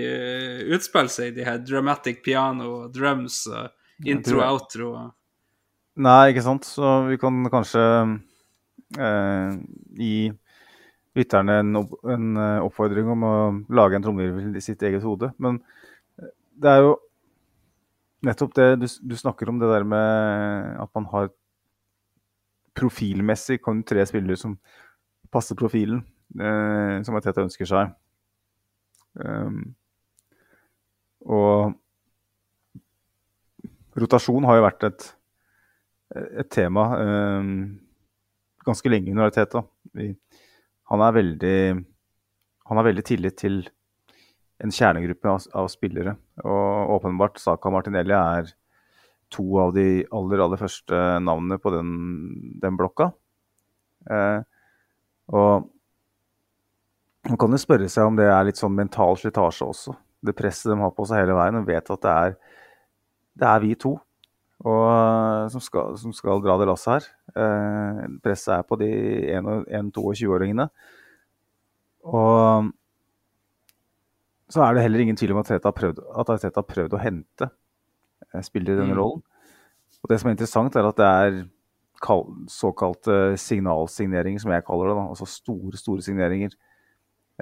[0.75, 3.45] utspiller seg, de her dramatic piano, drums,
[4.05, 4.91] intro, tror- outro.
[5.99, 6.67] Nei, ikke sant.
[6.69, 7.83] Så vi kan kanskje
[9.03, 9.57] eh,
[9.99, 10.13] gi
[11.19, 13.35] lytterne en, opp, en eh, oppfordring om å
[13.75, 15.33] lage en trommevirvel i sitt eget hode.
[15.43, 15.59] Men
[16.21, 16.31] eh,
[16.63, 16.95] det er jo
[18.29, 21.33] nettopp det du, du snakker om, det der med at man har
[22.79, 24.55] profilmessig kan tre spillere som
[25.35, 26.05] passer profilen,
[26.39, 27.91] eh, som Teta ønsker seg.
[29.19, 29.63] Um,
[31.27, 31.75] og
[33.99, 35.07] rotasjon har jo vært et
[36.15, 37.51] et tema eh,
[38.65, 39.65] ganske lenge under Arteta.
[40.89, 41.59] Han er veldig
[42.69, 43.63] han har veldig tillit til
[44.61, 46.13] en kjernegruppe av, av spillere.
[46.45, 48.51] Og åpenbart Saka Martinelli er
[49.33, 51.95] to av de aller, aller første navnene på den,
[52.61, 53.11] den blokka.
[54.09, 54.41] Eh,
[55.33, 55.69] og
[57.29, 59.97] man kan jo spørre seg om det er litt sånn mental slitasje også.
[60.25, 61.57] Det presset de har på seg hele veien.
[61.61, 62.37] De vet at det er,
[63.39, 63.97] det er vi to
[64.67, 67.09] og, som, skal, som skal dra det lasset her.
[67.39, 68.89] Eh, presset er på de
[69.39, 70.67] 1-22-åringene.
[72.09, 72.73] Og
[74.49, 76.97] så er det heller ingen tvil om at Teta har prøvd, at Arteta har prøvd
[76.97, 77.51] å hente
[78.33, 79.01] eh, spillere i denne Mm.
[79.03, 79.23] rollen.
[80.03, 81.39] Og det som er interessant, er at det er
[82.49, 84.97] såkalte signalsigneringer, som jeg kaller det.
[84.97, 85.07] Da.
[85.11, 86.55] Altså store, store signeringer.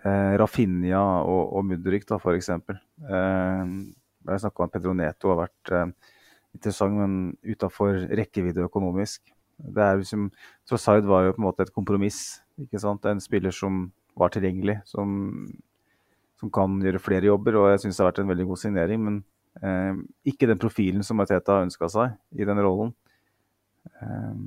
[0.05, 2.77] Eh, Rafinha og, og Mudrik, da, eksempel.
[3.01, 3.65] Eh,
[4.27, 5.93] jeg snakka om at Pedro Neto har vært eh,
[6.57, 9.23] interessant, men utafor rekkevidde økonomisk.
[9.57, 10.29] Det er liksom,
[10.69, 12.43] Trossard var jo på en måte et kompromiss.
[12.61, 13.07] ikke sant?
[13.09, 15.47] En spiller som var tilgjengelig, som,
[16.41, 17.57] som kan gjøre flere jobber.
[17.61, 19.19] Og jeg syns det har vært en veldig god signering, men
[19.63, 20.03] eh,
[20.33, 22.93] ikke den profilen som Mateta ønska seg i den rollen.
[23.87, 24.39] Eh,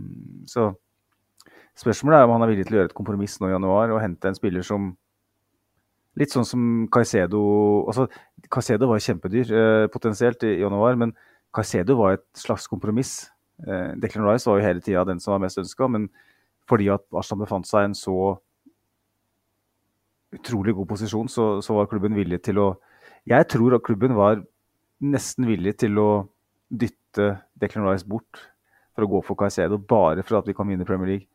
[0.50, 0.72] så
[1.80, 4.02] spørsmålet er om han er villig til å gjøre et kompromiss nå i januar og
[4.04, 4.96] hente en spiller som
[6.18, 6.62] Litt sånn som
[6.92, 7.40] Caicedo
[7.88, 8.08] altså
[8.52, 11.14] Caicedo var kjempedyr eh, potensielt i januar, men
[11.56, 13.30] Caicedo var et slags kompromiss.
[13.66, 16.10] Eh, Declan Rice var jo hele tida den som var mest ønska, men
[16.70, 18.38] fordi at Arsenal befant seg i en så
[20.36, 22.70] utrolig god posisjon, så, så var klubben villig til å
[23.28, 24.40] Jeg tror at klubben var
[25.02, 26.10] nesten villig til å
[26.70, 28.46] dytte Declan Rice bort
[28.94, 31.28] for å gå for Caicedo, bare for at vi kan vinne Premier League.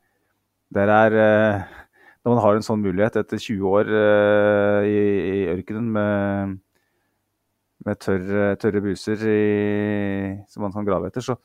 [0.74, 1.64] Der er eh,
[2.24, 6.54] Når man har en sånn mulighet etter 20 år eh, i, i ørkenen med
[7.84, 9.40] med tørre, tørre buser i,
[10.48, 11.36] som man kan grave etter, så,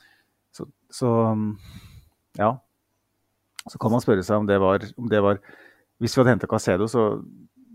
[0.55, 1.11] så, så
[2.39, 2.53] ja.
[3.69, 5.41] Så kan man spørre seg om det var, om det var
[5.99, 7.19] Hvis vi hadde henta Casedo, så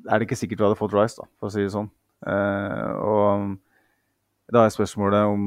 [0.08, 1.90] er det ikke sikkert vi hadde fått Rice, da, for å si det sånn.
[2.24, 5.46] Uh, og da er spørsmålet om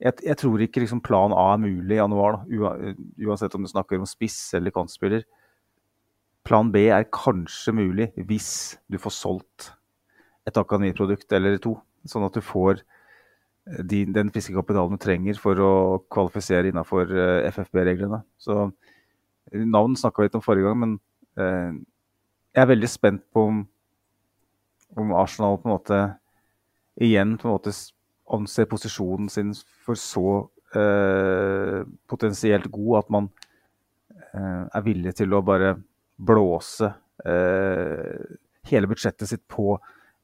[0.00, 2.94] Jeg, jeg tror ikke liksom, plan A er mulig i januar, da,
[3.28, 5.22] uansett om du snakker om spiss eller kantspiller.
[6.44, 9.70] Plan B er kanskje mulig hvis du får solgt
[10.48, 11.76] et akademiprodukt eller to.
[12.08, 15.74] Sånn at du får eh, din, den friske kapitalen du trenger for å
[16.12, 17.10] kvalifisere innafor
[17.50, 18.22] FFB-reglene.
[18.38, 18.58] Så
[19.52, 20.98] eh, Navn snakka vi litt om forrige gang, men
[21.40, 21.80] eh,
[22.54, 23.64] jeg er veldig spent på om,
[25.00, 26.02] om Arsenal på en måte
[27.02, 27.72] igjen på en måte
[28.34, 29.52] anser posisjonen sin
[29.84, 30.28] for så
[30.76, 33.28] eh, potensielt god at man
[34.32, 35.74] eh, er villig til å bare
[36.16, 36.88] blåse
[37.26, 38.38] eh,
[38.70, 39.74] hele budsjettet sitt på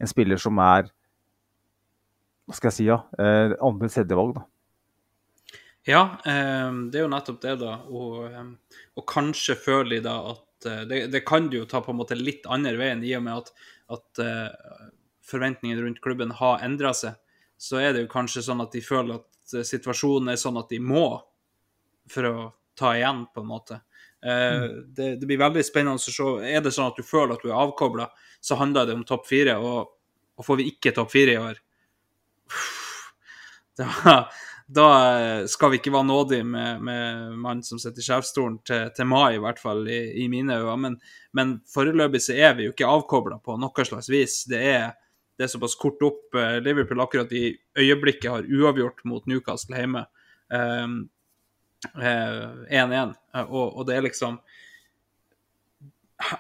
[0.00, 0.88] en spiller som er
[2.50, 4.46] hva skal jeg si, ja, eh, andre tredjevalg, da.
[5.88, 7.76] Ja, eh, det er jo nettopp det, da.
[7.88, 11.94] Og, eh, og kanskje føler de da at det, det kan de jo ta på
[11.94, 14.20] en måte litt andre veien, i og med at, at
[15.24, 17.14] forventningene rundt klubben har endra seg.
[17.56, 20.82] Så er det jo kanskje sånn at de føler at situasjonen er sånn at de
[20.84, 21.06] må
[22.12, 22.34] for å
[22.76, 23.80] ta igjen, på en måte.
[24.20, 26.28] Eh, det, det blir veldig spennende å se.
[26.50, 28.10] Er det sånn at du føler at du er avkobla,
[28.40, 29.56] så handler det om topp fire.
[29.64, 29.94] Og,
[30.36, 31.60] og får vi ikke topp fire i år,
[33.80, 34.16] da,
[34.70, 34.88] da
[35.50, 39.34] skal vi ikke være nådige med, med mannen som sitter i sjefsstolen til, til mai,
[39.36, 40.76] i hvert fall i, i mine øyne.
[40.84, 40.98] Men,
[41.36, 44.42] men foreløpig så er vi jo ikke avkobla på noe slags vis.
[44.50, 44.90] Det er,
[45.38, 46.26] det er såpass kort opp.
[46.38, 50.06] Eh, Liverpool akkurat i øyeblikket har uavgjort mot Newcastle hjemme.
[50.50, 51.02] Um,
[51.96, 53.14] eh, 1-1.
[53.32, 54.40] Um, Og, og det er liksom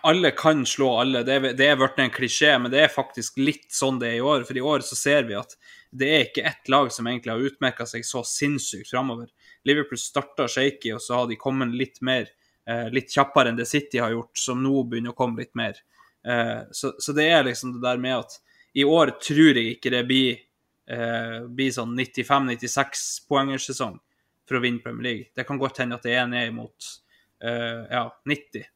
[0.02, 1.22] alle kan slå alle.
[1.24, 4.44] Det er blitt en klisjé, men det er faktisk litt sånn det er i år.
[4.48, 5.56] For i år så ser vi at
[5.90, 9.30] det er ikke ett lag som egentlig har utmerka seg så sinnssykt framover.
[9.66, 12.28] Liverpool starta shaky, og så har de kommet litt mer,
[12.66, 15.80] eh, litt kjappere enn det City har gjort, som nå begynner å komme litt mer.
[16.24, 18.38] Eh, så, så det er liksom det der med at
[18.78, 20.42] i år tror jeg ikke det blir,
[20.86, 23.98] eh, blir sånn 95-96 poengersesong
[24.46, 25.30] for å vinne Premier League.
[25.34, 26.96] Det kan godt hende at det er ned mot
[27.40, 28.66] ja, 90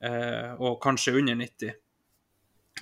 [0.00, 1.72] eh, og kanskje under 90.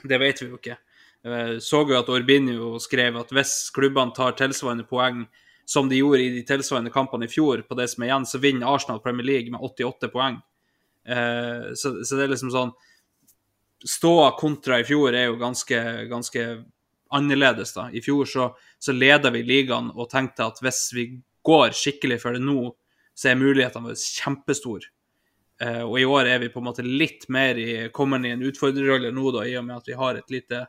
[0.02, 0.76] Det vet vi jo ikke.
[1.24, 5.24] Eh, så jo at Orbinio skrev at hvis klubbene tar tilsvarende poeng
[5.64, 8.40] som de gjorde i de tilsvarende kampene i fjor, på det som er igjen, så
[8.42, 10.40] vinner Arsenal Premier League med 88 poeng.
[11.08, 12.74] Eh, så, så det er liksom sånn
[13.84, 15.78] Ståa kontra i fjor er jo ganske,
[16.08, 16.44] ganske
[17.12, 17.90] annerledes, da.
[17.92, 18.46] I fjor så,
[18.80, 21.04] så leda vi ligaen og tenkte at hvis vi
[21.44, 22.70] går skikkelig for det nå,
[23.12, 24.88] så er mulighetene våre kjempestore.
[25.60, 28.46] Eh, og i år er vi på en måte litt mer i, kommer i en
[28.48, 30.64] utfordrerrolle nå, da, i og med at vi har et lite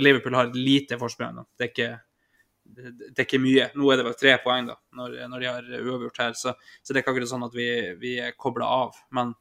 [0.00, 1.42] Liverpool har lite forsprang.
[1.58, 1.72] Det
[2.68, 3.68] det, er ikke mye.
[3.78, 6.32] Nå er det vel tre poeng, da, når, når de har uavgjort her.
[6.36, 7.68] Så, så det er ikke sånn at vi,
[8.00, 8.96] vi er kobla av.
[9.16, 9.32] Men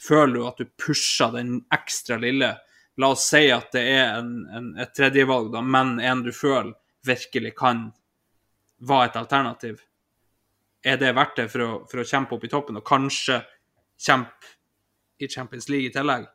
[0.00, 2.54] føler du at du pusher den ekstra lille
[3.00, 6.74] La oss si at det er en, en, et tredjevalg, da, men en du føler
[7.08, 7.86] virkelig kan
[8.84, 9.78] være et alternativ,
[10.84, 13.38] er det verdt det for å, for å kjempe opp i toppen, og kanskje
[13.96, 14.52] kjempe
[15.24, 16.28] i Champions League i tillegg?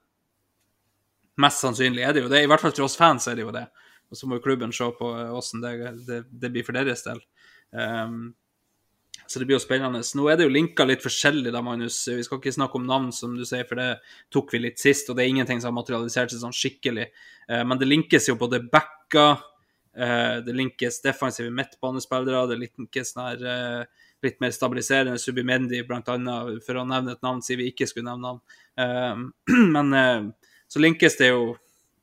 [1.41, 2.41] Mest sannsynlig er det jo det.
[2.43, 3.67] I hvert fall for oss fans er det jo det.
[4.09, 5.73] Og så må jo klubben se på åssen det,
[6.07, 7.19] det, det, blir for deres del.
[7.75, 8.31] Um,
[9.27, 9.99] så det blir jo spennende.
[10.15, 11.99] Nå er det jo linka litt forskjellig, da, Magnus.
[12.07, 13.89] Vi skal ikke snakke om navn, som du sier, for det
[14.33, 15.11] tok vi litt sist.
[15.11, 17.09] Og det er ingenting som har materialisert seg sånn skikkelig.
[17.51, 19.43] Uh, men det linkes jo både backer,
[19.99, 26.79] uh, det linkes defensive midtbanespillere, det linkes nær uh, litt mer stabiliserende Subimendi, annet, for
[26.79, 29.33] å nevne et navn, siden vi ikke skulle nevne navn.
[29.75, 30.31] men
[30.67, 31.55] så linkes det jo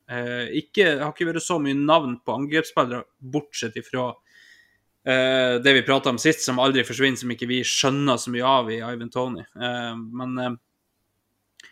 [0.09, 4.09] eh, ikke, Det har ikke vært så mye navn på angrepsspillere, bortsett ifra
[5.05, 8.55] eh, det vi prata om sist, som aldri forsvinner, som ikke vi skjønner så mye
[8.55, 9.45] av i Ivan Tony.
[9.45, 11.71] Eh, men, eh,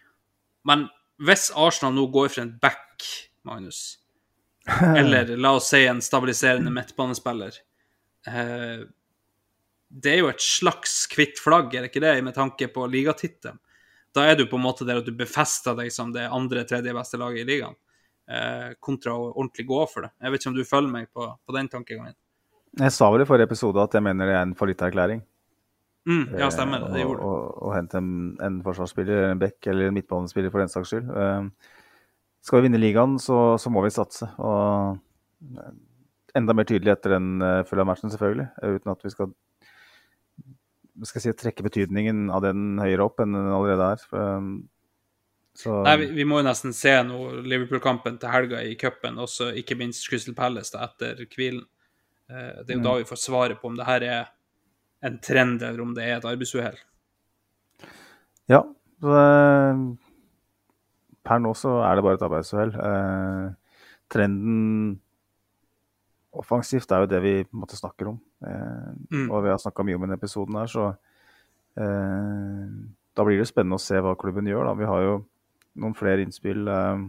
[0.69, 0.87] men
[1.23, 3.09] hvis Arsenal nå går for en back,
[3.47, 3.99] Magnus,
[4.97, 7.57] eller la oss si en stabiliserende midtbanespiller
[8.31, 8.85] eh,
[9.91, 13.59] Det er jo et slags hvitt flagg, er det ikke det, med tanke på ligatittelen?
[14.13, 17.19] Da er du på en måte der at du befester deg som det andre-tredje beste
[17.21, 17.77] laget i ligaen,
[18.29, 20.13] eh, kontra å ordentlig gå for det.
[20.21, 22.17] Jeg vet ikke om du følger meg på, på den tankegangen?
[22.79, 25.21] Jeg sa vel i forrige episode at jeg mener det er en fallitterklæring.
[26.09, 26.89] Mm, ja, stemmer det.
[26.95, 27.29] Det gjorde.
[27.63, 28.11] Å hente en,
[28.43, 31.09] en forsvarsspiller, en back eller en midtbanespiller for den saks skyld.
[31.09, 31.73] Eh,
[32.43, 34.27] skal vi vinne ligaen, så, så, må vi satse.
[34.43, 34.99] Og
[36.35, 38.49] enda mer tydelig etter den uh, fulle matchen, selvfølgelig.
[38.65, 39.31] Uten at vi skal
[41.01, 44.05] skal jeg si, trekke betydningen av den høyere opp enn den allerede er.
[44.13, 44.53] Um,
[45.57, 45.79] så...
[45.85, 49.77] Nei, vi, vi, må jo nesten se nå Liverpool-kampen til helga i cupen, også ikke
[49.77, 51.65] minst Crystal Palace da, etter hvilen.
[52.29, 52.87] Eh, det er jo mm.
[52.87, 54.31] da vi får svaret på om det her er
[55.05, 56.79] en trend, eller om det er et arbeidsuhell.
[58.49, 58.63] Ja.
[59.03, 59.83] Eh,
[61.23, 62.73] per nå så er det bare et arbeidsuhell.
[62.89, 63.47] Eh,
[64.13, 64.57] trenden
[66.39, 68.19] offensivt er jo det vi måte snakker om.
[68.45, 69.27] Eh, mm.
[69.29, 70.87] Og vi har snakka mye om denne episoden her, så
[71.79, 72.71] eh,
[73.13, 74.69] da blir det spennende å se hva klubben gjør.
[74.69, 74.73] Da.
[74.79, 75.13] Vi har jo
[75.83, 76.65] noen flere innspill.
[76.69, 77.05] Eh,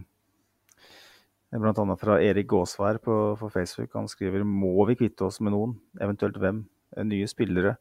[1.55, 1.95] Bl.a.
[1.95, 3.93] fra Erik Gåsvær på, på, Facebook.
[3.95, 6.65] Han skriver må vi kvitte oss med noen, eventuelt hvem.
[6.95, 7.75] Eh, nye spillere.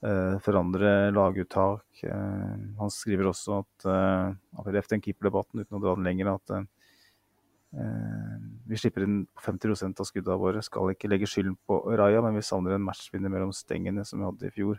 [0.00, 2.04] Eh, forandre laguttak.
[2.06, 6.60] Eh, han skriver også at, eh, efter en keeperdebatten, uten å dra den lenger, at
[7.70, 8.38] Eh,
[8.70, 10.62] vi slipper inn 50% av skuddene våre.
[10.62, 14.28] Skal ikke legge skylden på Raja, men vi savner en matchvinner mellom stengene som vi
[14.28, 14.78] hadde i fjor.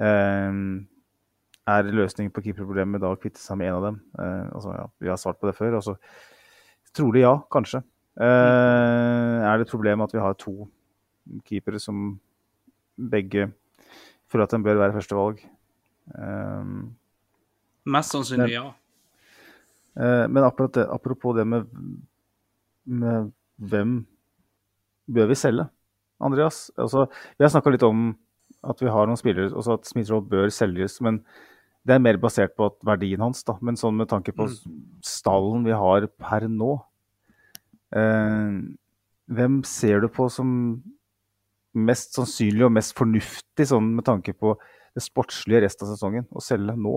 [0.00, 0.88] Um,
[1.68, 4.00] er løsningen på keeperproblemet da å kvitte seg med en av dem?
[4.16, 5.76] Uh, altså, ja, vi har svart på det før.
[5.82, 5.96] Altså,
[6.96, 7.84] trolig ja, kanskje.
[8.20, 10.66] er det et problem at vi har to
[11.46, 12.18] keepere som
[12.98, 13.46] begge
[14.28, 15.44] føler at de bør være førstevalg?
[17.90, 18.66] Mest sannsynlig ja.
[19.98, 21.66] Uh, men det, apropos det med,
[22.86, 23.94] hvem
[25.10, 25.66] bør vi selge,
[26.22, 26.68] Andreas?
[26.78, 28.10] Altså, vi har snakka litt om
[28.66, 31.00] at vi har noen spillere, også at Smith-Roll bør selges.
[31.00, 31.22] men
[31.86, 33.56] det er mer basert på verdien hans, da.
[33.64, 34.56] Men sånn med tanke på mm.
[35.06, 36.74] stallen vi har per nå
[37.96, 38.58] eh,
[39.30, 40.50] Hvem ser du på som
[41.72, 44.56] mest sannsynlig og mest fornuftig sånn med tanke på
[44.96, 46.96] det sportslige resten av sesongen å selge nå?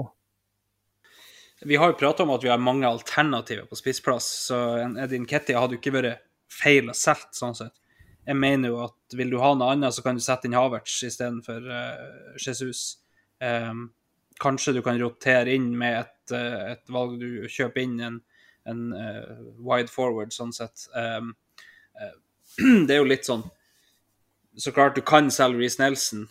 [1.62, 4.58] Vi har jo prata om at vi har mange alternativer på spissplass, så
[5.00, 7.76] Edin Ketty hadde jo ikke vært feil å selge, sånn sett.
[8.24, 11.02] Jeg mener jo at vil du ha noe annet, så kan du sette inn Havertz
[11.08, 13.00] istedenfor uh, Jesus.
[13.44, 13.90] Um,
[14.40, 18.22] kanskje du kan rotere inn med et, uh, et valg du kjøper inn en,
[18.70, 20.88] en uh, wide forward, sånn sett.
[20.96, 21.34] Um,
[22.00, 22.16] uh,
[22.88, 23.42] det er jo litt sånn
[24.60, 26.28] Så klart du kan selge Reece Nelson.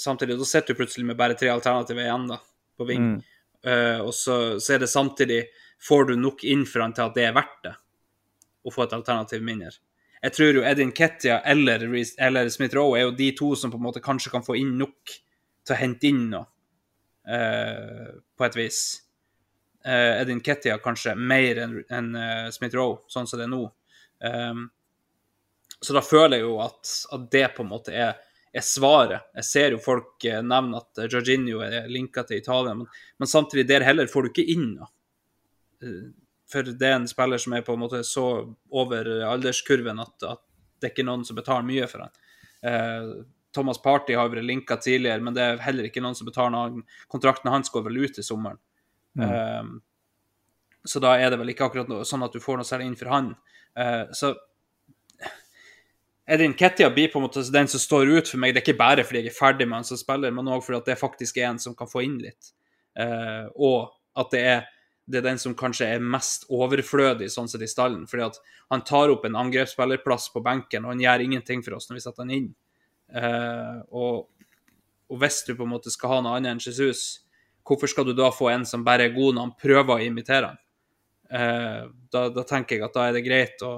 [0.00, 2.38] Samtidig da sitter du plutselig med bare tre alternativer igjen da,
[2.78, 3.10] på ving.
[3.12, 3.33] Mm.
[3.64, 5.46] Uh, og så, så, er det samtidig
[5.84, 7.72] Får du nok inn for han til at det er verdt det,
[8.64, 9.72] å få et alternativ mindre?
[10.24, 13.84] Jeg tror jo Edin Kettia eller, eller Smith-Roe er jo de to som på en
[13.84, 16.46] måte kanskje kan få inn nok til å hente inn noe,
[17.28, 18.80] uh, på et vis.
[19.84, 22.08] Uh, Edin Kettia kanskje mer enn en,
[22.54, 23.66] Smith-Roe, sånn som det er nå.
[24.24, 24.64] Um,
[25.84, 28.16] så da føler jeg jo at, at det på en måte er
[28.54, 29.30] er svaret.
[29.40, 33.30] Jeg ser jo folk eh, nevne at eh, Jorginho er linka til Italia, men, men,
[33.30, 34.90] samtidig der heller får du ikke inn noe.
[35.82, 36.04] Eh,
[36.50, 38.26] for det er en spiller som er på en måte så
[38.70, 40.42] over alderskurven at, at
[40.78, 42.20] det er ikke noen som betaler mye for han.
[42.64, 43.08] Eh,
[43.54, 46.84] Thomas Party har vært linka tidligere, men det er heller ikke noen som betaler noe.
[47.10, 48.60] Kontrakten hans går vel ut i sommeren.
[49.18, 49.26] Mm.
[49.28, 52.90] Eh, så da er det vel ikke akkurat noe, sånn at du får noe særlig
[52.90, 53.30] inn for han.
[53.78, 54.34] Eh, så
[56.26, 58.54] Edin Kettia blir på en måte den som står ut for meg.
[58.54, 60.80] Det er ikke bare fordi jeg er ferdig med han som spiller, men òg fordi
[60.86, 62.54] det faktisk er en som kan få inn litt.
[62.96, 64.62] Uh, og at det er
[65.04, 68.06] det er den som kanskje er mest overflødig sånn sett i stallen.
[68.08, 68.38] fordi at
[68.72, 72.04] han tar opp en angrepsspillerplass på benken, og han gjør ingenting for oss når vi
[72.04, 72.48] setter han inn.
[73.12, 74.46] Uh, og,
[75.12, 77.26] og hvis du på en måte skal ha noe annet enn Jesus,
[77.68, 80.54] hvorfor skal du da få en som bare er god når han prøver å imitere
[80.54, 80.62] han?
[81.28, 83.74] Uh, da, da tenker jeg at da er det greit å,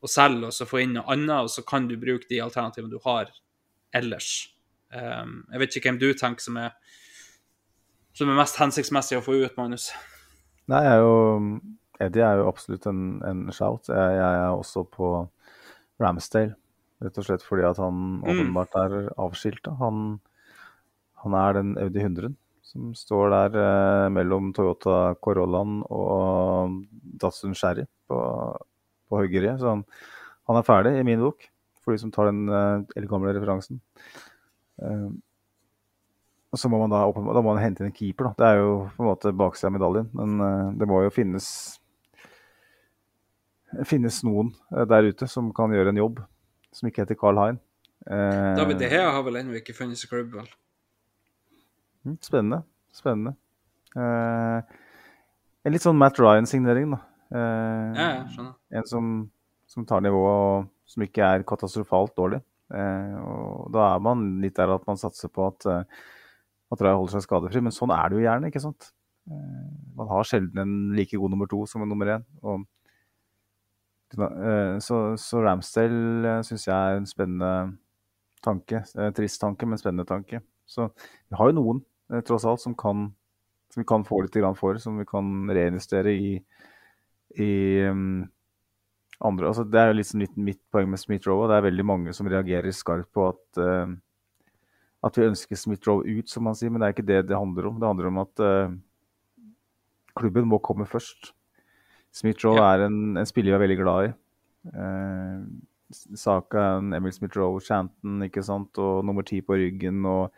[0.00, 2.92] å selge og så få inn noe annet, og så kan du bruke de alternativene
[2.92, 3.32] du har
[3.96, 4.50] ellers.
[4.94, 6.72] Um, jeg vet ikke hvem du tenker som er,
[8.16, 9.90] som er mest hensiktsmessig å få ut, Magnus.
[10.70, 11.14] Nei, jeg er jo
[12.00, 13.90] Eddie er jo absolutt en, en shout.
[13.92, 15.10] Jeg, jeg, er også på
[16.00, 16.56] Ramsdale.
[17.04, 18.24] Rett og slett fordi at han Mm.
[18.24, 19.68] åpenbart er avskilt.
[19.80, 20.20] Han,
[21.24, 22.32] han er den Audi 100
[22.70, 26.76] som står der eh, mellom Toyota Corollaen og
[27.20, 28.18] Datsun Sherry på,
[29.10, 29.58] på høygeriet.
[29.60, 29.82] Så han,
[30.48, 31.48] han er ferdig i min bok,
[31.82, 33.82] for de som tar den uh, eldgamle referansen.
[34.80, 35.10] Uh,
[36.50, 38.30] og så må man da, da må man hente inn en keeper.
[38.30, 38.38] Da.
[38.38, 40.08] Det er jo på en måte baksida av medaljen.
[40.18, 41.50] Men uh, det må jo finnes
[43.86, 46.22] finnes noen eh, der ute som kan gjøre en jobb,
[46.74, 47.60] som ikke heter Carl Hein.
[48.06, 50.48] Eh, David De Hea har vel ennå ikke funnet seg klubb, vel?
[52.06, 52.62] mm, Spennende.
[52.96, 53.36] Spennende.
[53.94, 54.78] Eh,
[55.62, 57.02] en litt sånn Matt Ryan-signering, da.
[57.30, 58.46] Eh, Ja, ja.
[58.70, 59.10] En som,
[59.66, 60.30] som tar nivået,
[60.66, 62.40] og som ikke er katastrofalt dårlig.
[62.70, 66.00] Eh, og da er man litt der at man satser på at, eh,
[66.70, 68.92] at Raja holder seg skadefri, men sånn er det jo gjerne, ikke sant?
[69.30, 72.26] Eh, man har sjelden en like god nummer to som en nummer én.
[72.42, 72.66] Og,
[74.18, 77.54] eh, så, så Ramsdale uh, syns jeg er en spennende
[78.44, 78.84] tanke.
[78.96, 80.42] Eh, trist tanke, men spennende tanke.
[80.66, 81.82] Så vi har jo noen,
[82.12, 83.08] eh, tross alt, som, kan,
[83.70, 86.32] som vi kan få litt for, som vi kan reinvestere i,
[87.38, 88.28] i um,
[89.20, 89.50] andre.
[89.50, 91.48] Altså, det er jo litt sånn litt mitt poeng med Smith-Roe.
[91.50, 93.92] Det er veldig mange som reagerer skarpt på at, uh,
[95.06, 96.72] at vi ønsker Smith-Roe ut, som man sier.
[96.72, 97.80] Men det er ikke det det handler om.
[97.80, 98.76] Det handler om at uh,
[100.18, 101.32] klubben må komme først.
[102.10, 102.72] Smith-Roe Ja.
[102.74, 104.14] er en, en spiller vi er veldig glad i.
[104.74, 105.44] Uh,
[105.90, 110.04] Saka, Emil Smith-Roe-chanten, ikke sant, og nummer ti på ryggen.
[110.06, 110.30] og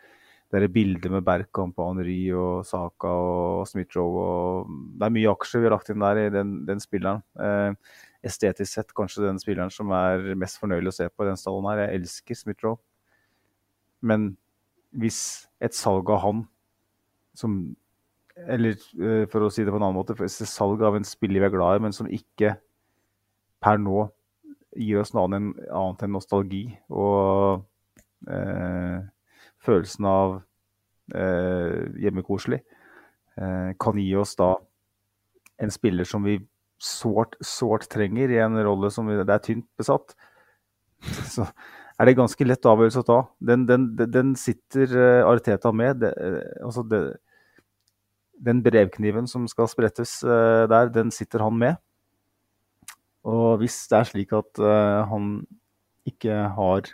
[0.61, 4.23] det bilder med Berkamp og Henry og Saka og Smith-Roe.
[4.23, 7.23] og Det er mye aksjer vi har lagt inn der i den, den spilleren.
[7.41, 7.73] Eh,
[8.23, 11.69] estetisk sett kanskje den spilleren som er mest fornøyelig å se på i den stallen
[11.71, 11.81] her.
[11.87, 12.77] Jeg elsker Smith-Roe.
[14.05, 14.33] Men
[14.93, 15.21] hvis
[15.63, 16.43] et salg av han
[17.33, 17.75] som
[18.33, 21.05] Eller eh, for å si det på en annen måte, hvis et salg av en
[21.05, 22.55] spiller vi er glad i, men som ikke
[23.61, 24.07] per nå
[24.73, 27.61] gir oss noe annet annet enn nostalgi og
[28.25, 29.05] eh,
[29.63, 30.37] følelsen av
[31.15, 32.61] eh, hjemmekoselig,
[33.37, 34.55] eh, kan gi oss da
[35.63, 36.39] en spiller som vi
[36.83, 40.15] sårt, sårt trenger i en rolle som vi, det er tynt besatt,
[41.33, 41.47] så
[41.99, 43.19] er det ganske lett avgjørelse å ta.
[43.51, 46.01] Den, den, den sitter eh, Arteta med.
[46.01, 47.01] Det, eh, altså det,
[48.43, 51.79] den brevkniven som skal sprettes eh, der, den sitter han med.
[53.23, 54.59] Og hvis det er slik at
[55.07, 55.27] han
[56.03, 56.89] ikke har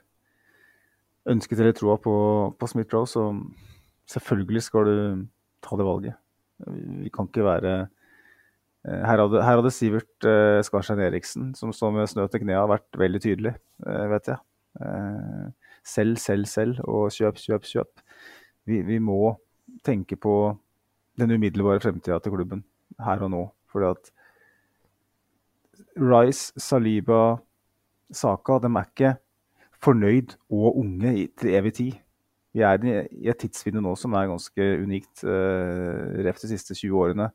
[1.30, 2.16] ønsket eller troa på,
[2.60, 3.30] på Smith-Roe, så
[4.10, 5.00] selvfølgelig skal du
[5.66, 6.20] ta det valget.
[7.04, 11.94] Vi kan ikke være eh, Her hadde, her hadde Sivert eh, Skarstein Eriksen, som står
[11.96, 13.54] med snø til knærne, vært veldig tydelig,
[13.86, 14.42] eh, vet jeg.
[14.80, 18.04] Eh, selv, selv, selv, og kjøp, kjøp, kjøp.
[18.70, 19.36] Vi, vi må
[19.86, 20.36] tenke på
[21.20, 22.64] den umiddelbare fremtida til klubben
[23.04, 23.44] her og nå.
[23.70, 24.12] Fordi at
[26.00, 27.40] Rice, Saliba,
[28.12, 29.16] Saka, de er ikke
[29.84, 32.00] fornøyd og unge til evig tid.
[32.56, 36.98] Vi er i et tidsvindu nå som er ganske unikt, uh, ref de siste 20
[36.98, 37.30] årene.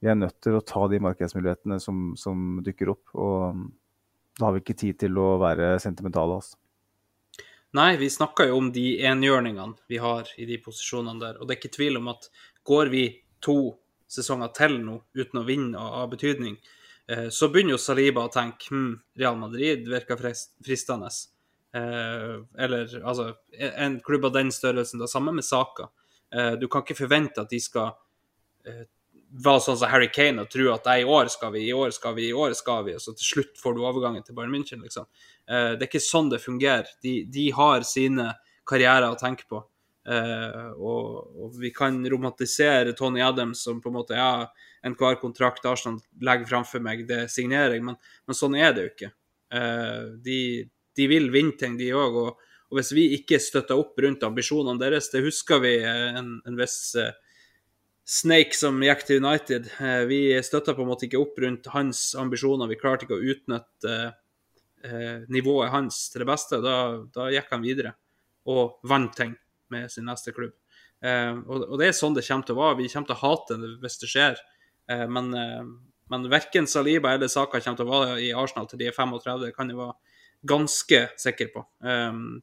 [0.00, 3.14] Vi er nødt til å ta de markedsmulighetene som, som dukker opp.
[3.14, 3.64] Og
[4.38, 6.40] da har vi ikke tid til å være sentimentale.
[6.40, 6.58] Altså.
[7.74, 11.38] Nei, vi snakka jo om de enhjørningene vi har i de posisjonene der.
[11.38, 12.28] Og det er ikke tvil om at
[12.68, 13.06] går vi
[13.44, 13.58] to
[14.10, 16.56] sesonger til nå uten å vinne av, betydning,
[17.08, 21.10] eh, så begynner jo Saliba å tenke hm, Real Madrid virker frist, fristende.
[21.74, 22.34] Eh,
[22.64, 25.88] eller altså En klubb av den størrelsen, Det samme med Saka.
[26.34, 27.92] Eh, du kan ikke forvente at de skal
[28.66, 28.84] eh,
[29.34, 32.14] være sånn som Harry Kane og tro at i år skal vi, i år skal
[32.14, 34.82] vi, i år skal vi, og så til slutt får du overgangen til Bayern München,
[34.84, 35.08] liksom.
[35.48, 36.90] Eh, det er ikke sånn det fungerer.
[37.02, 38.30] De, de har sine
[38.68, 39.64] karrierer å tenke på.
[40.04, 44.46] Eh, og, og vi kan romantisere Tony Adams som på en måte ja,
[44.84, 47.96] enhver kontrakt Arsenal legger framfor meg, det signerer jeg, men,
[48.28, 49.12] men sånn er det jo ikke.
[49.54, 50.38] Eh, de,
[50.96, 52.18] de vil vinne ting, de òg.
[52.20, 56.38] Og, og hvis vi ikke støtter opp rundt ambisjonene deres, det husker vi eh, en,
[56.46, 57.12] en viss eh,
[58.04, 59.70] Snake som gikk til United.
[59.80, 62.68] Eh, vi støtta på en måte ikke opp rundt hans ambisjoner.
[62.68, 63.96] Vi klarte ikke å utnytte
[65.32, 66.58] nivået hans til det beste.
[66.60, 66.74] Da,
[67.14, 67.94] da gikk han videre
[68.52, 69.30] og vant ting
[69.72, 70.52] med sin neste klubb.
[71.00, 72.76] Og, og det er sånn det kommer til å være.
[72.82, 74.42] Vi kommer til å hate det hvis det skjer.
[75.08, 75.30] Men,
[76.12, 79.40] men verken Saliba eller Saka kommer til å være i Arsenal til de er 35,
[79.46, 79.96] det kan jo være
[80.46, 81.64] ganske sikker på.
[81.80, 82.42] Um,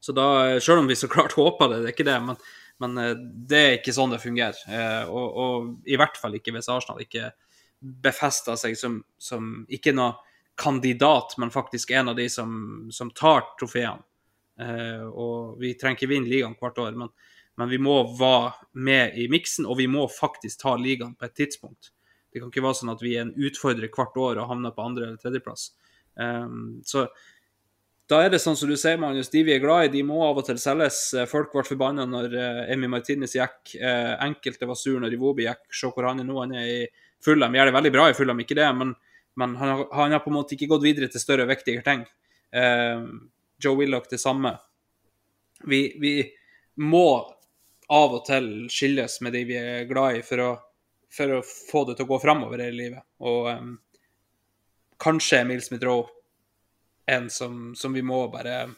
[0.00, 2.38] så da, selv om vi så klart håper det, det er ikke det, men,
[2.82, 3.14] men eh,
[3.50, 4.58] det er ikke sånn det fungerer.
[4.68, 7.32] Uh, og, og, i hvert fall ikke hvis Arsenal ikke
[7.80, 10.14] befester seg som, som ikke noe
[10.56, 12.52] kandidat, men faktisk en av de som,
[12.94, 14.04] som tar trofeene.
[14.56, 17.10] Uh, og vi trenger ikke vinne ligaen hvert år, men,
[17.60, 21.36] men vi må være med i miksen, og vi må faktisk ta ligaen på et
[21.36, 21.90] tidspunkt.
[22.32, 24.84] Det kan ikke være sånn at vi er en utfordrer hvert år og havner på
[24.84, 25.70] andre- eller tredjeplass.
[26.16, 27.06] Um, så
[28.06, 30.20] da er det sånn som du sier, Magnus, de vi er glad i, de må
[30.22, 31.00] av og til selges.
[31.30, 33.74] Folk ble forbanna når uh, Emi Martinez gikk.
[33.80, 35.64] Uh, enkelte var sur når Iwobi gikk.
[35.74, 36.38] Se hvor han er nå.
[36.38, 36.78] Han er i
[37.24, 37.56] Fulham.
[37.56, 38.92] Gjør det veldig bra i Fulham, ikke det, men,
[39.40, 42.06] men han, har, han, har, på en måte ikke gått videre til større viktigere ting.
[42.54, 43.10] Uh,
[43.62, 44.54] Joe Willoch det samme.
[45.64, 46.18] Vi, vi,
[46.76, 47.08] må
[47.88, 50.48] av og til skilles med de vi er glad i, for å,
[51.12, 53.06] for å få det til å gå framover i livet.
[53.24, 53.70] Og um,
[55.02, 56.06] kanskje Emil Smith-Roe
[57.06, 58.70] en som, som, vi må bare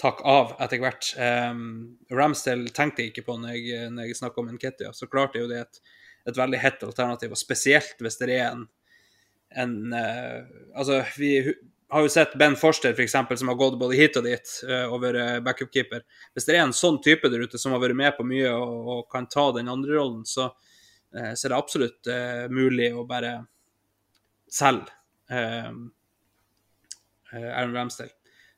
[0.00, 1.10] takke av etter hvert.
[1.20, 4.92] Um, Ramsdale tenkte jeg ikke på når jeg, når jeg snakka om Nketia.
[4.96, 5.82] Så klart er jo det et,
[6.32, 8.64] et veldig hett alternativ, og spesielt hvis det er en,
[9.64, 11.34] en uh, Altså, vi
[11.92, 15.36] har jo sett Ben Forster, f.eks., som har gått både hit og dit uh, uh,
[15.44, 16.06] backup-keeper.
[16.32, 18.88] Hvis det er en sånn type der ute som har vært med på mye og,
[18.96, 20.48] og kan ta den andre rollen, så,
[21.12, 22.08] så er det absolutt
[22.48, 23.42] mulig å bare
[24.48, 25.01] selge.
[25.32, 25.82] Um,
[27.32, 28.10] Eh, Aaron Ramsdale.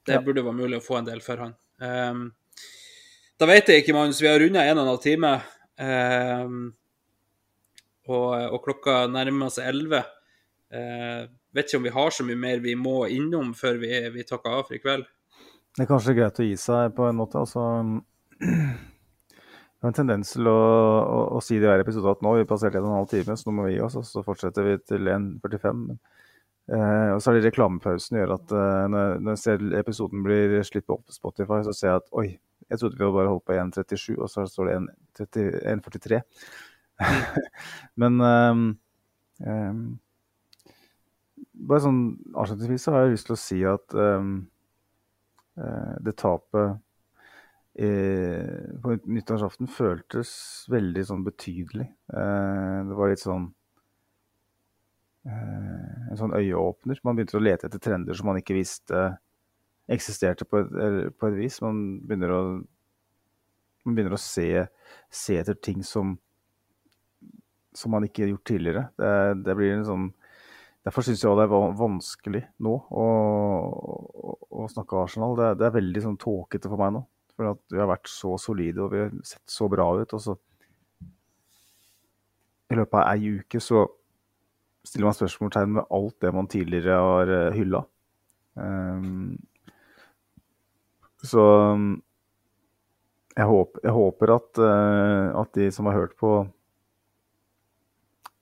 [0.06, 0.22] Det ja.
[0.22, 1.54] burde være mulig å få en del for han.
[1.78, 2.24] Um,
[3.40, 4.20] da vet jeg ikke, Magnus.
[4.22, 5.30] Vi har runda en og en halv time.
[5.78, 6.64] Um,
[8.10, 10.02] og, og, klokka nærmer seg elleve.
[10.74, 14.26] Uh, vet ikke om vi har så mye mer vi må innom før vi, vi
[14.26, 15.06] takker av for i kveld.
[15.74, 17.40] Det er kanskje greit å gi seg på en måte.
[17.40, 17.62] altså...
[19.84, 20.60] Jeg har en tendens til å,
[21.04, 23.08] å, å si i hver episode at nå har vi passert en og en halv
[23.10, 23.98] time, så nå må vi gi oss.
[24.00, 25.82] Og så fortsetter vi til 1.45.
[25.90, 25.98] Men
[26.72, 30.54] Eh, og så er det reklamepausen gjør at eh, når, når jeg ser episoden blir
[30.64, 32.28] slitt på Spotify, så ser jeg at oi,
[32.70, 34.78] jeg trodde vi hadde bare holdt på 1.37, og så står det
[35.26, 36.22] 1.43.
[38.00, 38.64] Men um,
[39.44, 39.84] um,
[41.68, 42.00] bare sånn
[42.32, 44.32] avslutningsvis så har jeg lyst til å si at um,
[45.60, 46.78] uh, det tapet
[47.74, 50.32] eh, på nyttårsaften føltes
[50.72, 51.90] veldig sånn betydelig.
[52.08, 53.50] Uh, det var litt sånn
[55.24, 57.00] en sånn øyeåpner.
[57.04, 59.06] Man begynte å lete etter trender som man ikke visste
[59.90, 61.60] eksisterte på et, på et vis.
[61.64, 62.42] Man begynner å,
[63.84, 64.66] man begynner å se,
[65.08, 66.16] se, etter ting som,
[67.76, 68.84] som man ikke har gjort tidligere.
[69.00, 69.14] Det,
[69.46, 70.12] det blir en sånn
[70.84, 75.32] Derfor syns jeg det er vanskelig nå å, å, å snakke Arsenal.
[75.38, 77.00] Det, det, er veldig sånn tåkete for meg nå.
[77.32, 80.12] For vi har vært så solide og vi har sett så bra ut.
[80.12, 80.34] Og så
[82.68, 83.86] i løpet av ei uke så
[84.84, 87.84] stiller man spørsmålstegn med alt det man tidligere har eh, hylla.
[88.54, 89.38] Um,
[91.24, 91.44] så
[93.34, 96.34] jeg håper, jeg håper at, uh, at, de som har hørt på,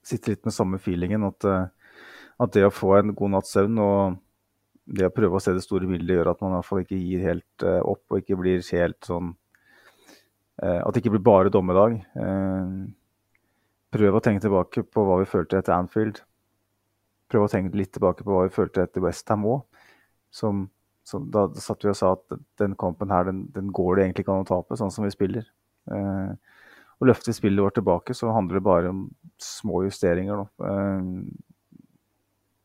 [0.05, 1.25] sitter litt med samme feelingen.
[1.31, 2.03] At, uh,
[2.43, 4.19] at det å få en god natts søvn og
[4.93, 6.99] det å prøve å se det store bildet, gjør at man i hvert fall ikke
[6.99, 9.37] gir helt uh, opp og ikke blir helt sånn
[10.63, 11.95] At det ikke blir bare dommedag.
[13.93, 16.21] Prøv å tenke tilbake på hva vi følte etter Anfield
[17.33, 19.65] prøve å tenke litt tilbake på hva vi følte etter Westham òg.
[21.33, 24.37] Da satt vi og sa at den kampen her, den, den går det egentlig ikke
[24.37, 25.49] an å tape, sånn som vi spiller.
[25.91, 26.35] Eh,
[27.03, 29.07] og løfter spillet vårt tilbake, så handler det bare om
[29.43, 30.45] små justeringer.
[30.63, 31.09] Eh,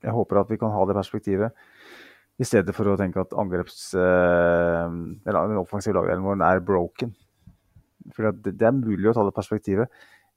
[0.06, 1.68] jeg håper at vi kan ha det perspektivet,
[2.38, 7.16] i stedet for å tenke at angreps, eh, eller den offensive lagdelen vår er broken.
[8.14, 9.90] For det, det, er mulig å ta det perspektivet,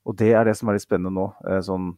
[0.08, 1.26] og det er det som er litt spennende nå.
[1.44, 1.92] Eh, sånn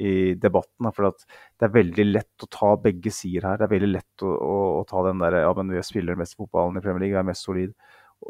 [0.00, 0.90] i debatten.
[0.94, 3.58] For det er veldig lett å ta begge sider her.
[3.60, 6.38] Det er veldig lett å, å, å ta den der ja, men vi spiller mest
[6.38, 7.74] fotballen i Premier League, vi er mest solid.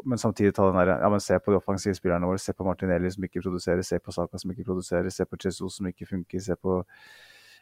[0.05, 2.41] Men samtidig ta den der, ja, men se på de offensive spillerne våre.
[2.41, 5.79] Se på Martinelli som ikke produserer, se på Saka som ikke produserer, se på Jesus
[5.79, 6.81] som ikke funker, se på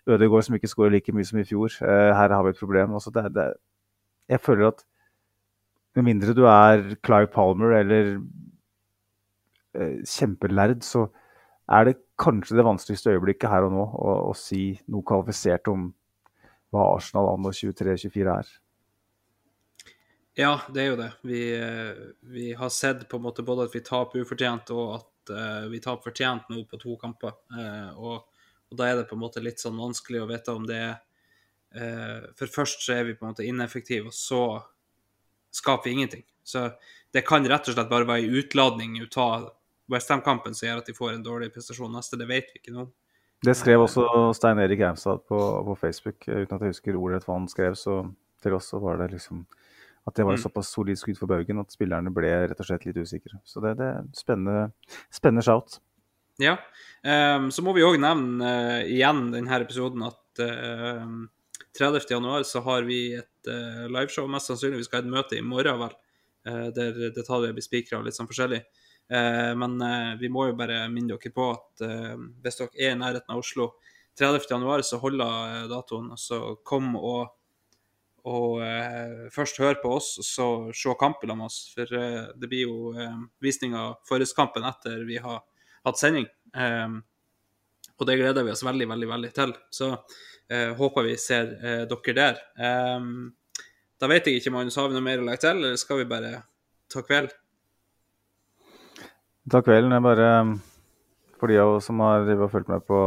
[0.10, 1.72] Ødegaard som ikke skårer like mye som i fjor.
[1.80, 2.96] Eh, her har vi et problem.
[2.98, 3.54] Altså, det, det,
[4.32, 4.84] jeg føler at
[5.96, 8.16] med mindre du er Clive Palmer eller
[9.78, 11.06] eh, kjempelærd, så
[11.72, 15.92] er det kanskje det vanskeligste øyeblikket her og nå å, å si noe kvalifisert om
[16.74, 18.52] hva Arsenal anno 23-24 er.
[20.34, 21.10] Ja, det er jo det.
[21.30, 25.34] Vi, eh, vi, har sett på en måte både at vi taper ufortjent, og at
[25.34, 27.36] uh, vi taper fortjent nå på to kamper.
[27.54, 30.66] Uh, og, og, da er det på en måte litt sånn vanskelig å vite om
[30.68, 30.96] det er
[31.78, 34.44] uh, For først så er vi på en måte ineffektive, og så
[35.54, 36.26] skaper vi ingenting.
[36.44, 36.66] Så
[37.14, 39.52] det kan rett og slett bare være en utladning ut av
[39.92, 42.88] Westham-kampen som gjør at de får en dårlig prestasjon neste, det vet vi ikke nå.
[43.44, 44.06] Det skrev også
[44.38, 45.38] Stein Erik Eimstad på,
[45.68, 47.76] på Facebook, eh, uten at jeg husker ordrett hva han skrev.
[47.76, 47.98] Så
[48.44, 49.44] til oss så var det liksom
[50.08, 50.44] at det var et Mm.
[50.44, 53.40] såpass solid skudd for baugen at spillerne ble rett og slett litt usikre.
[53.48, 54.72] Så det, det er spennende,
[55.12, 55.78] spennende shout.
[56.40, 56.58] Ja.
[57.04, 61.08] Um, så må vi òg nevne uh, igjen denne episoden at uh,
[61.80, 62.08] 30.
[62.12, 64.28] januar så har vi et uh, liveshow.
[64.28, 65.96] Mest sannsynlig vi skal ha et møte i morgen, vel.
[66.50, 68.60] uh, der detaljer blir spikra litt sånn forskjellig.
[68.64, 68.83] Eh,
[69.14, 73.00] men eh, vi må jo bare minne dere på at eh, hvis dere er i
[73.00, 73.74] nærheten av Oslo
[74.20, 74.48] 30.
[74.50, 76.14] januar, så holder eh, datoen.
[76.18, 77.40] Så kom og
[78.24, 80.46] og eh, først hør på oss, og så
[80.80, 81.58] se kampen med oss.
[81.76, 85.42] For eh, det blir jo eh, visning av forrige etter vi har
[85.84, 86.30] hatt sending.
[86.56, 86.96] Eh,
[88.00, 89.54] og det gleder vi oss veldig, veldig, veldig til.
[89.70, 89.92] Så
[90.48, 92.40] eh, håper vi ser eh, dere der.
[92.56, 93.12] Eh,
[94.00, 96.10] da vet jeg ikke, Magnus, har vi noe mer å legge til, eller skal vi
[96.16, 96.34] bare
[96.92, 97.36] ta kveld?
[99.52, 99.92] Ta kvelden.
[99.92, 100.30] Jeg bare
[101.40, 103.00] For de av oss som har fulgt med på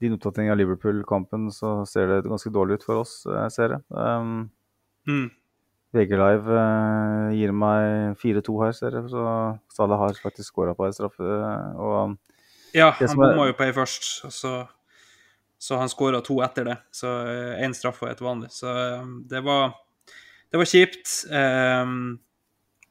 [0.00, 3.80] din oppdatering av Liverpool-kampen, så ser det ganske dårlig ut for oss, jeg ser det.
[3.90, 4.50] Um,
[5.06, 5.30] Mm.
[5.94, 9.04] VG Live uh, gir meg 4-2 her, ser jeg.
[9.12, 9.20] Så
[9.72, 11.22] Salah har faktisk skåra på ei straffe.
[11.78, 12.16] Og
[12.74, 14.66] Ja, han er- bomma jo på ei først, så,
[15.58, 16.76] så han skåra to etter det.
[16.92, 17.06] Så
[17.62, 18.50] én straff og ett vanlig.
[18.50, 19.74] Så eh, det var,
[20.50, 21.06] det var kjipt.
[21.30, 22.18] Um,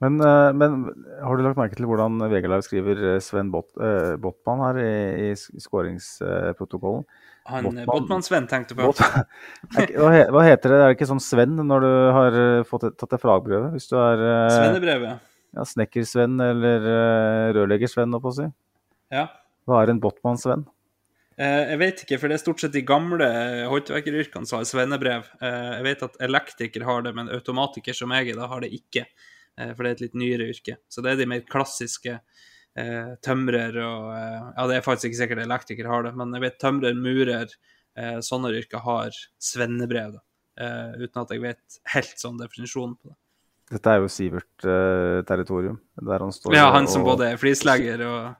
[0.03, 0.81] Men, eh, men
[1.23, 4.81] har du lagt merke til hvordan VG Live skriver eh, Sven Bot, eh, Botman her
[4.83, 7.05] i, i skåringsprotokollen?
[7.45, 7.85] han Botman.
[7.87, 8.89] Botman-Sven tenkte på.
[8.89, 8.99] Bot,
[9.77, 10.77] Er ikke- hva, heter det?
[10.81, 13.69] Er det ikke sånn Sven når du har eh, fått tatt et fragbrev?
[13.75, 15.19] Hvis du er eh, Svennebrevet.
[15.55, 18.47] ja, snekker-Sven eller uh, rørlegger-Sven, holdt på å si.
[19.13, 19.27] Ja.
[19.69, 20.65] Hva er en Botman-Sven?
[21.37, 23.29] Eh, jeg vet ikke, for det er stort sett de gamle
[23.69, 25.29] håndverkeryrkene som har svennebrev.
[25.39, 28.71] Eh, jeg vet at elektriker har det, men automatiker som jeg er, da har det
[28.75, 29.05] ikke.
[29.59, 30.77] Eh, for det er et litt nyere yrke.
[30.89, 35.21] Så det er de mer klassiske eh, tømrer og eh, Ja, det er faktisk ikke
[35.23, 37.57] sikkert elektriker har det, men jeg vet tømrer, murer,
[37.97, 39.19] eh, sånne yrker har
[39.51, 40.25] svennebrev, da.
[40.55, 43.19] Eh, uten at jeg vet helt sånn definisjonen på det.
[43.75, 45.79] Dette er jo Sivert-territorium.
[46.05, 48.35] der han står Ja, han som og både er flislegger og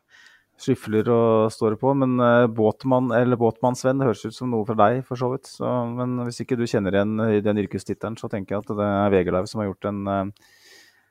[0.62, 1.94] skyfler og står på.
[1.98, 5.50] Men uh, Båtmann, eller Båtmann-Sven, det høres ut som noe fra deg, for så vidt.
[5.52, 8.92] Så, men hvis ikke du kjenner igjen i den yrkestittelen, så tenker jeg at det
[8.92, 10.54] er VG som har gjort en, eh,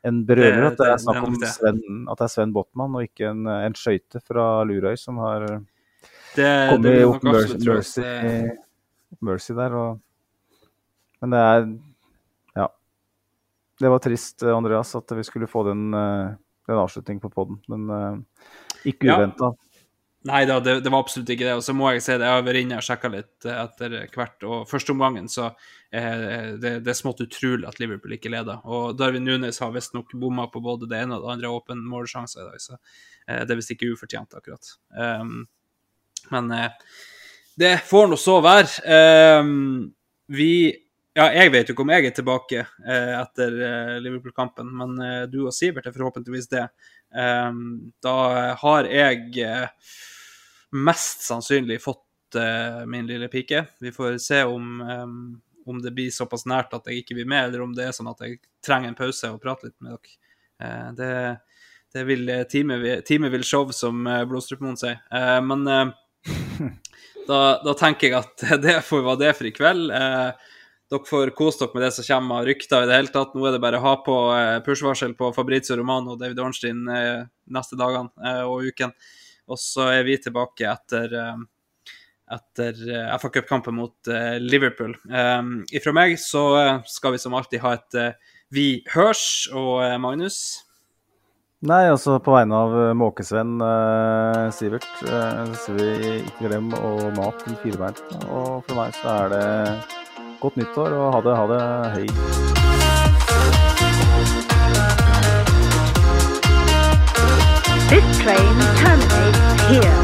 [0.04, 0.66] en berører.
[0.70, 1.38] At det er snakk om.
[1.48, 5.46] Sven, at det er Sven Botman og ikke en, en skøyte fra Lurøy som har
[6.34, 8.06] det, kommet i opp Mercy, Mercy,
[9.24, 9.76] Mercy der.
[9.80, 10.70] Og,
[11.22, 11.68] men det er
[12.60, 12.68] Ja.
[13.80, 16.34] Det var trist, eh, Andreas, at vi skulle få den, eh,
[16.68, 17.60] den avslutningen på poden.
[17.68, 18.24] Men
[18.84, 19.54] ikke ikke Ja.
[20.24, 21.54] Nei da, det, det var absolutt ikke det.
[21.58, 23.96] Og så må jeg si det, jeg har vært inne og sjekka litt eh, etter
[24.14, 24.46] hvert.
[24.48, 28.62] Og førsteomgangen så eh, det, det er smått utrolig at Liverpool ikke leder.
[28.64, 32.40] Og Darwin Nunes har visstnok bomma på både det ene og det andre åpen målsjanser
[32.40, 34.72] i dag, så eh, det er visst ikke ufortjent, akkurat.
[34.96, 35.44] Um,
[36.32, 36.70] men eh,
[37.60, 38.96] det får nå så være.
[39.44, 39.92] Um,
[40.32, 40.50] vi
[41.14, 45.20] Ja, jeg vet jo ikke om jeg er tilbake eh, etter eh, Liverpool-kampen, men eh,
[45.30, 46.64] du og Sivert er forhåpentligvis det.
[47.14, 48.14] Um, da
[48.58, 49.68] har jeg eh,
[50.74, 53.64] mest sannsynlig fått eh, min lille pike.
[53.80, 54.80] Vi får se om,
[55.66, 58.10] om det blir såpass nært at jeg ikke blir med, eller om det er sånn
[58.10, 60.16] at jeg trenger en pause og prate litt med dere.
[60.64, 61.12] Eh, det,
[61.94, 64.98] det vil teamet time, vil- show, som Blodstrupmoen sier.
[65.46, 65.62] Men
[67.28, 69.94] da, da tenker jeg at det får være det for i kveld.
[69.94, 70.50] Eh,
[70.92, 73.34] dere får kose dere med det som kommer av rykter i det hele tatt.
[73.34, 76.84] Nå er det bare å ha på eh, push-varsel på Fabrizio Romano og David Ornstein
[76.92, 77.24] eh,
[77.56, 78.94] neste dagene eh, og uken.
[79.48, 81.10] Og så er vi tilbake etter,
[82.32, 82.78] etter
[83.20, 84.08] FA Cup-kampen mot
[84.40, 84.94] Liverpool.
[85.04, 86.46] Um, ifra meg så
[86.88, 87.98] skal vi som alltid ha et
[88.48, 89.50] Vi hørs.
[89.52, 90.38] Og Magnus?
[91.64, 95.20] Nei, altså på vegne av Måkesvenn eh, Sivert, så
[95.62, 98.00] sier vi ikke glem å mat til firebeint.
[98.28, 99.44] Og for meg så er det
[100.44, 101.60] godt nyttår og ha det, ha det,
[101.94, 102.06] hei.
[107.88, 109.40] This train terminates
[109.70, 110.00] here.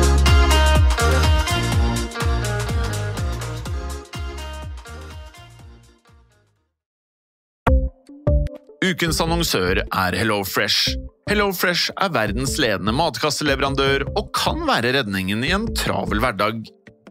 [8.80, 10.96] Ukens annonsør er HelloFresh.
[11.28, 16.64] HelloFresh er verdens ledende matkasseleverandør og kan være redningen i en travel hverdag.